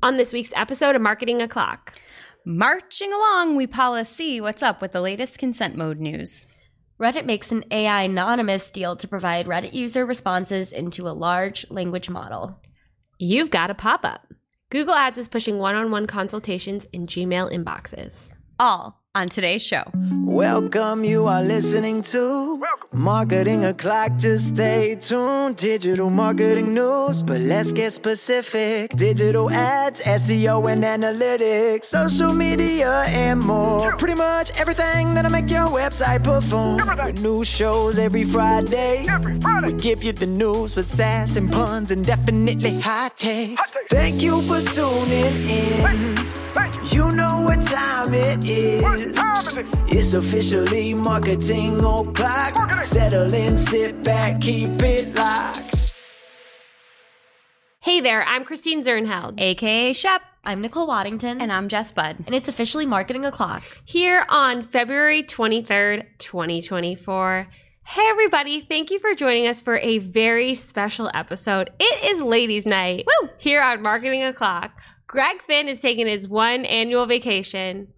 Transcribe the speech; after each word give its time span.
On 0.00 0.16
this 0.16 0.32
week's 0.32 0.52
episode 0.54 0.94
of 0.94 1.02
Marketing 1.02 1.42
O'Clock, 1.42 1.98
Marching 2.44 3.12
along, 3.12 3.56
we 3.56 3.66
policy 3.66 4.40
what's 4.40 4.62
up 4.62 4.80
with 4.80 4.92
the 4.92 5.00
latest 5.00 5.38
consent 5.38 5.74
mode 5.74 5.98
news. 5.98 6.46
Reddit 7.00 7.26
makes 7.26 7.50
an 7.50 7.64
AI 7.72 8.04
anonymous 8.04 8.70
deal 8.70 8.94
to 8.94 9.08
provide 9.08 9.46
Reddit 9.46 9.72
user 9.72 10.06
responses 10.06 10.70
into 10.70 11.08
a 11.08 11.10
large 11.10 11.68
language 11.68 12.08
model. 12.08 12.62
you've 13.18 13.50
got 13.50 13.70
a 13.70 13.74
pop 13.74 14.04
up. 14.04 14.32
Google 14.70 14.94
Ads 14.94 15.18
is 15.18 15.28
pushing 15.28 15.58
one 15.58 15.74
on 15.74 15.90
one 15.90 16.06
consultations 16.06 16.86
in 16.92 17.08
Gmail 17.08 17.52
inboxes. 17.52 18.28
All 18.60 19.02
on 19.14 19.28
today's 19.28 19.62
show. 19.62 19.82
Welcome, 20.24 21.02
you 21.02 21.26
are 21.26 21.42
listening 21.42 22.02
to 22.02 22.62
Marketing 22.92 23.64
O'Clock. 23.64 24.16
Just 24.18 24.54
stay 24.54 24.94
tuned. 24.96 25.56
Digital 25.56 26.10
marketing 26.10 26.74
news, 26.74 27.22
but 27.22 27.40
let's 27.40 27.72
get 27.72 27.92
specific. 27.92 28.90
Digital 28.96 29.50
ads, 29.50 30.02
SEO, 30.04 30.70
and 30.70 30.84
analytics, 30.84 31.84
social 31.84 32.32
media, 32.34 33.04
and 33.08 33.40
more. 33.40 33.96
Pretty 33.96 34.14
much 34.14 34.52
everything 34.60 35.14
that'll 35.14 35.32
make 35.32 35.50
your 35.50 35.66
website 35.68 36.22
perform. 36.22 36.86
With 37.04 37.22
new 37.22 37.42
shows 37.44 37.98
every 37.98 38.24
Friday. 38.24 39.06
We 39.64 39.72
give 39.72 40.04
you 40.04 40.12
the 40.12 40.26
news 40.26 40.76
with 40.76 40.88
sass 40.88 41.36
and 41.36 41.50
puns 41.50 41.90
and 41.90 42.04
definitely 42.04 42.78
hot 42.80 43.16
takes. 43.16 43.72
Thank 43.88 44.22
you 44.22 44.42
for 44.42 44.60
tuning 44.60 45.42
in. 45.48 46.16
You 46.90 47.10
know 47.10 47.42
what 47.42 47.60
time 47.60 48.14
it 48.14 48.44
is. 48.44 48.97
It's 49.00 50.14
officially 50.14 50.92
marketing 50.92 51.76
o'clock. 51.76 52.84
Settle 52.84 53.32
in, 53.32 53.56
sit 53.56 54.02
back, 54.02 54.40
keep 54.40 54.70
it 54.82 55.14
locked. 55.14 55.94
Hey 57.80 58.00
there, 58.00 58.24
I'm 58.24 58.44
Christine 58.44 58.82
Zirnheld. 58.82 59.40
AKA 59.40 59.92
Shep. 59.92 60.22
I'm 60.44 60.60
Nicole 60.62 60.86
Waddington, 60.88 61.40
And 61.40 61.52
I'm 61.52 61.68
Jess 61.68 61.92
Budd. 61.92 62.16
and 62.26 62.34
it's 62.34 62.48
officially 62.48 62.86
Marketing 62.86 63.24
O'Clock. 63.24 63.62
Here 63.84 64.24
on 64.28 64.62
February 64.62 65.22
23rd, 65.22 66.04
2024. 66.18 67.48
Hey, 67.86 68.06
everybody, 68.08 68.60
thank 68.60 68.90
you 68.90 68.98
for 68.98 69.14
joining 69.14 69.46
us 69.46 69.60
for 69.60 69.78
a 69.78 69.98
very 69.98 70.54
special 70.56 71.08
episode. 71.14 71.70
It 71.78 72.04
is 72.04 72.20
Ladies' 72.20 72.66
Night 72.66 73.06
Woo! 73.06 73.28
here 73.38 73.62
on 73.62 73.80
Marketing 73.80 74.24
O'Clock. 74.24 74.72
Greg 75.06 75.40
Finn 75.42 75.68
is 75.68 75.80
taking 75.80 76.06
his 76.08 76.26
one 76.26 76.64
annual 76.64 77.06
vacation. 77.06 77.88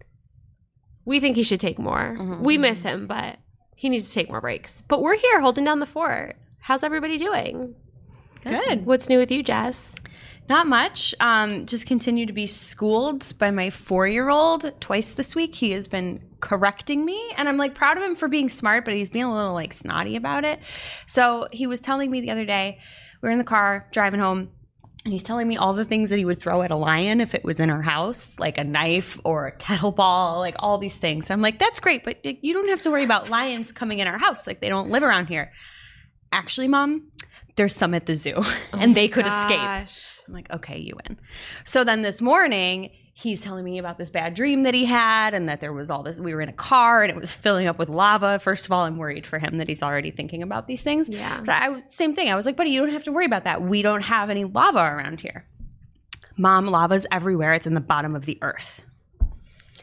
We 1.05 1.19
think 1.19 1.35
he 1.35 1.43
should 1.43 1.59
take 1.59 1.79
more. 1.79 2.15
We 2.41 2.57
miss 2.57 2.83
him, 2.83 3.07
but 3.07 3.37
he 3.75 3.89
needs 3.89 4.07
to 4.07 4.13
take 4.13 4.29
more 4.29 4.41
breaks. 4.41 4.83
But 4.87 5.01
we're 5.01 5.17
here 5.17 5.41
holding 5.41 5.65
down 5.65 5.79
the 5.79 5.85
fort. 5.85 6.37
How's 6.59 6.83
everybody 6.83 7.17
doing? 7.17 7.75
Good. 8.43 8.85
What's 8.85 9.09
new 9.09 9.17
with 9.17 9.31
you, 9.31 9.43
Jess? 9.43 9.95
Not 10.49 10.67
much. 10.67 11.15
Um, 11.19 11.65
just 11.65 11.85
continue 11.85 12.25
to 12.25 12.33
be 12.33 12.45
schooled 12.45 13.37
by 13.37 13.51
my 13.51 13.69
four 13.69 14.07
year 14.07 14.29
old 14.29 14.79
twice 14.81 15.13
this 15.13 15.35
week. 15.35 15.55
He 15.55 15.71
has 15.71 15.87
been 15.87 16.21
correcting 16.41 17.05
me, 17.05 17.31
and 17.37 17.47
I'm 17.47 17.57
like 17.57 17.73
proud 17.75 17.97
of 17.97 18.03
him 18.03 18.15
for 18.15 18.27
being 18.27 18.49
smart, 18.49 18.83
but 18.83 18.93
he's 18.93 19.09
being 19.09 19.25
a 19.25 19.33
little 19.33 19.53
like 19.53 19.73
snotty 19.73 20.15
about 20.15 20.43
it. 20.43 20.59
So 21.07 21.47
he 21.51 21.67
was 21.67 21.79
telling 21.79 22.11
me 22.11 22.21
the 22.21 22.31
other 22.31 22.45
day, 22.45 22.79
we 23.21 23.27
were 23.27 23.31
in 23.31 23.37
the 23.37 23.43
car 23.43 23.87
driving 23.91 24.19
home. 24.19 24.49
And 25.03 25.13
he's 25.13 25.23
telling 25.23 25.47
me 25.47 25.57
all 25.57 25.73
the 25.73 25.85
things 25.85 26.11
that 26.11 26.17
he 26.17 26.25
would 26.25 26.39
throw 26.39 26.61
at 26.61 26.69
a 26.69 26.75
lion 26.75 27.21
if 27.21 27.33
it 27.33 27.43
was 27.43 27.59
in 27.59 27.71
our 27.71 27.81
house, 27.81 28.27
like 28.37 28.59
a 28.59 28.63
knife 28.63 29.19
or 29.23 29.47
a 29.47 29.57
kettlebell, 29.57 30.37
like 30.37 30.55
all 30.59 30.77
these 30.77 30.95
things. 30.95 31.31
I'm 31.31 31.41
like, 31.41 31.57
that's 31.57 31.79
great, 31.79 32.03
but 32.03 32.23
you 32.23 32.53
don't 32.53 32.69
have 32.69 32.83
to 32.83 32.91
worry 32.91 33.03
about 33.03 33.29
lions 33.29 33.71
coming 33.71 33.97
in 33.97 34.07
our 34.07 34.19
house. 34.19 34.45
Like 34.45 34.61
they 34.61 34.69
don't 34.69 34.91
live 34.91 35.01
around 35.01 35.25
here. 35.25 35.51
Actually, 36.31 36.67
mom, 36.67 37.11
there's 37.55 37.75
some 37.75 37.95
at 37.95 38.05
the 38.05 38.13
zoo, 38.13 38.43
and 38.73 38.91
oh 38.91 38.93
they 38.93 39.07
could 39.07 39.25
escape. 39.25 39.59
I'm 39.59 40.33
like, 40.33 40.51
okay, 40.51 40.77
you 40.77 40.95
win. 41.07 41.17
So 41.63 41.83
then 41.83 42.03
this 42.03 42.21
morning, 42.21 42.91
he's 43.21 43.41
telling 43.41 43.63
me 43.63 43.77
about 43.77 43.97
this 43.97 44.09
bad 44.09 44.33
dream 44.33 44.63
that 44.63 44.73
he 44.73 44.85
had 44.85 45.33
and 45.33 45.47
that 45.47 45.61
there 45.61 45.73
was 45.73 45.89
all 45.89 46.03
this. 46.03 46.19
We 46.19 46.33
were 46.33 46.41
in 46.41 46.49
a 46.49 46.53
car 46.53 47.03
and 47.03 47.11
it 47.11 47.15
was 47.15 47.33
filling 47.33 47.67
up 47.67 47.77
with 47.77 47.89
lava. 47.89 48.39
First 48.39 48.65
of 48.65 48.71
all, 48.71 48.83
I'm 48.83 48.97
worried 48.97 49.25
for 49.27 49.39
him 49.39 49.57
that 49.59 49.67
he's 49.67 49.83
already 49.83 50.11
thinking 50.11 50.41
about 50.41 50.67
these 50.67 50.81
things. 50.81 51.07
Yeah. 51.07 51.39
But 51.39 51.53
I, 51.53 51.81
same 51.89 52.15
thing. 52.15 52.29
I 52.29 52.35
was 52.35 52.45
like, 52.45 52.57
buddy, 52.57 52.71
you 52.71 52.79
don't 52.79 52.89
have 52.89 53.03
to 53.03 53.11
worry 53.11 53.25
about 53.25 53.43
that. 53.43 53.61
We 53.61 53.81
don't 53.81 54.01
have 54.01 54.29
any 54.29 54.45
lava 54.45 54.79
around 54.79 55.21
here. 55.21 55.45
Mom, 56.37 56.65
lava's 56.65 57.05
everywhere. 57.11 57.53
It's 57.53 57.67
in 57.67 57.75
the 57.75 57.81
bottom 57.81 58.15
of 58.15 58.25
the 58.25 58.37
earth. 58.41 58.81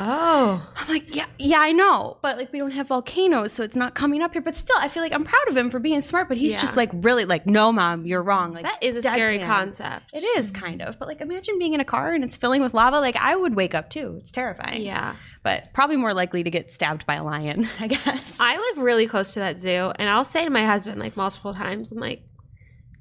Oh. 0.00 0.66
I'm 0.76 0.88
like, 0.88 1.14
yeah, 1.14 1.26
yeah, 1.38 1.58
I 1.58 1.72
know, 1.72 2.18
but 2.22 2.36
like 2.38 2.52
we 2.52 2.58
don't 2.58 2.70
have 2.70 2.88
volcanoes, 2.88 3.52
so 3.52 3.62
it's 3.62 3.76
not 3.76 3.94
coming 3.94 4.22
up 4.22 4.32
here. 4.32 4.42
But 4.42 4.56
still, 4.56 4.76
I 4.78 4.88
feel 4.88 5.02
like 5.02 5.12
I'm 5.12 5.24
proud 5.24 5.48
of 5.48 5.56
him 5.56 5.70
for 5.70 5.78
being 5.78 6.00
smart. 6.02 6.28
But 6.28 6.36
he's 6.36 6.52
Yeah. 6.52 6.58
just 6.58 6.76
like 6.76 6.90
really 6.94 7.24
like, 7.24 7.46
no, 7.46 7.72
mom, 7.72 8.06
you're 8.06 8.22
wrong. 8.22 8.52
Like 8.52 8.62
That 8.64 8.82
is 8.82 8.96
a 8.96 9.02
scary 9.02 9.38
deadpan. 9.38 9.46
concept. 9.46 10.06
It 10.12 10.24
is 10.38 10.50
kind 10.50 10.82
of, 10.82 10.98
but 10.98 11.08
like 11.08 11.20
imagine 11.20 11.58
being 11.58 11.74
in 11.74 11.80
a 11.80 11.84
car 11.84 12.12
and 12.14 12.22
it's 12.24 12.36
filling 12.36 12.62
with 12.62 12.74
lava. 12.74 13.00
Like 13.00 13.16
I 13.16 13.34
would 13.36 13.54
wake 13.56 13.74
up 13.74 13.90
too. 13.90 14.16
It's 14.20 14.30
terrifying. 14.30 14.82
Yeah. 14.82 15.14
but 15.42 15.72
probably 15.72 15.96
more 15.96 16.12
likely 16.14 16.42
to 16.44 16.50
get 16.50 16.70
stabbed 16.70 17.06
by 17.06 17.14
a 17.14 17.24
lion. 17.24 17.68
I 17.80 17.86
guess. 17.88 18.36
I 18.40 18.56
live 18.56 18.84
really 18.84 19.06
close 19.06 19.34
to 19.34 19.40
that 19.40 19.60
zoo, 19.60 19.92
and 19.96 20.08
I'll 20.08 20.24
say 20.24 20.44
to 20.44 20.50
my 20.50 20.66
husband 20.66 21.00
like 21.00 21.16
multiple 21.16 21.54
times, 21.54 21.90
I'm 21.92 21.98
like, 21.98 22.22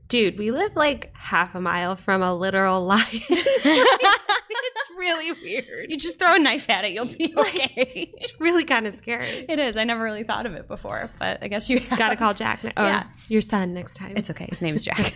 dude, 0.09 0.37
we 0.37 0.51
live 0.51 0.75
like 0.75 1.11
half 1.15 1.53
a 1.55 1.61
mile 1.61 1.95
from 1.95 2.21
a 2.21 2.33
literal 2.33 2.85
lion. 2.85 3.05
it's 3.29 4.91
really 4.97 5.31
weird. 5.43 5.91
you 5.91 5.97
just 5.97 6.19
throw 6.19 6.35
a 6.35 6.39
knife 6.39 6.69
at 6.69 6.85
it, 6.85 6.93
you'll 6.93 7.05
be 7.05 7.33
okay. 7.37 8.11
It's 8.17 8.33
really 8.39 8.63
kind 8.63 8.87
of 8.87 8.95
scary. 8.95 9.45
it 9.47 9.59
is. 9.59 9.75
I 9.77 9.83
never 9.83 10.03
really 10.03 10.23
thought 10.23 10.45
of 10.45 10.53
it 10.53 10.67
before, 10.67 11.09
but 11.19 11.39
I 11.41 11.47
guess 11.47 11.69
you 11.69 11.79
have. 11.79 11.99
Gotta 11.99 12.15
call 12.15 12.33
Jack. 12.33 12.63
Ne- 12.63 12.73
Yeah. 12.77 13.03
your 13.27 13.41
son 13.41 13.73
next 13.73 13.95
time. 13.95 14.13
It's 14.15 14.29
okay. 14.29 14.47
His 14.49 14.61
name 14.61 14.75
is 14.75 14.83
Jack. 14.83 15.13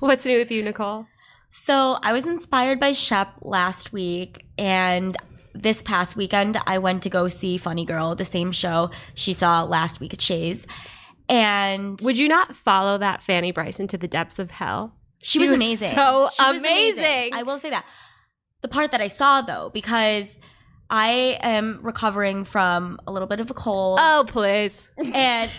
What's 0.00 0.24
new 0.24 0.38
with 0.38 0.50
you, 0.50 0.62
Nicole? 0.62 1.06
So 1.50 1.98
I 2.02 2.12
was 2.12 2.26
inspired 2.26 2.78
by 2.78 2.92
Shep 2.92 3.28
last 3.40 3.92
week, 3.92 4.44
and 4.58 5.16
this 5.54 5.82
past 5.82 6.14
weekend 6.14 6.58
I 6.66 6.78
went 6.78 7.02
to 7.04 7.10
go 7.10 7.26
see 7.28 7.56
Funny 7.56 7.84
Girl, 7.84 8.14
the 8.14 8.24
same 8.24 8.52
show 8.52 8.90
she 9.14 9.32
saw 9.32 9.62
last 9.64 9.98
week 9.98 10.12
at 10.14 10.20
Shea's. 10.20 10.66
And 11.28 12.00
Would 12.02 12.16
you 12.18 12.28
not 12.28 12.56
follow 12.56 12.98
that 12.98 13.22
Fanny 13.22 13.52
Bryson 13.52 13.86
to 13.88 13.98
the 13.98 14.08
depths 14.08 14.38
of 14.38 14.50
hell? 14.50 14.94
she 15.20 15.38
was 15.38 15.50
amazing. 15.50 15.90
So 15.90 16.28
She 16.32 16.44
was 16.44 16.58
amazing. 16.58 17.34
I 17.34 17.42
will 17.42 17.58
say 17.58 17.70
that. 17.70 17.84
The 18.62 18.68
part 18.68 18.92
that 18.92 19.00
I 19.00 19.08
saw 19.08 19.42
though, 19.42 19.70
because 19.72 20.38
I 20.90 21.38
am 21.42 21.80
recovering 21.82 22.44
from 22.44 22.98
a 23.06 23.12
little 23.12 23.28
bit 23.28 23.40
of 23.40 23.50
a 23.50 23.54
cold. 23.54 23.98
Oh, 24.00 24.24
please. 24.28 24.90
and 25.12 25.50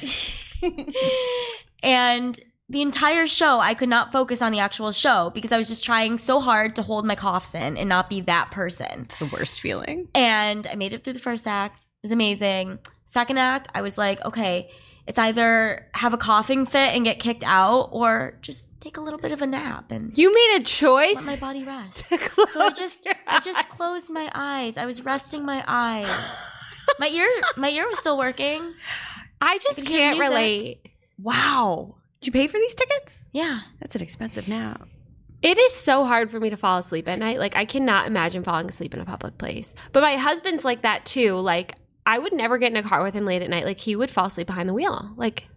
and 1.83 2.39
the 2.69 2.81
entire 2.81 3.25
show 3.27 3.59
I 3.59 3.73
could 3.73 3.89
not 3.89 4.11
focus 4.11 4.41
on 4.41 4.51
the 4.51 4.59
actual 4.59 4.91
show 4.91 5.29
because 5.31 5.51
I 5.51 5.57
was 5.57 5.67
just 5.67 5.83
trying 5.83 6.17
so 6.17 6.39
hard 6.39 6.75
to 6.75 6.81
hold 6.81 7.05
my 7.05 7.15
coughs 7.15 7.55
in 7.55 7.77
and 7.77 7.89
not 7.89 8.09
be 8.09 8.21
that 8.21 8.51
person. 8.51 9.03
it's 9.05 9.19
the 9.19 9.25
worst 9.27 9.59
feeling. 9.61 10.07
And 10.13 10.67
I 10.67 10.75
made 10.75 10.93
it 10.93 11.03
through 11.03 11.13
the 11.13 11.19
first 11.19 11.47
act. 11.47 11.79
It 11.79 12.03
was 12.03 12.11
amazing. 12.11 12.79
Second 13.05 13.39
act, 13.39 13.69
I 13.73 13.81
was 13.81 13.97
like, 13.97 14.23
okay, 14.23 14.69
it's 15.09 15.17
either 15.17 15.87
have 15.95 16.13
a 16.13 16.17
coughing 16.17 16.65
fit 16.65 16.93
and 16.95 17.03
get 17.03 17.19
kicked 17.19 17.43
out 17.43 17.89
or 17.91 18.37
just 18.41 18.69
take 18.79 18.95
a 18.95 19.01
little 19.01 19.19
bit 19.19 19.31
of 19.33 19.41
a 19.41 19.47
nap 19.47 19.91
and 19.91 20.15
You 20.17 20.33
made 20.33 20.61
a 20.61 20.63
choice. 20.63 21.15
let 21.15 21.25
my 21.25 21.35
body 21.35 21.63
rest. 21.65 22.05
So 22.53 22.61
I 22.61 22.69
just 22.69 23.05
I 23.27 23.39
just 23.41 23.67
closed 23.69 24.09
my 24.09 24.31
eyes. 24.33 24.77
I 24.77 24.85
was 24.85 25.03
resting 25.03 25.43
my 25.45 25.63
eyes. 25.67 26.07
My 26.99 27.07
ear 27.07 27.27
my 27.57 27.69
ear 27.69 27.85
was 27.87 27.99
still 27.99 28.17
working. 28.17 28.73
I 29.41 29.57
just 29.59 29.87
hear 29.87 29.99
can't 29.99 30.19
relate. 30.19 30.81
Wow. 31.21 31.95
Did 32.19 32.27
you 32.27 32.33
pay 32.33 32.47
for 32.47 32.57
these 32.57 32.73
tickets? 32.75 33.25
Yeah. 33.31 33.59
That's 33.79 33.95
an 33.95 34.01
expensive 34.01 34.47
nap 34.47 34.87
It 35.41 35.57
is 35.57 35.73
so 35.73 36.03
hard 36.03 36.31
for 36.31 36.39
me 36.39 36.49
to 36.49 36.57
fall 36.57 36.77
asleep 36.79 37.07
at 37.07 37.19
night. 37.19 37.39
Like 37.39 37.55
I 37.55 37.65
cannot 37.65 38.07
imagine 38.07 38.43
falling 38.43 38.67
asleep 38.69 38.93
in 38.93 38.99
a 39.01 39.05
public 39.05 39.37
place. 39.37 39.73
But 39.91 40.01
my 40.01 40.15
husband's 40.17 40.65
like 40.65 40.81
that 40.81 41.05
too. 41.05 41.35
Like 41.35 41.75
I 42.09 42.17
would 42.17 42.33
never 42.33 42.57
get 42.57 42.71
in 42.71 42.75
a 42.75 42.81
car 42.81 43.03
with 43.03 43.13
him 43.13 43.25
late 43.25 43.43
at 43.43 43.51
night. 43.51 43.65
Like 43.65 43.79
he 43.79 43.95
would 43.95 44.09
fall 44.09 44.25
asleep 44.25 44.47
behind 44.47 44.67
the 44.67 44.73
wheel. 44.73 45.13
Like 45.15 45.47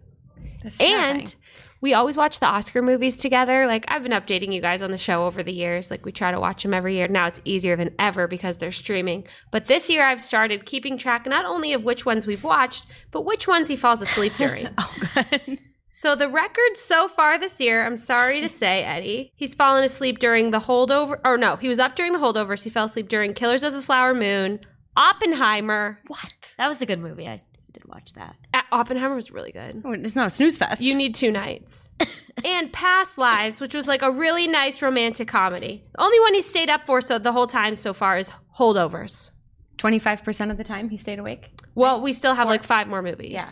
and 0.79 1.35
we 1.81 1.95
always 1.95 2.15
watch 2.15 2.39
the 2.39 2.45
Oscar 2.45 2.83
movies 2.83 3.17
together. 3.17 3.65
Like 3.65 3.85
I've 3.87 4.03
been 4.03 4.11
updating 4.11 4.53
you 4.53 4.61
guys 4.61 4.83
on 4.83 4.91
the 4.91 4.99
show 4.99 5.25
over 5.25 5.41
the 5.41 5.51
years. 5.51 5.89
Like 5.89 6.05
we 6.05 6.11
try 6.11 6.31
to 6.31 6.39
watch 6.39 6.61
them 6.61 6.75
every 6.75 6.93
year. 6.93 7.07
Now 7.07 7.25
it's 7.25 7.41
easier 7.43 7.75
than 7.75 7.95
ever 7.97 8.27
because 8.27 8.59
they're 8.59 8.71
streaming. 8.71 9.25
But 9.49 9.65
this 9.65 9.89
year 9.89 10.05
I've 10.05 10.21
started 10.21 10.67
keeping 10.67 10.95
track 10.95 11.25
not 11.25 11.43
only 11.43 11.73
of 11.73 11.83
which 11.83 12.05
ones 12.05 12.27
we've 12.27 12.43
watched, 12.43 12.85
but 13.09 13.25
which 13.25 13.47
ones 13.47 13.67
he 13.67 13.75
falls 13.75 14.03
asleep 14.03 14.33
during. 14.37 14.69
oh, 14.77 14.95
good. 15.15 15.57
So 15.91 16.15
the 16.15 16.29
record 16.29 16.77
so 16.77 17.07
far 17.07 17.39
this 17.39 17.59
year, 17.59 17.83
I'm 17.83 17.97
sorry 17.97 18.41
to 18.41 18.49
say, 18.49 18.83
Eddie, 18.83 19.31
he's 19.35 19.55
fallen 19.55 19.83
asleep 19.83 20.19
during 20.19 20.51
the 20.51 20.59
holdover. 20.59 21.19
Or 21.25 21.35
no, 21.35 21.55
he 21.55 21.67
was 21.69 21.79
up 21.79 21.95
during 21.95 22.13
the 22.13 22.19
holdovers. 22.19 22.63
He 22.63 22.69
fell 22.69 22.85
asleep 22.85 23.09
during 23.09 23.33
Killers 23.33 23.63
of 23.63 23.73
the 23.73 23.81
Flower 23.81 24.13
Moon, 24.13 24.59
Oppenheimer. 24.95 25.99
What? 26.07 26.53
That 26.57 26.67
was 26.67 26.81
a 26.81 26.85
good 26.85 26.99
movie. 26.99 27.27
I 27.27 27.39
did 27.71 27.85
watch 27.85 28.13
that. 28.13 28.35
Uh, 28.53 28.61
Oppenheimer 28.71 29.15
was 29.15 29.31
really 29.31 29.51
good. 29.51 29.81
Oh, 29.83 29.91
it's 29.91 30.15
not 30.15 30.27
a 30.27 30.29
snooze 30.29 30.57
fest. 30.57 30.81
You 30.81 30.95
need 30.95 31.15
two 31.15 31.31
nights. 31.31 31.89
and 32.45 32.71
Past 32.71 33.17
Lives, 33.17 33.59
which 33.59 33.73
was 33.73 33.87
like 33.87 34.01
a 34.01 34.11
really 34.11 34.47
nice 34.47 34.81
romantic 34.81 35.27
comedy. 35.27 35.83
The 35.93 36.01
only 36.01 36.19
one 36.19 36.33
he 36.33 36.41
stayed 36.41 36.69
up 36.69 36.85
for 36.85 37.01
so 37.01 37.17
the 37.17 37.31
whole 37.31 37.47
time 37.47 37.75
so 37.75 37.93
far 37.93 38.17
is 38.17 38.31
Holdovers. 38.57 39.31
25% 39.77 40.51
of 40.51 40.57
the 40.57 40.63
time 40.63 40.89
he 40.89 40.97
stayed 40.97 41.19
awake. 41.19 41.49
Well, 41.75 42.01
we 42.01 42.13
still 42.13 42.35
have 42.35 42.47
like 42.47 42.63
five 42.63 42.87
more 42.87 43.01
movies. 43.01 43.31
Yeah. 43.31 43.49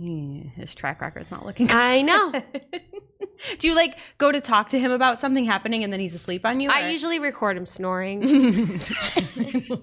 Yeah, 0.00 0.44
his 0.54 0.74
track 0.76 1.00
record's 1.00 1.30
not 1.30 1.44
looking 1.44 1.66
good. 1.66 1.74
I 1.76 2.02
know. 2.02 2.32
Do 3.58 3.68
you 3.68 3.74
like 3.74 3.98
go 4.18 4.32
to 4.32 4.40
talk 4.40 4.70
to 4.70 4.78
him 4.78 4.90
about 4.90 5.18
something 5.18 5.44
happening 5.44 5.84
and 5.84 5.92
then 5.92 6.00
he's 6.00 6.14
asleep 6.14 6.44
on 6.44 6.60
you? 6.60 6.70
I 6.70 6.86
or- 6.86 6.90
usually 6.90 7.18
record 7.18 7.56
him 7.56 7.66
snoring. 7.66 8.20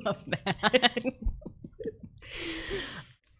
love 0.05 0.23
that. 0.27 1.03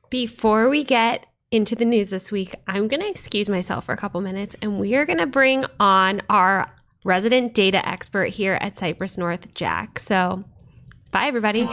Before 0.10 0.70
we 0.70 0.84
get 0.84 1.26
into 1.52 1.76
the 1.76 1.86
news 1.86 2.10
this 2.10 2.32
week, 2.32 2.56
I'm 2.68 2.88
going 2.88 3.02
to 3.02 3.10
excuse 3.10 3.50
myself 3.50 3.86
for 3.86 3.94
a 3.94 3.98
couple 3.98 4.22
minutes 4.22 4.56
and 4.62 4.80
we 4.80 4.96
are 4.96 5.06
going 5.06 5.20
to 5.20 5.26
bring 5.26 5.66
on 5.80 6.22
our 6.30 6.72
resident 7.04 7.54
data 7.54 7.88
expert 7.88 8.30
here 8.30 8.58
at 8.62 8.78
Cypress 8.78 9.18
North, 9.18 9.54
Jack. 9.54 10.00
So, 10.00 10.44
bye, 11.12 11.26
everybody. 11.26 11.64
Okay, 11.64 11.68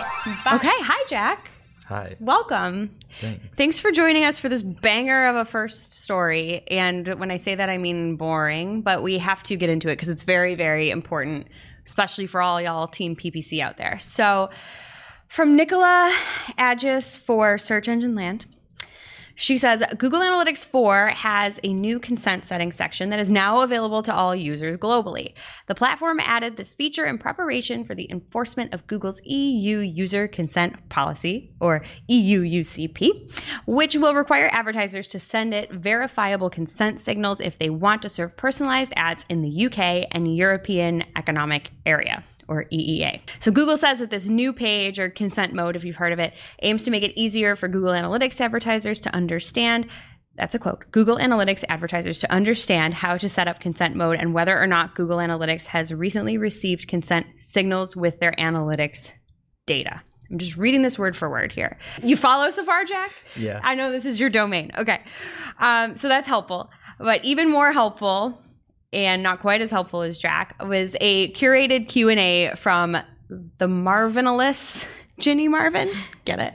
hi 0.46 1.04
Jack. 1.08 1.51
Hi. 1.92 2.16
Welcome. 2.20 2.96
Thanks. 3.20 3.44
Thanks 3.54 3.78
for 3.78 3.92
joining 3.92 4.24
us 4.24 4.38
for 4.38 4.48
this 4.48 4.62
banger 4.62 5.26
of 5.26 5.36
a 5.36 5.44
first 5.44 5.92
story. 5.92 6.62
And 6.68 7.06
when 7.20 7.30
I 7.30 7.36
say 7.36 7.54
that, 7.54 7.68
I 7.68 7.76
mean 7.76 8.16
boring, 8.16 8.80
but 8.80 9.02
we 9.02 9.18
have 9.18 9.42
to 9.42 9.56
get 9.56 9.68
into 9.68 9.88
it 9.88 9.96
because 9.96 10.08
it's 10.08 10.24
very, 10.24 10.54
very 10.54 10.90
important, 10.90 11.48
especially 11.86 12.26
for 12.26 12.40
all 12.40 12.62
y'all 12.62 12.88
Team 12.88 13.14
PPC 13.14 13.60
out 13.60 13.76
there. 13.76 13.98
So, 13.98 14.48
from 15.28 15.54
Nicola 15.54 16.16
Agius 16.58 17.18
for 17.18 17.58
Search 17.58 17.88
Engine 17.88 18.14
Land. 18.14 18.46
She 19.42 19.58
says 19.58 19.82
Google 19.98 20.20
Analytics 20.20 20.64
4 20.64 21.08
has 21.08 21.58
a 21.64 21.74
new 21.74 21.98
consent 21.98 22.44
setting 22.44 22.70
section 22.70 23.08
that 23.08 23.18
is 23.18 23.28
now 23.28 23.62
available 23.62 24.00
to 24.04 24.14
all 24.14 24.36
users 24.36 24.78
globally. 24.78 25.34
The 25.66 25.74
platform 25.74 26.20
added 26.20 26.56
this 26.56 26.74
feature 26.74 27.06
in 27.06 27.18
preparation 27.18 27.84
for 27.84 27.96
the 27.96 28.08
enforcement 28.08 28.72
of 28.72 28.86
Google's 28.86 29.20
EU 29.24 29.78
User 29.78 30.28
Consent 30.28 30.88
Policy, 30.90 31.50
or 31.58 31.82
EUUCP, 32.08 33.32
which 33.66 33.96
will 33.96 34.14
require 34.14 34.48
advertisers 34.52 35.08
to 35.08 35.18
send 35.18 35.52
it 35.52 35.72
verifiable 35.72 36.48
consent 36.48 37.00
signals 37.00 37.40
if 37.40 37.58
they 37.58 37.68
want 37.68 38.00
to 38.02 38.08
serve 38.08 38.36
personalized 38.36 38.92
ads 38.94 39.26
in 39.28 39.42
the 39.42 39.66
UK 39.66 40.06
and 40.12 40.36
European 40.36 41.02
Economic 41.16 41.72
Area 41.84 42.22
or 42.52 42.64
EEA. 42.72 43.20
So 43.40 43.50
Google 43.50 43.76
says 43.76 43.98
that 43.98 44.10
this 44.10 44.28
new 44.28 44.52
page 44.52 44.98
or 44.98 45.10
consent 45.10 45.52
mode, 45.52 45.76
if 45.76 45.84
you've 45.84 45.96
heard 45.96 46.12
of 46.12 46.18
it, 46.18 46.34
aims 46.62 46.82
to 46.84 46.90
make 46.90 47.02
it 47.02 47.18
easier 47.18 47.56
for 47.56 47.68
Google 47.68 47.92
Analytics 47.92 48.40
advertisers 48.40 49.00
to 49.00 49.14
understand. 49.14 49.86
That's 50.36 50.54
a 50.54 50.58
quote. 50.58 50.84
Google 50.92 51.18
Analytics 51.18 51.64
advertisers 51.68 52.18
to 52.20 52.32
understand 52.32 52.94
how 52.94 53.16
to 53.16 53.28
set 53.28 53.48
up 53.48 53.60
consent 53.60 53.96
mode 53.96 54.18
and 54.18 54.34
whether 54.34 54.58
or 54.60 54.66
not 54.66 54.94
Google 54.94 55.18
Analytics 55.18 55.64
has 55.66 55.92
recently 55.92 56.38
received 56.38 56.88
consent 56.88 57.26
signals 57.36 57.96
with 57.96 58.18
their 58.20 58.32
analytics 58.38 59.10
data. 59.66 60.02
I'm 60.30 60.38
just 60.38 60.56
reading 60.56 60.80
this 60.80 60.98
word 60.98 61.14
for 61.14 61.28
word 61.28 61.52
here. 61.52 61.76
You 62.02 62.16
follow 62.16 62.48
so 62.50 62.64
far, 62.64 62.84
Jack? 62.86 63.12
Yeah. 63.36 63.60
I 63.62 63.74
know 63.74 63.92
this 63.92 64.06
is 64.06 64.18
your 64.18 64.30
domain. 64.30 64.70
Okay. 64.78 65.00
Um, 65.58 65.94
so 65.94 66.08
that's 66.08 66.26
helpful. 66.26 66.70
But 66.98 67.22
even 67.24 67.50
more 67.50 67.72
helpful 67.72 68.40
and 68.92 69.22
not 69.22 69.40
quite 69.40 69.60
as 69.60 69.70
helpful 69.70 70.02
as 70.02 70.18
Jack 70.18 70.54
was 70.62 70.96
a 71.00 71.32
curated 71.32 71.88
Q&A 71.88 72.54
from 72.56 72.96
the 73.58 73.66
Marvinalist 73.66 74.86
Ginny 75.18 75.48
Marvin. 75.48 75.90
Get 76.24 76.38
it? 76.38 76.54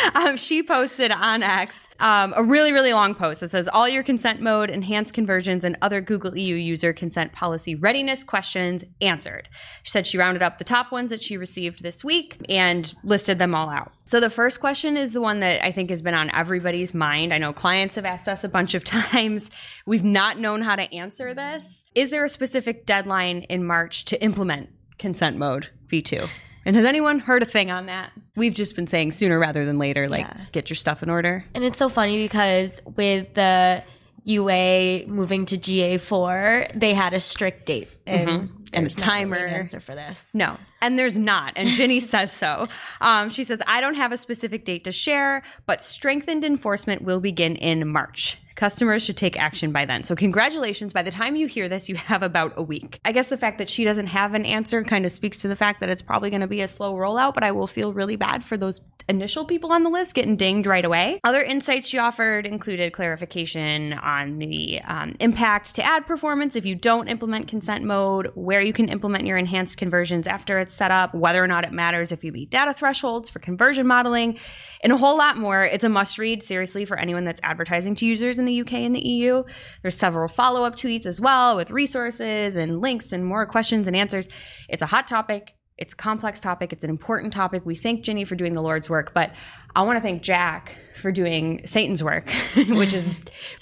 um, 0.14 0.36
she 0.36 0.62
posted 0.62 1.10
on 1.10 1.42
X 1.42 1.88
um, 2.00 2.32
a 2.36 2.42
really, 2.42 2.72
really 2.72 2.92
long 2.92 3.14
post 3.14 3.40
that 3.40 3.50
says 3.50 3.68
all 3.68 3.88
your 3.88 4.02
consent 4.02 4.40
mode, 4.40 4.70
enhanced 4.70 5.14
conversions, 5.14 5.64
and 5.64 5.76
other 5.82 6.00
Google 6.00 6.36
EU 6.36 6.54
user 6.54 6.92
consent 6.92 7.32
policy 7.32 7.74
readiness 7.74 8.24
questions 8.24 8.84
answered. 9.00 9.48
She 9.82 9.90
said 9.90 10.06
she 10.06 10.18
rounded 10.18 10.42
up 10.42 10.58
the 10.58 10.64
top 10.64 10.92
ones 10.92 11.10
that 11.10 11.22
she 11.22 11.36
received 11.36 11.82
this 11.82 12.04
week 12.04 12.36
and 12.48 12.92
listed 13.02 13.38
them 13.38 13.54
all 13.54 13.70
out. 13.70 13.92
So 14.04 14.20
the 14.20 14.30
first 14.30 14.60
question 14.60 14.96
is 14.96 15.12
the 15.12 15.20
one 15.20 15.40
that 15.40 15.64
I 15.64 15.72
think 15.72 15.90
has 15.90 16.02
been 16.02 16.14
on 16.14 16.34
everybody's 16.34 16.94
mind. 16.94 17.34
I 17.34 17.38
know 17.38 17.52
clients 17.52 17.96
have 17.96 18.04
asked 18.04 18.28
us 18.28 18.44
a 18.44 18.48
bunch 18.48 18.74
of 18.74 18.84
times. 19.12 19.50
We've 19.86 20.04
not 20.04 20.38
known 20.38 20.62
how 20.62 20.76
to 20.76 20.94
answer 20.94 21.34
this. 21.34 21.84
Is 21.94 22.10
there 22.10 22.24
a 22.24 22.28
specific 22.28 22.86
deadline 22.86 23.42
in 23.48 23.64
March 23.64 24.04
to 24.06 24.22
implement 24.22 24.70
consent 24.98 25.36
mode 25.36 25.70
V2? 25.88 26.28
And 26.68 26.76
has 26.76 26.84
anyone 26.84 27.18
heard 27.18 27.42
a 27.42 27.46
thing 27.46 27.70
on 27.70 27.86
that? 27.86 28.12
We've 28.36 28.52
just 28.52 28.76
been 28.76 28.86
saying 28.86 29.12
sooner 29.12 29.38
rather 29.38 29.64
than 29.64 29.78
later, 29.78 30.06
like 30.06 30.26
Yeah. 30.26 30.36
get 30.52 30.68
your 30.68 30.76
stuff 30.76 31.02
in 31.02 31.08
order. 31.08 31.44
And 31.54 31.64
it's 31.64 31.78
so 31.78 31.88
funny 31.88 32.22
because 32.22 32.78
with 32.96 33.32
the 33.32 33.82
UA 34.26 35.06
moving 35.06 35.46
to 35.46 35.56
GA4, 35.56 36.78
they 36.78 36.92
had 36.92 37.14
a 37.14 37.20
strict 37.20 37.64
date 37.66 37.88
and, 38.06 38.28
Mm-hmm. 38.28 38.54
And 38.74 38.86
a 38.86 38.90
not 38.90 38.90
really 38.90 38.92
an 38.92 38.96
timer. 38.98 39.36
answer 39.46 39.80
for 39.80 39.94
this. 39.94 40.28
No, 40.34 40.58
and 40.82 40.98
there's 40.98 41.18
not. 41.18 41.54
And 41.56 41.70
Ginny 41.70 42.00
says 42.12 42.30
so. 42.30 42.68
Um, 43.00 43.30
she 43.30 43.42
says, 43.42 43.62
I 43.66 43.80
don't 43.80 43.94
have 43.94 44.12
a 44.12 44.18
specific 44.18 44.66
date 44.66 44.84
to 44.84 44.92
share, 44.92 45.42
but 45.64 45.82
strengthened 45.82 46.44
enforcement 46.44 47.00
will 47.00 47.20
begin 47.20 47.56
in 47.56 47.88
March. 47.88 48.36
Customers 48.58 49.04
should 49.04 49.16
take 49.16 49.38
action 49.38 49.70
by 49.70 49.84
then. 49.84 50.02
So, 50.02 50.16
congratulations. 50.16 50.92
By 50.92 51.04
the 51.04 51.12
time 51.12 51.36
you 51.36 51.46
hear 51.46 51.68
this, 51.68 51.88
you 51.88 51.94
have 51.94 52.24
about 52.24 52.54
a 52.56 52.62
week. 52.62 52.98
I 53.04 53.12
guess 53.12 53.28
the 53.28 53.38
fact 53.38 53.58
that 53.58 53.70
she 53.70 53.84
doesn't 53.84 54.08
have 54.08 54.34
an 54.34 54.44
answer 54.44 54.82
kind 54.82 55.06
of 55.06 55.12
speaks 55.12 55.38
to 55.42 55.48
the 55.48 55.54
fact 55.54 55.78
that 55.78 55.88
it's 55.88 56.02
probably 56.02 56.28
going 56.28 56.40
to 56.40 56.48
be 56.48 56.60
a 56.60 56.66
slow 56.66 56.94
rollout, 56.94 57.34
but 57.34 57.44
I 57.44 57.52
will 57.52 57.68
feel 57.68 57.92
really 57.92 58.16
bad 58.16 58.42
for 58.42 58.56
those 58.56 58.80
initial 59.08 59.44
people 59.44 59.72
on 59.72 59.84
the 59.84 59.90
list 59.90 60.12
getting 60.12 60.36
dinged 60.36 60.66
right 60.66 60.84
away. 60.84 61.20
Other 61.24 61.40
insights 61.40 61.86
she 61.86 61.98
offered 61.98 62.46
included 62.46 62.92
clarification 62.92 63.92
on 63.94 64.38
the 64.38 64.80
um, 64.82 65.14
impact 65.20 65.76
to 65.76 65.82
ad 65.84 66.06
performance 66.06 66.56
if 66.56 66.66
you 66.66 66.74
don't 66.74 67.06
implement 67.08 67.46
consent 67.46 67.84
mode, 67.84 68.32
where 68.34 68.60
you 68.60 68.72
can 68.72 68.88
implement 68.88 69.24
your 69.24 69.38
enhanced 69.38 69.78
conversions 69.78 70.26
after 70.26 70.58
it's 70.58 70.74
set 70.74 70.90
up, 70.90 71.14
whether 71.14 71.42
or 71.42 71.46
not 71.46 71.64
it 71.64 71.72
matters 71.72 72.12
if 72.12 72.24
you 72.24 72.32
meet 72.32 72.50
data 72.50 72.74
thresholds 72.74 73.30
for 73.30 73.38
conversion 73.38 73.86
modeling, 73.86 74.38
and 74.82 74.92
a 74.92 74.96
whole 74.96 75.16
lot 75.16 75.36
more. 75.36 75.64
It's 75.64 75.84
a 75.84 75.88
must 75.88 76.18
read, 76.18 76.42
seriously, 76.42 76.84
for 76.84 76.98
anyone 76.98 77.24
that's 77.24 77.40
advertising 77.42 77.94
to 77.96 78.06
users 78.06 78.38
in 78.38 78.44
the 78.44 78.60
UK 78.60 78.74
and 78.74 78.94
the 78.94 79.06
EU. 79.06 79.42
There's 79.82 79.96
several 79.96 80.28
follow 80.28 80.64
up 80.64 80.76
tweets 80.76 81.06
as 81.06 81.20
well 81.20 81.56
with 81.56 81.70
resources 81.70 82.56
and 82.56 82.80
links 82.80 83.12
and 83.12 83.24
more 83.24 83.46
questions 83.46 83.86
and 83.86 83.96
answers. 83.96 84.28
It's 84.68 84.82
a 84.82 84.86
hot 84.86 85.06
topic. 85.06 85.54
It's 85.76 85.92
a 85.92 85.96
complex 85.96 86.40
topic. 86.40 86.72
It's 86.72 86.84
an 86.84 86.90
important 86.90 87.32
topic. 87.32 87.64
We 87.64 87.76
thank 87.76 88.02
Ginny 88.02 88.24
for 88.24 88.34
doing 88.34 88.52
the 88.52 88.62
Lord's 88.62 88.90
work, 88.90 89.14
but 89.14 89.32
I 89.76 89.82
want 89.82 89.96
to 89.96 90.02
thank 90.02 90.22
Jack 90.22 90.76
for 91.00 91.12
doing 91.12 91.64
Satan's 91.66 92.02
work, 92.02 92.28
which 92.68 92.92
is 92.92 93.08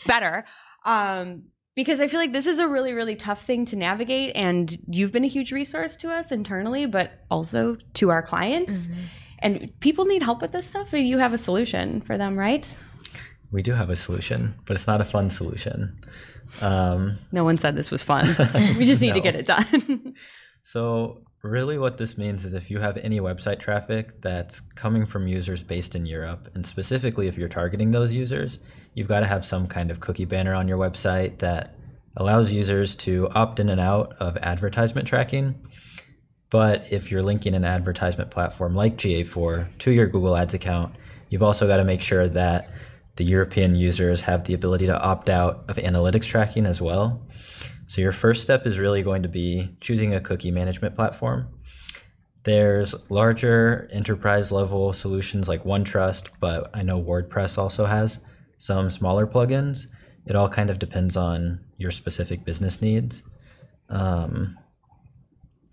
better. 0.07 0.45
Um, 0.85 1.45
because 1.75 2.01
I 2.01 2.09
feel 2.09 2.19
like 2.19 2.33
this 2.33 2.47
is 2.47 2.59
a 2.59 2.67
really, 2.67 2.95
really 2.95 3.17
tough 3.17 3.45
thing 3.45 3.67
to 3.67 3.77
navigate. 3.77 4.35
And 4.35 4.75
you've 4.89 5.13
been 5.13 5.25
a 5.25 5.29
huge 5.29 5.53
resource 5.53 5.95
to 5.97 6.11
us 6.11 6.33
internally, 6.33 6.87
but 6.87 7.13
also 7.31 7.77
to 7.95 8.11
our 8.11 8.23
clients. 8.23 8.73
And 9.47 9.73
people 9.79 10.07
need 10.07 10.25
help 10.25 10.43
with 10.43 10.51
this 10.51 10.67
stuff, 10.67 10.93
you 10.93 11.19
have 11.19 11.33
a 11.33 11.39
solution 11.39 12.01
for 12.01 12.19
them, 12.19 12.37
right? 12.37 12.67
We 13.53 13.63
do 13.63 13.73
have 13.75 13.91
a 13.91 13.95
solution, 13.95 14.57
but 14.65 14.75
it's 14.75 14.89
not 14.89 15.01
a 15.01 15.05
fun 15.05 15.31
solution. 15.31 15.97
Um, 16.61 17.19
No 17.31 17.45
one 17.45 17.57
said 17.57 17.77
this 17.77 17.93
was 17.93 18.03
fun. 18.03 18.27
we 18.77 18.85
just 18.85 19.01
need 19.01 19.15
to 19.15 19.21
get 19.29 19.37
it 19.37 19.47
done. 19.47 20.17
so, 20.65 21.23
really, 21.45 21.79
what 21.79 21.97
this 21.97 22.19
means 22.19 22.45
is 22.45 22.55
if 22.55 22.73
you 22.73 22.81
have 22.81 22.97
any 22.97 23.21
website 23.21 23.61
traffic 23.61 24.21
that's 24.21 24.59
coming 24.75 25.07
from 25.07 25.29
users 25.29 25.63
based 25.63 25.95
in 25.95 26.07
Europe, 26.07 26.49
and 26.55 26.67
specifically 26.67 27.29
if 27.29 27.39
you're 27.39 27.49
targeting 27.49 27.93
those 27.93 28.13
users, 28.13 28.59
you've 28.95 29.07
got 29.07 29.21
to 29.21 29.27
have 29.27 29.45
some 29.45 29.69
kind 29.69 29.93
of 29.93 30.01
cookie 30.01 30.25
banner 30.25 30.55
on 30.55 30.67
your 30.67 30.79
website 30.79 31.39
that 31.39 31.77
allows 32.17 32.53
users 32.53 32.97
to 32.97 33.29
opt 33.37 33.61
in 33.61 33.69
and 33.69 33.81
out 33.81 34.17
of 34.19 34.37
advertisement 34.39 35.07
tracking. 35.07 35.55
But 36.51 36.87
if 36.91 37.11
you're 37.11 37.23
linking 37.23 37.55
an 37.55 37.65
advertisement 37.65 38.31
platform 38.31 38.75
like 38.75 38.97
GA4 38.97 39.79
to 39.79 39.91
your 39.91 40.07
Google 40.07 40.37
Ads 40.37 40.55
account, 40.55 40.95
you've 41.29 41.43
also 41.43 41.67
got 41.67 41.79
to 41.79 41.85
make 41.85 42.03
sure 42.03 42.29
that 42.29 42.71
the 43.17 43.25
European 43.25 43.75
users 43.75 44.21
have 44.23 44.45
the 44.45 44.55
ability 44.55 44.87
to 44.87 44.99
opt 44.99 45.29
out 45.29 45.65
of 45.69 45.77
analytics 45.77 46.25
tracking 46.25 46.67
as 46.67 46.81
well. 46.81 47.21
So 47.87 48.01
your 48.01 48.13
first 48.13 48.43
step 48.43 48.67
is 48.67 48.79
really 48.79 49.03
going 49.03 49.23
to 49.23 49.29
be 49.29 49.75
choosing 49.81 50.15
a 50.15 50.21
cookie 50.21 50.51
management 50.51 50.95
platform. 50.95 51.49
There's 52.45 52.95
larger 53.11 53.89
enterprise 53.93 54.53
level 54.53 54.93
solutions 54.93 55.49
like 55.49 55.65
OneTrust, 55.65 56.29
but 56.39 56.71
I 56.75 56.83
know 56.83 57.03
WordPress 57.03 57.59
also 57.59 57.87
has 57.87 58.21
some 58.59 58.91
smaller 58.91 59.27
plugins. 59.27 59.87
It 60.27 60.37
all 60.37 60.49
kind 60.49 60.71
of 60.71 60.79
depends 60.79 61.17
on 61.17 61.61
your 61.79 61.91
specific 61.91 62.45
business 62.45 62.81
needs. 62.81 63.23
Um, 63.89 64.57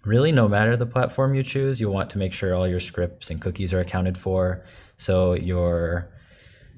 really, 0.06 0.32
no 0.32 0.48
matter 0.48 0.76
the 0.76 0.86
platform 0.86 1.34
you 1.34 1.44
choose, 1.44 1.80
you 1.80 1.90
want 1.90 2.10
to 2.12 2.18
make 2.18 2.34
sure 2.34 2.54
all 2.54 2.68
your 2.68 2.80
scripts 2.80 3.30
and 3.30 3.42
cookies 3.42 3.74
are 3.74 3.80
accounted 3.80 4.18
for. 4.18 4.64
So 4.98 5.34
your 5.34 6.10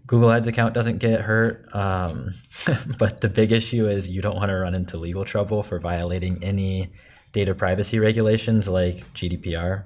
Google 0.07 0.31
Ads 0.31 0.47
account 0.47 0.73
doesn't 0.73 0.99
get 0.99 1.21
hurt. 1.21 1.67
Um, 1.73 2.35
but 2.97 3.21
the 3.21 3.29
big 3.29 3.51
issue 3.51 3.87
is 3.87 4.09
you 4.09 4.21
don't 4.21 4.35
want 4.35 4.49
to 4.49 4.55
run 4.55 4.75
into 4.75 4.97
legal 4.97 5.25
trouble 5.25 5.63
for 5.63 5.79
violating 5.79 6.43
any 6.43 6.91
data 7.31 7.53
privacy 7.53 7.99
regulations 7.99 8.69
like 8.69 8.97
GDPR. 9.13 9.83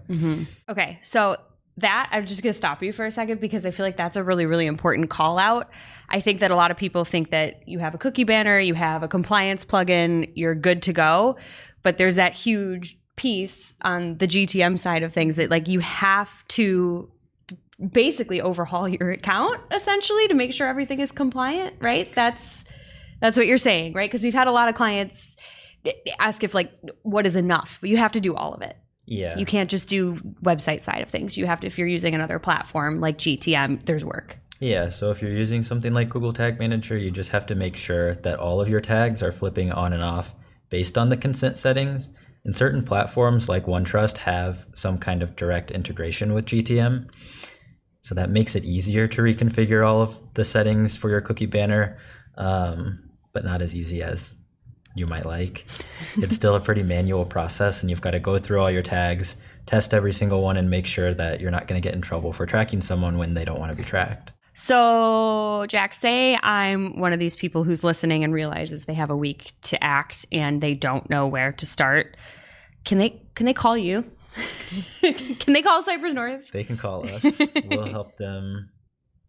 Okay, 0.69 0.99
so 1.01 1.37
that 1.77 2.09
I'm 2.11 2.25
just 2.25 2.43
going 2.43 2.51
to 2.51 2.57
stop 2.57 2.83
you 2.83 2.91
for 2.91 3.05
a 3.05 3.11
second 3.11 3.39
because 3.39 3.65
I 3.65 3.71
feel 3.71 3.85
like 3.85 3.97
that's 3.97 4.17
a 4.17 4.23
really, 4.23 4.45
really 4.45 4.67
important 4.67 5.09
call 5.09 5.39
out. 5.39 5.69
I 6.09 6.19
think 6.19 6.41
that 6.41 6.51
a 6.51 6.55
lot 6.55 6.71
of 6.71 6.77
people 6.77 7.05
think 7.05 7.29
that 7.31 7.67
you 7.67 7.79
have 7.79 7.95
a 7.95 7.97
cookie 7.97 8.25
banner, 8.25 8.59
you 8.59 8.73
have 8.73 9.01
a 9.01 9.07
compliance 9.07 9.63
plugin, 9.63 10.29
you're 10.35 10.55
good 10.55 10.83
to 10.83 10.93
go. 10.93 11.37
But 11.81 11.97
there's 11.97 12.15
that 12.15 12.33
huge 12.33 12.98
piece 13.19 13.75
on 13.81 14.17
the 14.17 14.27
GTM 14.27 14.79
side 14.79 15.03
of 15.03 15.11
things 15.11 15.35
that 15.35 15.49
like 15.49 15.67
you 15.67 15.81
have 15.81 16.47
to 16.47 17.11
basically 17.91 18.39
overhaul 18.39 18.87
your 18.87 19.11
account 19.11 19.59
essentially 19.71 20.29
to 20.29 20.33
make 20.33 20.53
sure 20.53 20.67
everything 20.67 21.01
is 21.01 21.11
compliant, 21.11 21.75
right? 21.81 22.09
That's 22.13 22.63
That's 23.19 23.37
what 23.37 23.45
you're 23.45 23.57
saying, 23.57 23.91
right? 23.91 24.09
Because 24.09 24.23
we've 24.23 24.33
had 24.33 24.47
a 24.47 24.51
lot 24.51 24.69
of 24.69 24.75
clients 24.75 25.35
ask 26.17 26.45
if 26.45 26.53
like 26.53 26.71
what 27.01 27.27
is 27.27 27.35
enough. 27.35 27.79
You 27.83 27.97
have 27.97 28.13
to 28.13 28.21
do 28.21 28.35
all 28.35 28.53
of 28.53 28.61
it. 28.61 28.77
Yeah. 29.05 29.37
You 29.37 29.45
can't 29.45 29.69
just 29.69 29.89
do 29.89 30.15
website 30.41 30.81
side 30.81 31.01
of 31.01 31.09
things. 31.09 31.35
You 31.35 31.45
have 31.45 31.59
to 31.59 31.67
if 31.67 31.77
you're 31.77 31.87
using 31.87 32.15
another 32.15 32.39
platform 32.39 33.01
like 33.01 33.17
GTM, 33.17 33.85
there's 33.85 34.05
work. 34.05 34.37
Yeah, 34.61 34.89
so 34.89 35.11
if 35.11 35.21
you're 35.21 35.35
using 35.35 35.63
something 35.63 35.93
like 35.93 36.09
Google 36.09 36.31
Tag 36.31 36.57
Manager, 36.57 36.97
you 36.97 37.11
just 37.11 37.31
have 37.31 37.45
to 37.47 37.55
make 37.55 37.75
sure 37.75 38.15
that 38.15 38.39
all 38.39 38.61
of 38.61 38.69
your 38.69 38.81
tags 38.81 39.21
are 39.21 39.31
flipping 39.31 39.71
on 39.73 39.91
and 39.91 40.03
off 40.03 40.33
based 40.69 40.97
on 40.97 41.09
the 41.09 41.17
consent 41.17 41.57
settings. 41.57 42.09
And 42.45 42.55
certain 42.55 42.83
platforms 42.83 43.49
like 43.49 43.65
OneTrust 43.65 44.17
have 44.17 44.65
some 44.73 44.97
kind 44.97 45.21
of 45.21 45.35
direct 45.35 45.71
integration 45.71 46.33
with 46.33 46.45
GTM. 46.45 47.09
So 48.01 48.15
that 48.15 48.29
makes 48.29 48.55
it 48.55 48.63
easier 48.63 49.07
to 49.07 49.21
reconfigure 49.21 49.85
all 49.85 50.01
of 50.01 50.33
the 50.33 50.45
settings 50.45 50.95
for 50.95 51.09
your 51.09 51.21
cookie 51.21 51.45
banner, 51.45 51.97
um, 52.37 53.09
but 53.33 53.43
not 53.43 53.61
as 53.61 53.75
easy 53.75 54.01
as 54.01 54.35
you 54.95 55.05
might 55.05 55.25
like. 55.25 55.65
It's 56.17 56.35
still 56.35 56.55
a 56.55 56.59
pretty 56.59 56.81
manual 56.81 57.25
process, 57.25 57.81
and 57.81 57.89
you've 57.89 58.01
got 58.01 58.11
to 58.11 58.19
go 58.19 58.37
through 58.37 58.61
all 58.61 58.71
your 58.71 58.81
tags, 58.81 59.37
test 59.65 59.93
every 59.93 60.13
single 60.13 60.41
one, 60.41 60.57
and 60.57 60.69
make 60.69 60.87
sure 60.87 61.13
that 61.13 61.39
you're 61.39 61.51
not 61.51 61.67
going 61.67 61.79
to 61.79 61.85
get 61.85 61.93
in 61.93 62.01
trouble 62.01 62.33
for 62.33 62.45
tracking 62.45 62.81
someone 62.81 63.17
when 63.17 63.33
they 63.33 63.45
don't 63.45 63.59
want 63.59 63.71
to 63.71 63.77
be 63.77 63.83
tracked. 63.83 64.31
So, 64.59 65.65
Jack, 65.69 65.93
say 65.93 66.37
I'm 66.43 66.99
one 66.99 67.13
of 67.13 67.19
these 67.19 67.33
people 67.33 67.63
who's 67.63 67.81
listening 67.81 68.25
and 68.25 68.33
realizes 68.33 68.85
they 68.85 68.93
have 68.93 69.09
a 69.09 69.15
week 69.15 69.53
to 69.63 69.81
act 69.81 70.25
and 70.33 70.59
they 70.59 70.73
don't 70.73 71.09
know 71.09 71.27
where 71.27 71.53
to 71.53 71.65
start. 71.65 72.17
Can 72.83 72.97
they 72.97 73.21
can 73.35 73.45
they 73.45 73.53
call 73.53 73.77
you? 73.77 74.03
can 74.99 75.53
they 75.53 75.61
call 75.61 75.81
Cypress 75.81 76.13
North? 76.13 76.51
They 76.51 76.65
can 76.65 76.77
call 76.77 77.07
us. 77.09 77.23
we'll 77.69 77.89
help 77.89 78.17
them 78.17 78.69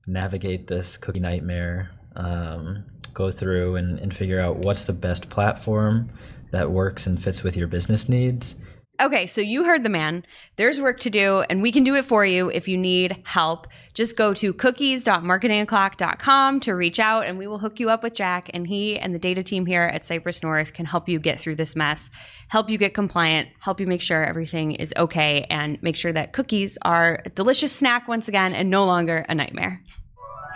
navigate 0.04 0.66
this 0.66 0.96
cookie 0.96 1.20
nightmare, 1.20 1.92
um, 2.16 2.84
go 3.14 3.30
through 3.30 3.76
and, 3.76 4.00
and 4.00 4.14
figure 4.14 4.40
out 4.40 4.58
what's 4.58 4.84
the 4.84 4.92
best 4.92 5.30
platform 5.30 6.10
that 6.50 6.72
works 6.72 7.06
and 7.06 7.22
fits 7.22 7.44
with 7.44 7.56
your 7.56 7.68
business 7.68 8.08
needs. 8.08 8.56
Okay, 9.00 9.26
so 9.26 9.40
you 9.40 9.64
heard 9.64 9.82
the 9.82 9.88
man. 9.88 10.26
There's 10.56 10.78
work 10.78 11.00
to 11.00 11.08
do, 11.10 11.42
and 11.48 11.62
we 11.62 11.72
can 11.72 11.84
do 11.84 11.94
it 11.94 12.04
for 12.04 12.26
you 12.26 12.50
if 12.50 12.68
you 12.68 12.76
need 12.76 13.22
help. 13.24 13.66
Just 13.94 14.14
go 14.14 14.34
to 14.34 14.52
cookies.marketingoclock.com 14.52 16.60
to 16.60 16.74
reach 16.74 17.00
out, 17.00 17.24
and 17.24 17.38
we 17.38 17.46
will 17.46 17.58
hook 17.58 17.80
you 17.80 17.88
up 17.88 18.02
with 18.02 18.12
Jack. 18.12 18.50
And 18.52 18.66
he 18.66 18.98
and 18.98 19.14
the 19.14 19.18
data 19.18 19.42
team 19.42 19.64
here 19.64 19.84
at 19.84 20.04
Cypress 20.04 20.42
North 20.42 20.74
can 20.74 20.84
help 20.84 21.08
you 21.08 21.18
get 21.18 21.40
through 21.40 21.56
this 21.56 21.74
mess, 21.74 22.10
help 22.48 22.68
you 22.68 22.76
get 22.76 22.92
compliant, 22.92 23.48
help 23.60 23.80
you 23.80 23.86
make 23.86 24.02
sure 24.02 24.22
everything 24.22 24.72
is 24.72 24.92
okay, 24.98 25.46
and 25.48 25.82
make 25.82 25.96
sure 25.96 26.12
that 26.12 26.34
cookies 26.34 26.76
are 26.82 27.22
a 27.24 27.30
delicious 27.30 27.72
snack 27.72 28.06
once 28.06 28.28
again 28.28 28.52
and 28.52 28.68
no 28.68 28.84
longer 28.84 29.24
a 29.30 29.34
nightmare. 29.34 29.82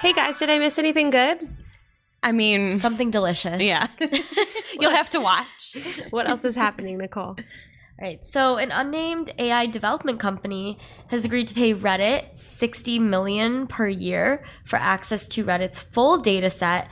Hey 0.02 0.12
guys, 0.12 0.38
did 0.38 0.50
I 0.50 0.58
miss 0.58 0.78
anything 0.78 1.08
good? 1.08 1.38
I 2.22 2.32
mean, 2.32 2.78
Something 2.78 3.10
delicious. 3.10 3.62
yeah. 3.62 3.86
You'll 4.80 4.90
have 4.90 5.08
to 5.10 5.20
watch. 5.20 5.76
What 6.10 6.28
else 6.28 6.44
is 6.44 6.56
happening, 6.56 6.98
Nicole? 6.98 7.36
Right. 8.00 8.26
So 8.26 8.56
an 8.56 8.72
unnamed 8.72 9.32
AI 9.38 9.66
development 9.66 10.18
company 10.18 10.78
has 11.08 11.24
agreed 11.24 11.46
to 11.48 11.54
pay 11.54 11.74
Reddit 11.74 12.36
60 12.36 12.98
million 12.98 13.68
per 13.68 13.86
year 13.86 14.44
for 14.64 14.76
access 14.76 15.28
to 15.28 15.44
Reddit's 15.44 15.78
full 15.78 16.18
data 16.18 16.50
set 16.50 16.88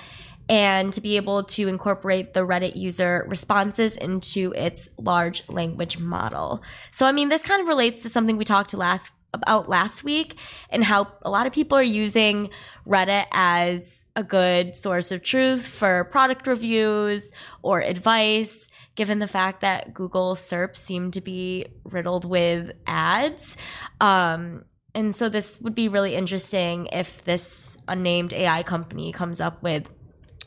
and 0.49 0.93
to 0.93 1.01
be 1.01 1.17
able 1.17 1.43
to 1.43 1.67
incorporate 1.67 2.35
the 2.35 2.41
Reddit 2.41 2.77
user 2.77 3.25
responses 3.29 3.97
into 3.97 4.53
its 4.57 4.89
large 4.97 5.49
language 5.49 5.99
model. 5.99 6.63
So 6.93 7.07
I 7.07 7.13
mean 7.13 7.31
this 7.31 7.43
kind 7.43 7.61
of 7.61 7.67
relates 7.67 8.03
to 8.03 8.09
something 8.09 8.37
we 8.37 8.45
talked 8.45 8.71
to 8.71 8.77
last 8.77 9.11
about 9.35 9.69
last 9.69 10.05
week 10.05 10.37
and 10.71 10.85
how 10.85 11.11
a 11.23 11.31
lot 11.31 11.47
of 11.47 11.53
people 11.53 11.77
are 11.77 11.83
using 11.83 12.51
Reddit 12.87 13.27
as 13.33 14.05
a 14.15 14.23
good 14.23 14.77
source 14.77 15.11
of 15.11 15.23
truth 15.23 15.67
for 15.67 16.05
product 16.05 16.47
reviews 16.47 17.31
or 17.63 17.81
advice 17.81 18.69
given 18.95 19.19
the 19.19 19.27
fact 19.27 19.61
that 19.63 19.95
Google 19.95 20.35
SERP 20.35 20.77
seem 20.77 21.11
to 21.13 21.21
be 21.21 21.67
riddled 21.85 22.25
with 22.25 22.73
ads. 22.87 23.57
Um, 24.01 24.65
and 24.95 25.15
so 25.15 25.29
this 25.29 25.61
would 25.61 25.75
be 25.75 25.89
really 25.89 26.15
interesting 26.15 26.87
if 26.93 27.25
this 27.25 27.79
unnamed 27.89 28.33
AI 28.33 28.63
company 28.63 29.13
comes 29.13 29.41
up 29.41 29.63
with 29.63 29.91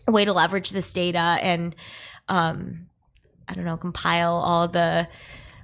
a 0.08 0.12
way 0.12 0.26
to 0.26 0.34
leverage 0.34 0.70
this 0.70 0.94
data 0.94 1.38
and, 1.42 1.76
um, 2.30 2.88
I 3.48 3.56
don't 3.56 3.66
know, 3.66 3.78
compile 3.78 4.36
all 4.36 4.68
the 4.68 5.08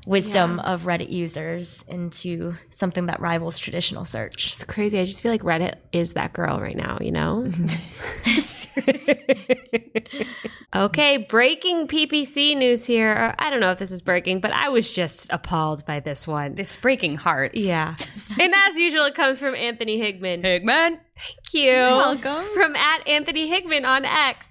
wisdom 0.05 0.59
of 0.59 0.83
Reddit 0.83 1.09
users 1.09 1.83
into 1.87 2.55
something 2.69 3.05
that 3.05 3.19
rivals 3.19 3.59
traditional 3.59 4.03
search. 4.03 4.53
It's 4.53 4.63
crazy. 4.63 4.99
I 4.99 5.05
just 5.05 5.21
feel 5.21 5.31
like 5.31 5.43
Reddit 5.43 5.75
is 5.91 6.13
that 6.13 6.33
girl 6.33 6.59
right 6.59 6.75
now, 6.75 6.97
you 6.99 7.11
know? 7.11 7.45
Mm-hmm. 7.47 8.71
okay, 10.75 11.17
breaking 11.17 11.87
PPC 11.87 12.57
news 12.57 12.85
here. 12.85 13.13
Uh, 13.13 13.35
I 13.37 13.49
don't 13.49 13.59
know 13.59 13.71
if 13.71 13.79
this 13.79 13.91
is 13.91 14.01
breaking, 14.01 14.39
but 14.39 14.51
I 14.51 14.69
was 14.69 14.91
just 14.91 15.27
appalled 15.29 15.85
by 15.85 15.99
this 15.99 16.25
one. 16.25 16.55
It's 16.57 16.75
breaking 16.75 17.17
hearts. 17.17 17.55
Yeah. 17.55 17.95
and 18.39 18.53
as 18.55 18.75
usual, 18.75 19.05
it 19.05 19.15
comes 19.15 19.39
from 19.39 19.55
Anthony 19.55 19.99
Higman. 19.99 20.43
Higman. 20.43 20.99
Thank 21.17 21.53
you. 21.53 21.73
welcome. 21.73 22.45
From 22.53 22.75
at 22.75 23.07
Anthony 23.07 23.51
Higman 23.51 23.85
on 23.85 24.05
X. 24.05 24.47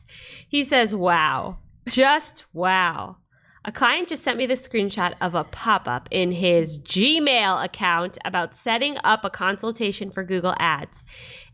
He 0.49 0.65
says, 0.65 0.95
Wow. 0.95 1.59
Just 1.89 2.45
wow. 2.53 3.17
A 3.65 3.73
client 3.73 4.09
just 4.09 4.23
sent 4.23 4.39
me 4.39 4.47
the 4.47 4.55
screenshot 4.55 5.15
of 5.21 5.35
a 5.35 5.45
pop 5.45 5.87
up 5.87 6.09
in 6.11 6.33
his 6.33 6.79
Gmail 6.79 7.63
account 7.63 8.17
about 8.25 8.57
setting 8.57 8.97
up 9.05 9.25
a 9.25 9.31
consultation 9.31 10.11
for 10.11 10.25
Google 10.25 10.55
Ads. 10.59 11.05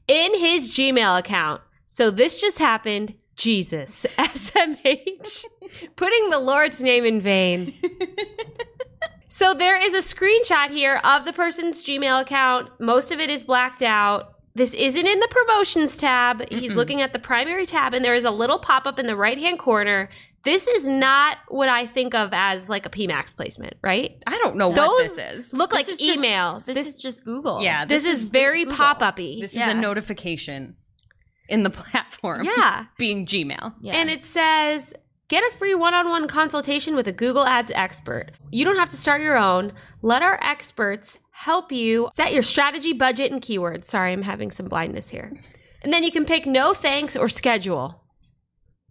In 0.06 0.38
his 0.38 0.70
Gmail 0.70 1.18
account. 1.18 1.62
So 1.86 2.10
this 2.10 2.40
just 2.40 2.58
happened. 2.58 3.14
Jesus. 3.34 4.06
SMH. 4.18 5.44
Putting 5.96 6.30
the 6.30 6.38
Lord's 6.38 6.80
name 6.82 7.04
in 7.04 7.20
vain. 7.20 7.74
So 9.36 9.52
there 9.52 9.76
is 9.78 9.92
a 9.92 9.98
screenshot 9.98 10.70
here 10.70 10.98
of 11.04 11.26
the 11.26 11.32
person's 11.34 11.84
Gmail 11.84 12.22
account. 12.22 12.70
Most 12.80 13.12
of 13.12 13.20
it 13.20 13.28
is 13.28 13.42
blacked 13.42 13.82
out. 13.82 14.32
This 14.54 14.72
isn't 14.72 15.06
in 15.06 15.20
the 15.20 15.28
promotions 15.28 15.94
tab. 15.94 16.42
He's 16.50 16.74
looking 16.74 17.02
at 17.02 17.12
the 17.12 17.18
primary 17.18 17.66
tab, 17.66 17.92
and 17.92 18.02
there 18.02 18.14
is 18.14 18.24
a 18.24 18.30
little 18.30 18.58
pop 18.58 18.86
up 18.86 18.98
in 18.98 19.06
the 19.06 19.14
right 19.14 19.36
hand 19.36 19.58
corner. 19.58 20.08
This 20.46 20.66
is 20.66 20.88
not 20.88 21.36
what 21.48 21.68
I 21.68 21.84
think 21.86 22.14
of 22.14 22.30
as 22.32 22.68
like 22.70 22.86
a 22.86 22.88
PMAX 22.88 23.36
placement, 23.36 23.74
right? 23.82 24.12
I 24.26 24.38
don't 24.38 24.56
know 24.56 24.72
Those 24.72 24.88
what 24.88 25.16
this 25.16 25.38
is. 25.46 25.52
Look 25.52 25.72
like 25.74 25.84
This 25.86 26.00
is 26.00 26.06
just- 26.06 26.20
emails. 26.20 26.64
this, 26.64 26.74
this 26.76 26.86
is 26.86 27.02
just 27.02 27.24
Google. 27.24 27.60
Yeah, 27.62 27.84
this, 27.84 28.04
is, 28.06 28.30
very 28.30 28.62
Google. 28.64 28.78
pop 28.78 29.02
up 29.02 29.18
y. 29.18 29.38
This 29.40 29.52
Yeah. 29.54 29.70
is 29.70 29.76
a 29.76 29.80
notification 29.80 30.76
in 31.48 31.62
the 31.64 31.70
platform. 31.82 32.44
Yeah. 32.44 32.86
Being 32.98 33.26
Gmail. 33.26 33.74
Yeah. 33.82 33.94
And 33.96 34.08
it 34.08 34.24
says, 34.24 34.94
get 35.28 35.42
a 35.42 35.56
free 35.58 35.74
one 35.74 35.94
on 35.94 36.08
one 36.08 36.28
consultation 36.28 36.94
with 36.96 37.06
a 37.08 37.12
Google 37.12 37.44
Ads 37.46 37.72
expert. 37.74 38.30
You 38.50 38.64
don't 38.64 38.76
have 38.78 38.88
to 38.90 38.96
start 38.96 39.20
your 39.20 39.36
own. 39.36 39.72
Let 40.02 40.22
our 40.22 40.38
experts 40.42 41.18
help 41.32 41.70
you 41.72 42.08
set 42.16 42.32
your 42.32 42.42
strategy, 42.42 42.92
budget, 42.92 43.30
and 43.32 43.42
keywords. 43.42 43.84
Sorry, 43.86 44.12
I'm 44.12 44.22
having 44.22 44.50
some 44.50 44.66
blindness 44.68 45.08
here. 45.10 45.32
And 45.82 45.92
then 45.92 46.02
you 46.02 46.10
can 46.10 46.24
pick 46.24 46.46
no 46.46 46.72
thanks 46.72 47.14
or 47.16 47.28
schedule. 47.28 48.02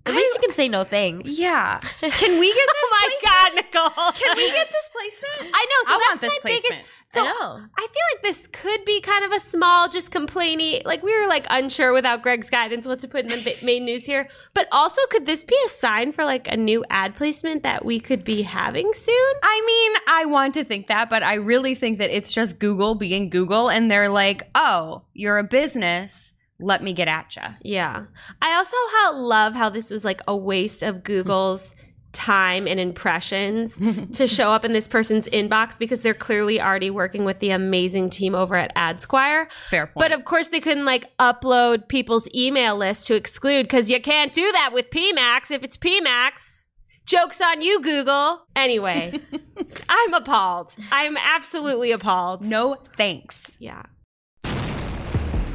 At 0.05 0.13
least 0.13 0.35
you 0.35 0.41
can 0.41 0.53
say 0.53 0.67
no 0.67 0.83
thanks. 0.83 1.31
Yeah. 1.38 1.79
Can 2.01 2.39
we 2.39 2.47
get 2.53 2.67
this? 2.67 2.83
Oh 2.83 3.09
my 3.24 3.29
God, 3.29 3.55
Nicole. 3.55 4.12
Can 4.12 4.38
we 4.38 4.51
get 4.51 4.67
this 4.71 4.89
placement? 4.91 5.51
I 5.55 5.65
know. 5.65 5.91
So 5.91 5.95
I 5.95 6.00
that's 6.00 6.07
want 6.09 6.21
this 6.21 6.29
my 6.29 6.39
biggest. 6.43 6.67
placement. 6.67 6.88
So 7.07 7.21
I. 7.25 7.67
I 7.77 7.88
feel 7.88 8.03
like 8.13 8.21
this 8.24 8.47
could 8.47 8.85
be 8.85 9.01
kind 9.01 9.25
of 9.25 9.31
a 9.31 9.39
small, 9.39 9.89
just 9.89 10.12
complainy. 10.12 10.85
Like 10.85 11.01
we 11.01 11.17
were 11.19 11.27
like 11.27 11.47
unsure 11.50 11.91
without 11.91 12.21
Greg's 12.21 12.50
guidance 12.51 12.85
what 12.85 13.00
to 13.00 13.07
put 13.07 13.25
in 13.25 13.43
the 13.43 13.55
main 13.63 13.85
news 13.85 14.05
here. 14.05 14.27
But 14.53 14.67
also, 14.71 15.01
could 15.09 15.25
this 15.25 15.43
be 15.43 15.57
a 15.65 15.69
sign 15.69 16.12
for 16.12 16.24
like 16.24 16.47
a 16.51 16.57
new 16.57 16.85
ad 16.91 17.15
placement 17.15 17.63
that 17.63 17.83
we 17.83 18.00
could 18.00 18.24
be 18.24 18.43
having 18.43 18.93
soon? 18.93 19.33
I 19.41 19.63
mean, 19.65 20.01
I 20.07 20.25
want 20.25 20.53
to 20.55 20.63
think 20.63 20.88
that, 20.88 21.09
but 21.09 21.24
I 21.24 21.35
really 21.35 21.74
think 21.74 21.97
that 21.97 22.15
it's 22.15 22.31
just 22.31 22.59
Google 22.59 22.93
being 22.93 23.29
Google, 23.31 23.69
and 23.69 23.89
they're 23.89 24.09
like, 24.09 24.50
"Oh, 24.53 25.01
you're 25.13 25.39
a 25.39 25.43
business. 25.43 26.33
Let 26.59 26.83
me 26.83 26.93
get 26.93 27.07
at 27.07 27.35
you." 27.35 27.41
Yeah. 27.62 28.05
I 28.41 28.53
also 28.55 28.75
how, 28.93 29.15
love 29.15 29.53
how 29.53 29.69
this 29.69 29.89
was 29.89 30.03
like 30.03 30.21
a 30.27 30.35
waste 30.35 30.83
of 30.83 31.03
Google's 31.03 31.74
time 32.15 32.65
and 32.65 32.79
impressions 32.79 33.77
to 34.13 34.25
show 34.25 34.51
up 34.51 34.63
in 34.63 34.71
this 34.71 34.88
person's 34.88 35.27
inbox 35.27 35.77
because 35.77 36.00
they're 36.00 36.13
clearly 36.13 36.62
already 36.62 36.89
working 36.89 37.25
with 37.25 37.39
the 37.39 37.50
amazing 37.50 38.09
team 38.09 38.33
over 38.33 38.55
at 38.55 38.74
AdSquire. 38.75 39.47
Fair 39.69 39.88
point. 39.88 39.95
But 39.97 40.12
of 40.13 40.24
course, 40.24 40.47
they 40.47 40.62
couldn't 40.62 40.85
like 40.85 41.15
upload 41.17 41.89
people's 41.89 42.27
email 42.33 42.77
list 42.77 43.05
to 43.07 43.15
exclude 43.15 43.63
because 43.63 43.91
you 43.91 44.00
can't 44.00 44.31
do 44.31 44.50
that 44.53 44.71
with 44.74 44.89
PMAX 44.89 45.51
if 45.51 45.62
it's 45.62 45.77
PMAX. 45.77 46.63
Joke's 47.05 47.41
on 47.41 47.62
you, 47.62 47.81
Google. 47.81 48.47
Anyway, 48.55 49.19
I'm 49.89 50.13
appalled. 50.13 50.74
I'm 50.91 51.17
absolutely 51.17 51.91
appalled. 51.91 52.43
no 52.43 52.77
thanks. 52.95 53.57
Yeah. 53.59 53.83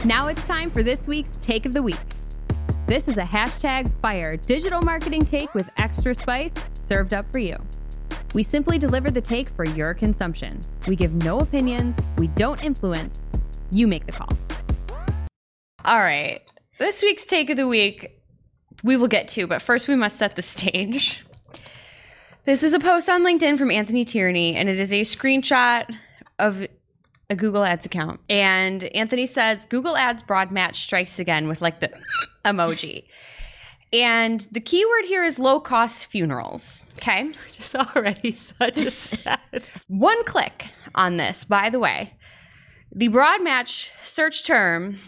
Now 0.06 0.28
it's 0.28 0.42
time 0.46 0.70
for 0.70 0.82
this 0.82 1.06
week's 1.06 1.36
Take 1.36 1.66
of 1.66 1.74
the 1.74 1.82
Week. 1.82 2.00
This 2.86 3.06
is 3.06 3.18
a 3.18 3.22
hashtag 3.22 3.92
fire 4.00 4.34
digital 4.34 4.80
marketing 4.80 5.26
take 5.26 5.52
with 5.52 5.68
extra 5.76 6.14
spice 6.14 6.54
served 6.72 7.12
up 7.12 7.30
for 7.30 7.38
you. 7.38 7.52
We 8.32 8.42
simply 8.42 8.78
deliver 8.78 9.10
the 9.10 9.20
take 9.20 9.50
for 9.50 9.66
your 9.66 9.92
consumption. 9.92 10.62
We 10.88 10.96
give 10.96 11.12
no 11.12 11.40
opinions, 11.40 11.98
we 12.16 12.28
don't 12.28 12.64
influence. 12.64 13.20
You 13.72 13.86
make 13.86 14.06
the 14.06 14.12
call. 14.12 14.30
All 15.84 16.00
right. 16.00 16.40
This 16.78 17.02
week's 17.02 17.26
take 17.26 17.50
of 17.50 17.58
the 17.58 17.68
week 17.68 18.22
we 18.82 18.96
will 18.96 19.08
get 19.08 19.28
to, 19.28 19.46
but 19.46 19.60
first 19.60 19.86
we 19.86 19.96
must 19.96 20.16
set 20.16 20.34
the 20.34 20.42
stage. 20.42 21.26
This 22.46 22.62
is 22.62 22.72
a 22.72 22.80
post 22.80 23.10
on 23.10 23.22
LinkedIn 23.22 23.58
from 23.58 23.70
Anthony 23.70 24.06
Tierney, 24.06 24.56
and 24.56 24.66
it 24.66 24.80
is 24.80 24.94
a 24.94 25.02
screenshot 25.02 25.94
of 26.38 26.66
a 27.30 27.36
Google 27.36 27.64
Ads 27.64 27.86
account. 27.86 28.20
And 28.28 28.84
Anthony 28.84 29.26
says 29.26 29.64
Google 29.66 29.96
Ads 29.96 30.24
broad 30.24 30.50
match 30.50 30.82
strikes 30.82 31.18
again 31.18 31.48
with 31.48 31.62
like 31.62 31.80
the 31.80 31.90
emoji. 32.44 33.04
And 33.92 34.46
the 34.52 34.60
keyword 34.60 35.04
here 35.04 35.24
is 35.24 35.38
low 35.38 35.60
cost 35.60 36.06
funerals. 36.06 36.84
Okay. 36.98 37.32
Just 37.52 37.74
already 37.74 38.32
such 38.32 38.80
a 38.80 38.90
sad. 38.90 39.64
One 39.88 40.22
click 40.24 40.66
on 40.94 41.16
this, 41.16 41.44
by 41.44 41.70
the 41.70 41.78
way. 41.78 42.14
The 42.92 43.08
broad 43.08 43.42
match 43.42 43.92
search 44.04 44.44
term 44.44 44.98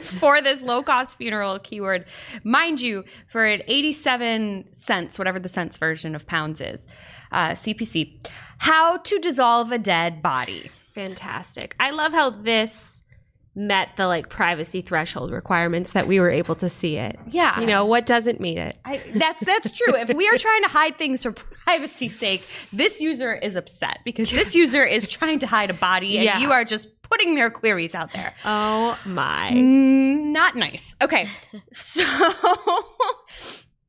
for 0.00 0.40
this 0.40 0.62
low 0.62 0.82
cost 0.82 1.16
funeral 1.16 1.58
keyword, 1.58 2.06
mind 2.44 2.80
you, 2.80 3.04
for 3.28 3.44
an 3.44 3.62
87 3.66 4.72
cents, 4.72 5.18
whatever 5.18 5.38
the 5.38 5.48
cents 5.48 5.76
version 5.76 6.14
of 6.14 6.26
pounds 6.26 6.60
is, 6.60 6.86
uh, 7.32 7.50
CPC, 7.50 8.26
how 8.58 8.98
to 8.98 9.18
dissolve 9.18 9.72
a 9.72 9.78
dead 9.78 10.22
body. 10.22 10.70
Fantastic. 10.94 11.74
I 11.80 11.90
love 11.90 12.12
how 12.12 12.30
this 12.30 13.02
met 13.54 13.88
the 13.96 14.06
like 14.06 14.28
privacy 14.28 14.80
threshold 14.82 15.32
requirements 15.32 15.90
that 15.92 16.06
we 16.06 16.20
were 16.20 16.30
able 16.30 16.54
to 16.54 16.68
see 16.68 16.96
it. 16.96 17.18
Yeah. 17.28 17.58
You 17.58 17.66
know, 17.66 17.84
what 17.84 18.06
doesn't 18.06 18.38
meet 18.40 18.56
it? 18.56 18.76
I, 18.84 19.02
that's 19.14 19.44
that's 19.44 19.72
true. 19.72 19.96
if 19.96 20.14
we 20.14 20.28
are 20.28 20.38
trying 20.38 20.62
to 20.62 20.68
hide 20.68 20.96
things 20.96 21.22
for 21.24 21.32
privacy's 21.32 22.16
sake, 22.16 22.44
this 22.72 23.00
user 23.00 23.34
is 23.34 23.56
upset 23.56 23.98
because 24.04 24.30
this 24.30 24.54
user 24.54 24.84
is 24.84 25.08
trying 25.08 25.40
to 25.40 25.46
hide 25.48 25.70
a 25.70 25.74
body, 25.74 26.18
and 26.18 26.24
Yeah. 26.24 26.38
you 26.38 26.52
are 26.52 26.64
just 26.64 26.88
putting 27.02 27.34
their 27.34 27.50
queries 27.50 27.94
out 27.96 28.12
there. 28.12 28.32
Oh 28.44 28.96
my. 29.06 29.50
Not 29.50 30.54
nice. 30.54 30.94
Okay, 31.02 31.28
so 31.72 32.04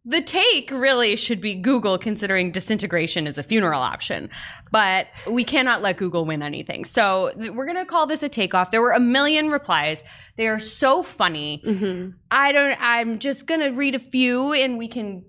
the 0.10 0.22
take 0.22 0.72
really 0.72 1.16
should 1.16 1.40
be 1.40 1.54
Google 1.56 1.98
considering 1.98 2.52
disintegration 2.52 3.28
as 3.28 3.38
a 3.38 3.44
funeral 3.44 3.82
option, 3.82 4.30
but 4.72 5.08
we 5.30 5.44
cannot 5.44 5.82
let 5.82 5.98
Google 5.98 6.26
win 6.26 6.42
anything. 6.42 6.84
So 6.84 7.32
we're 7.36 7.66
gonna 7.68 7.86
call 7.86 8.08
this 8.08 8.24
a 8.24 8.30
takeoff. 8.30 8.72
There 8.72 8.82
were 8.82 8.92
a 8.92 9.00
million 9.00 9.50
replies. 9.50 10.04
They 10.36 10.48
are 10.48 10.60
so 10.60 11.04
funny. 11.04 11.62
Mhm. 11.66 12.14
I 12.32 12.52
don't. 12.52 12.78
I'm 12.82 13.20
just 13.20 13.46
gonna 13.46 13.72
read 13.72 13.94
a 13.96 14.00
few 14.00 14.54
and 14.54 14.78
we 14.78 14.88
can 14.88 15.24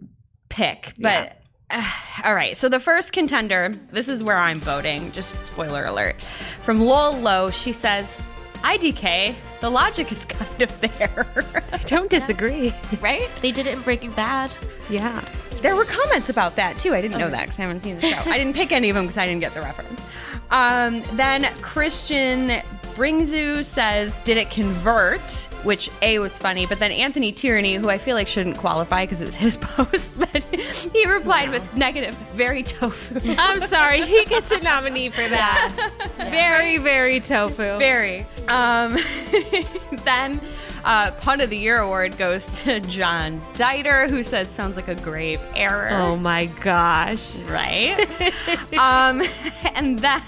pick. 0.48 0.94
But 0.98 1.36
uh, 1.70 1.88
all 2.24 2.34
right. 2.34 2.56
So 2.56 2.68
the 2.68 2.80
first 2.80 3.12
contender. 3.12 3.72
This 3.92 4.08
is 4.08 4.24
where 4.24 4.38
I'm 4.38 4.60
voting. 4.60 5.12
Just 5.12 5.38
spoiler 5.46 5.84
alert. 5.84 6.16
From 6.64 6.80
Lol 6.80 7.12
Low, 7.18 7.50
she 7.50 7.72
says, 7.72 8.16
"IDK. 8.62 9.34
The 9.60 9.70
logic 9.70 10.10
is 10.12 10.24
kind 10.26 10.62
of 10.62 10.80
there, 10.80 11.26
I 11.72 11.78
don't 11.78 12.10
disagree. 12.10 12.74
right?" 13.00 13.28
They 13.40 13.52
did 13.52 13.66
it 13.66 13.74
in 13.74 13.80
Breaking 13.82 14.12
Bad. 14.12 14.50
Yeah. 14.88 15.22
There 15.62 15.76
were 15.76 15.84
comments 15.84 16.30
about 16.30 16.56
that 16.56 16.78
too. 16.78 16.94
I 16.94 17.00
didn't 17.02 17.18
know 17.18 17.28
that 17.28 17.42
because 17.42 17.58
I 17.58 17.62
haven't 17.62 17.80
seen 17.80 17.96
the 17.96 18.02
show. 18.02 18.30
I 18.30 18.38
didn't 18.38 18.54
pick 18.54 18.72
any 18.72 18.88
of 18.88 18.94
them 18.96 19.04
because 19.04 19.18
I 19.18 19.26
didn't 19.26 19.40
get 19.40 19.52
the 19.52 19.60
reference. 19.60 20.00
Um, 20.50 21.02
then 21.12 21.44
Christian 21.60 22.62
Bringzu 23.00 23.64
says, 23.64 24.14
"Did 24.24 24.36
it 24.36 24.50
convert?" 24.50 25.22
Which 25.62 25.90
A 26.02 26.18
was 26.18 26.36
funny, 26.36 26.66
but 26.66 26.78
then 26.78 26.92
Anthony 26.92 27.32
Tierney, 27.32 27.76
who 27.76 27.88
I 27.88 27.96
feel 27.96 28.14
like 28.14 28.28
shouldn't 28.28 28.58
qualify 28.58 29.04
because 29.04 29.22
it 29.22 29.24
was 29.24 29.34
his 29.34 29.56
post, 29.60 30.10
but 30.18 30.44
he 30.44 31.06
replied 31.06 31.48
with 31.48 31.74
negative, 31.74 32.14
very 32.34 32.62
tofu. 32.62 33.34
I'm 33.38 33.60
sorry. 33.66 34.02
He 34.02 34.26
gets 34.26 34.50
a 34.50 34.60
nominee 34.60 35.08
for 35.08 35.26
that. 35.26 35.72
Very, 36.18 36.76
very 36.76 37.18
tofu. 37.20 37.78
very. 37.78 38.26
Um, 38.48 38.98
then 40.04 40.38
uh, 40.84 41.10
pun 41.12 41.40
of 41.40 41.48
the 41.50 41.56
year 41.56 41.78
award 41.78 42.18
goes 42.18 42.60
to 42.62 42.80
John 42.80 43.40
Dieter, 43.54 44.08
who 44.10 44.22
says, 44.22 44.48
"Sounds 44.48 44.76
like 44.76 44.88
a 44.88 44.94
grave 44.94 45.40
error." 45.56 45.88
Oh 45.90 46.16
my 46.16 46.46
gosh. 46.46 47.36
right? 47.48 47.98
um, 48.78 49.22
and 49.74 49.98
then 49.98 50.22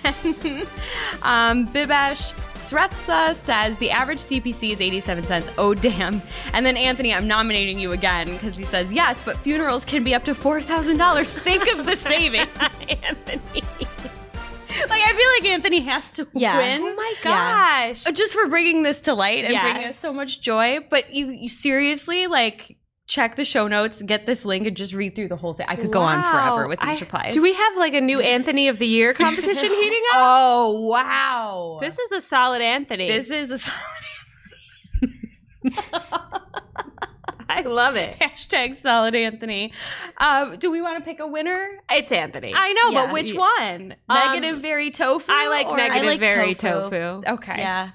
um, 1.22 1.68
Bibesh 1.68 2.32
Sretsa 2.72 3.34
says 3.34 3.76
the 3.76 3.90
average 3.90 4.20
CPC 4.20 4.70
is 4.72 4.80
87 4.80 5.24
cents. 5.24 5.48
Oh, 5.58 5.74
damn. 5.74 6.22
And 6.54 6.64
then 6.64 6.78
Anthony, 6.78 7.12
I'm 7.12 7.26
nominating 7.28 7.78
you 7.78 7.92
again 7.92 8.28
because 8.28 8.56
he 8.56 8.64
says, 8.64 8.90
yes, 8.90 9.20
but 9.22 9.36
funerals 9.36 9.84
can 9.84 10.02
be 10.04 10.14
up 10.14 10.24
to 10.24 10.34
$4,000. 10.34 11.26
Think 11.26 11.70
of 11.70 11.84
the 11.84 11.96
savings. 11.96 12.48
Anthony. 12.58 13.62
like, 14.88 15.02
I 15.02 15.12
feel 15.12 15.48
like 15.50 15.52
Anthony 15.52 15.80
has 15.80 16.12
to 16.12 16.26
Yeah. 16.32 16.56
win. 16.56 16.80
Oh 16.82 16.94
my 16.94 17.14
gosh. 17.22 18.06
Uh, 18.06 18.12
Just 18.12 18.32
for 18.32 18.48
bringing 18.48 18.82
this 18.84 19.02
to 19.02 19.12
light 19.12 19.44
and 19.44 19.60
bringing 19.60 19.88
us 19.90 19.98
so 19.98 20.10
much 20.12 20.40
joy. 20.40 20.78
But 20.88 21.14
you, 21.14 21.28
you 21.28 21.50
seriously, 21.50 22.26
like, 22.26 22.78
check 23.12 23.36
the 23.36 23.44
show 23.44 23.68
notes, 23.68 24.02
get 24.02 24.24
this 24.24 24.42
link, 24.46 24.66
and 24.66 24.74
just 24.74 24.94
read 24.94 25.14
through 25.14 25.28
the 25.28 25.36
whole 25.36 25.52
thing. 25.52 25.66
I 25.68 25.76
could 25.76 25.92
go 25.92 26.00
on 26.00 26.22
forever 26.22 26.66
with 26.66 26.80
these 26.80 26.96
I- 26.96 27.00
replies. 27.00 27.34
Do 27.34 27.42
we 27.42 27.52
have 27.52 27.76
like 27.76 27.92
a 27.92 28.00
new 28.00 28.20
Anthony 28.20 28.68
of 28.68 28.78
the 28.78 28.86
Year 28.86 29.12
competition 29.24 29.68
heating 29.68 30.02
up? 30.12 30.16
Oh, 30.16 30.86
wow. 30.88 31.76
This 31.80 31.98
is 31.98 32.10
a 32.12 32.20
solid 32.22 32.62
Anthony. 32.62 33.08
This 33.08 33.28
is 33.30 33.50
a 33.50 33.58
I 37.48 37.60
love 37.62 37.96
it. 37.96 38.18
hashtag 38.18 38.76
solid 38.76 39.14
Anthony. 39.14 39.74
Um, 40.16 40.56
do 40.56 40.70
we 40.70 40.80
want 40.80 40.96
to 40.98 41.04
pick 41.04 41.20
a 41.20 41.26
winner? 41.26 41.80
It's 41.90 42.10
Anthony. 42.10 42.52
I 42.56 42.72
know, 42.72 42.90
Yeah. 42.92 43.04
but 43.06 43.12
which 43.12 43.34
one? 43.34 43.94
Um, 44.08 44.32
Negative, 44.32 44.58
very 44.60 44.90
tofu. 44.90 45.30
I 45.30 45.48
like 45.48 45.66
negative, 45.76 46.02
I 46.02 46.06
like 46.06 46.20
very 46.20 46.54
tofu. 46.54 46.90
tofu. 46.90 47.30
Okay. 47.34 47.56
Yeah. 47.58 47.90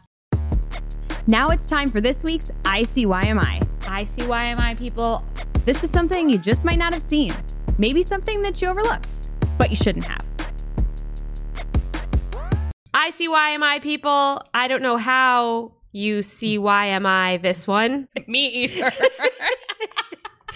Now 1.30 1.50
it's 1.50 1.66
time 1.66 1.90
for 1.90 2.00
this 2.00 2.24
week's 2.24 2.52
ICYMI. 2.64 3.62
ICYMI 3.80 4.80
people, 4.80 5.26
this 5.66 5.84
is 5.84 5.90
something 5.92 6.30
you 6.30 6.38
just 6.38 6.64
might 6.64 6.78
not 6.78 6.94
have 6.94 7.04
seen. 7.04 7.34
Maybe 7.78 8.02
something 8.02 8.42
that 8.44 8.62
you 8.62 8.70
overlooked, 8.70 9.30
but 9.58 9.70
you 9.70 9.76
shouldn't 9.76 10.06
have. 10.06 10.26
I 12.94 13.10
see 13.10 13.28
why 13.28 13.50
am 13.50 13.62
I 13.62 13.80
people. 13.80 14.42
I 14.54 14.70
don't 14.70 14.82
know 14.82 14.96
how 14.96 15.74
you 15.92 16.24
see 16.24 16.58
why 16.58 16.86
am 16.86 17.06
I 17.06 17.38
this 17.38 17.68
one. 17.68 18.08
Me 18.28 18.48
either. 18.48 18.92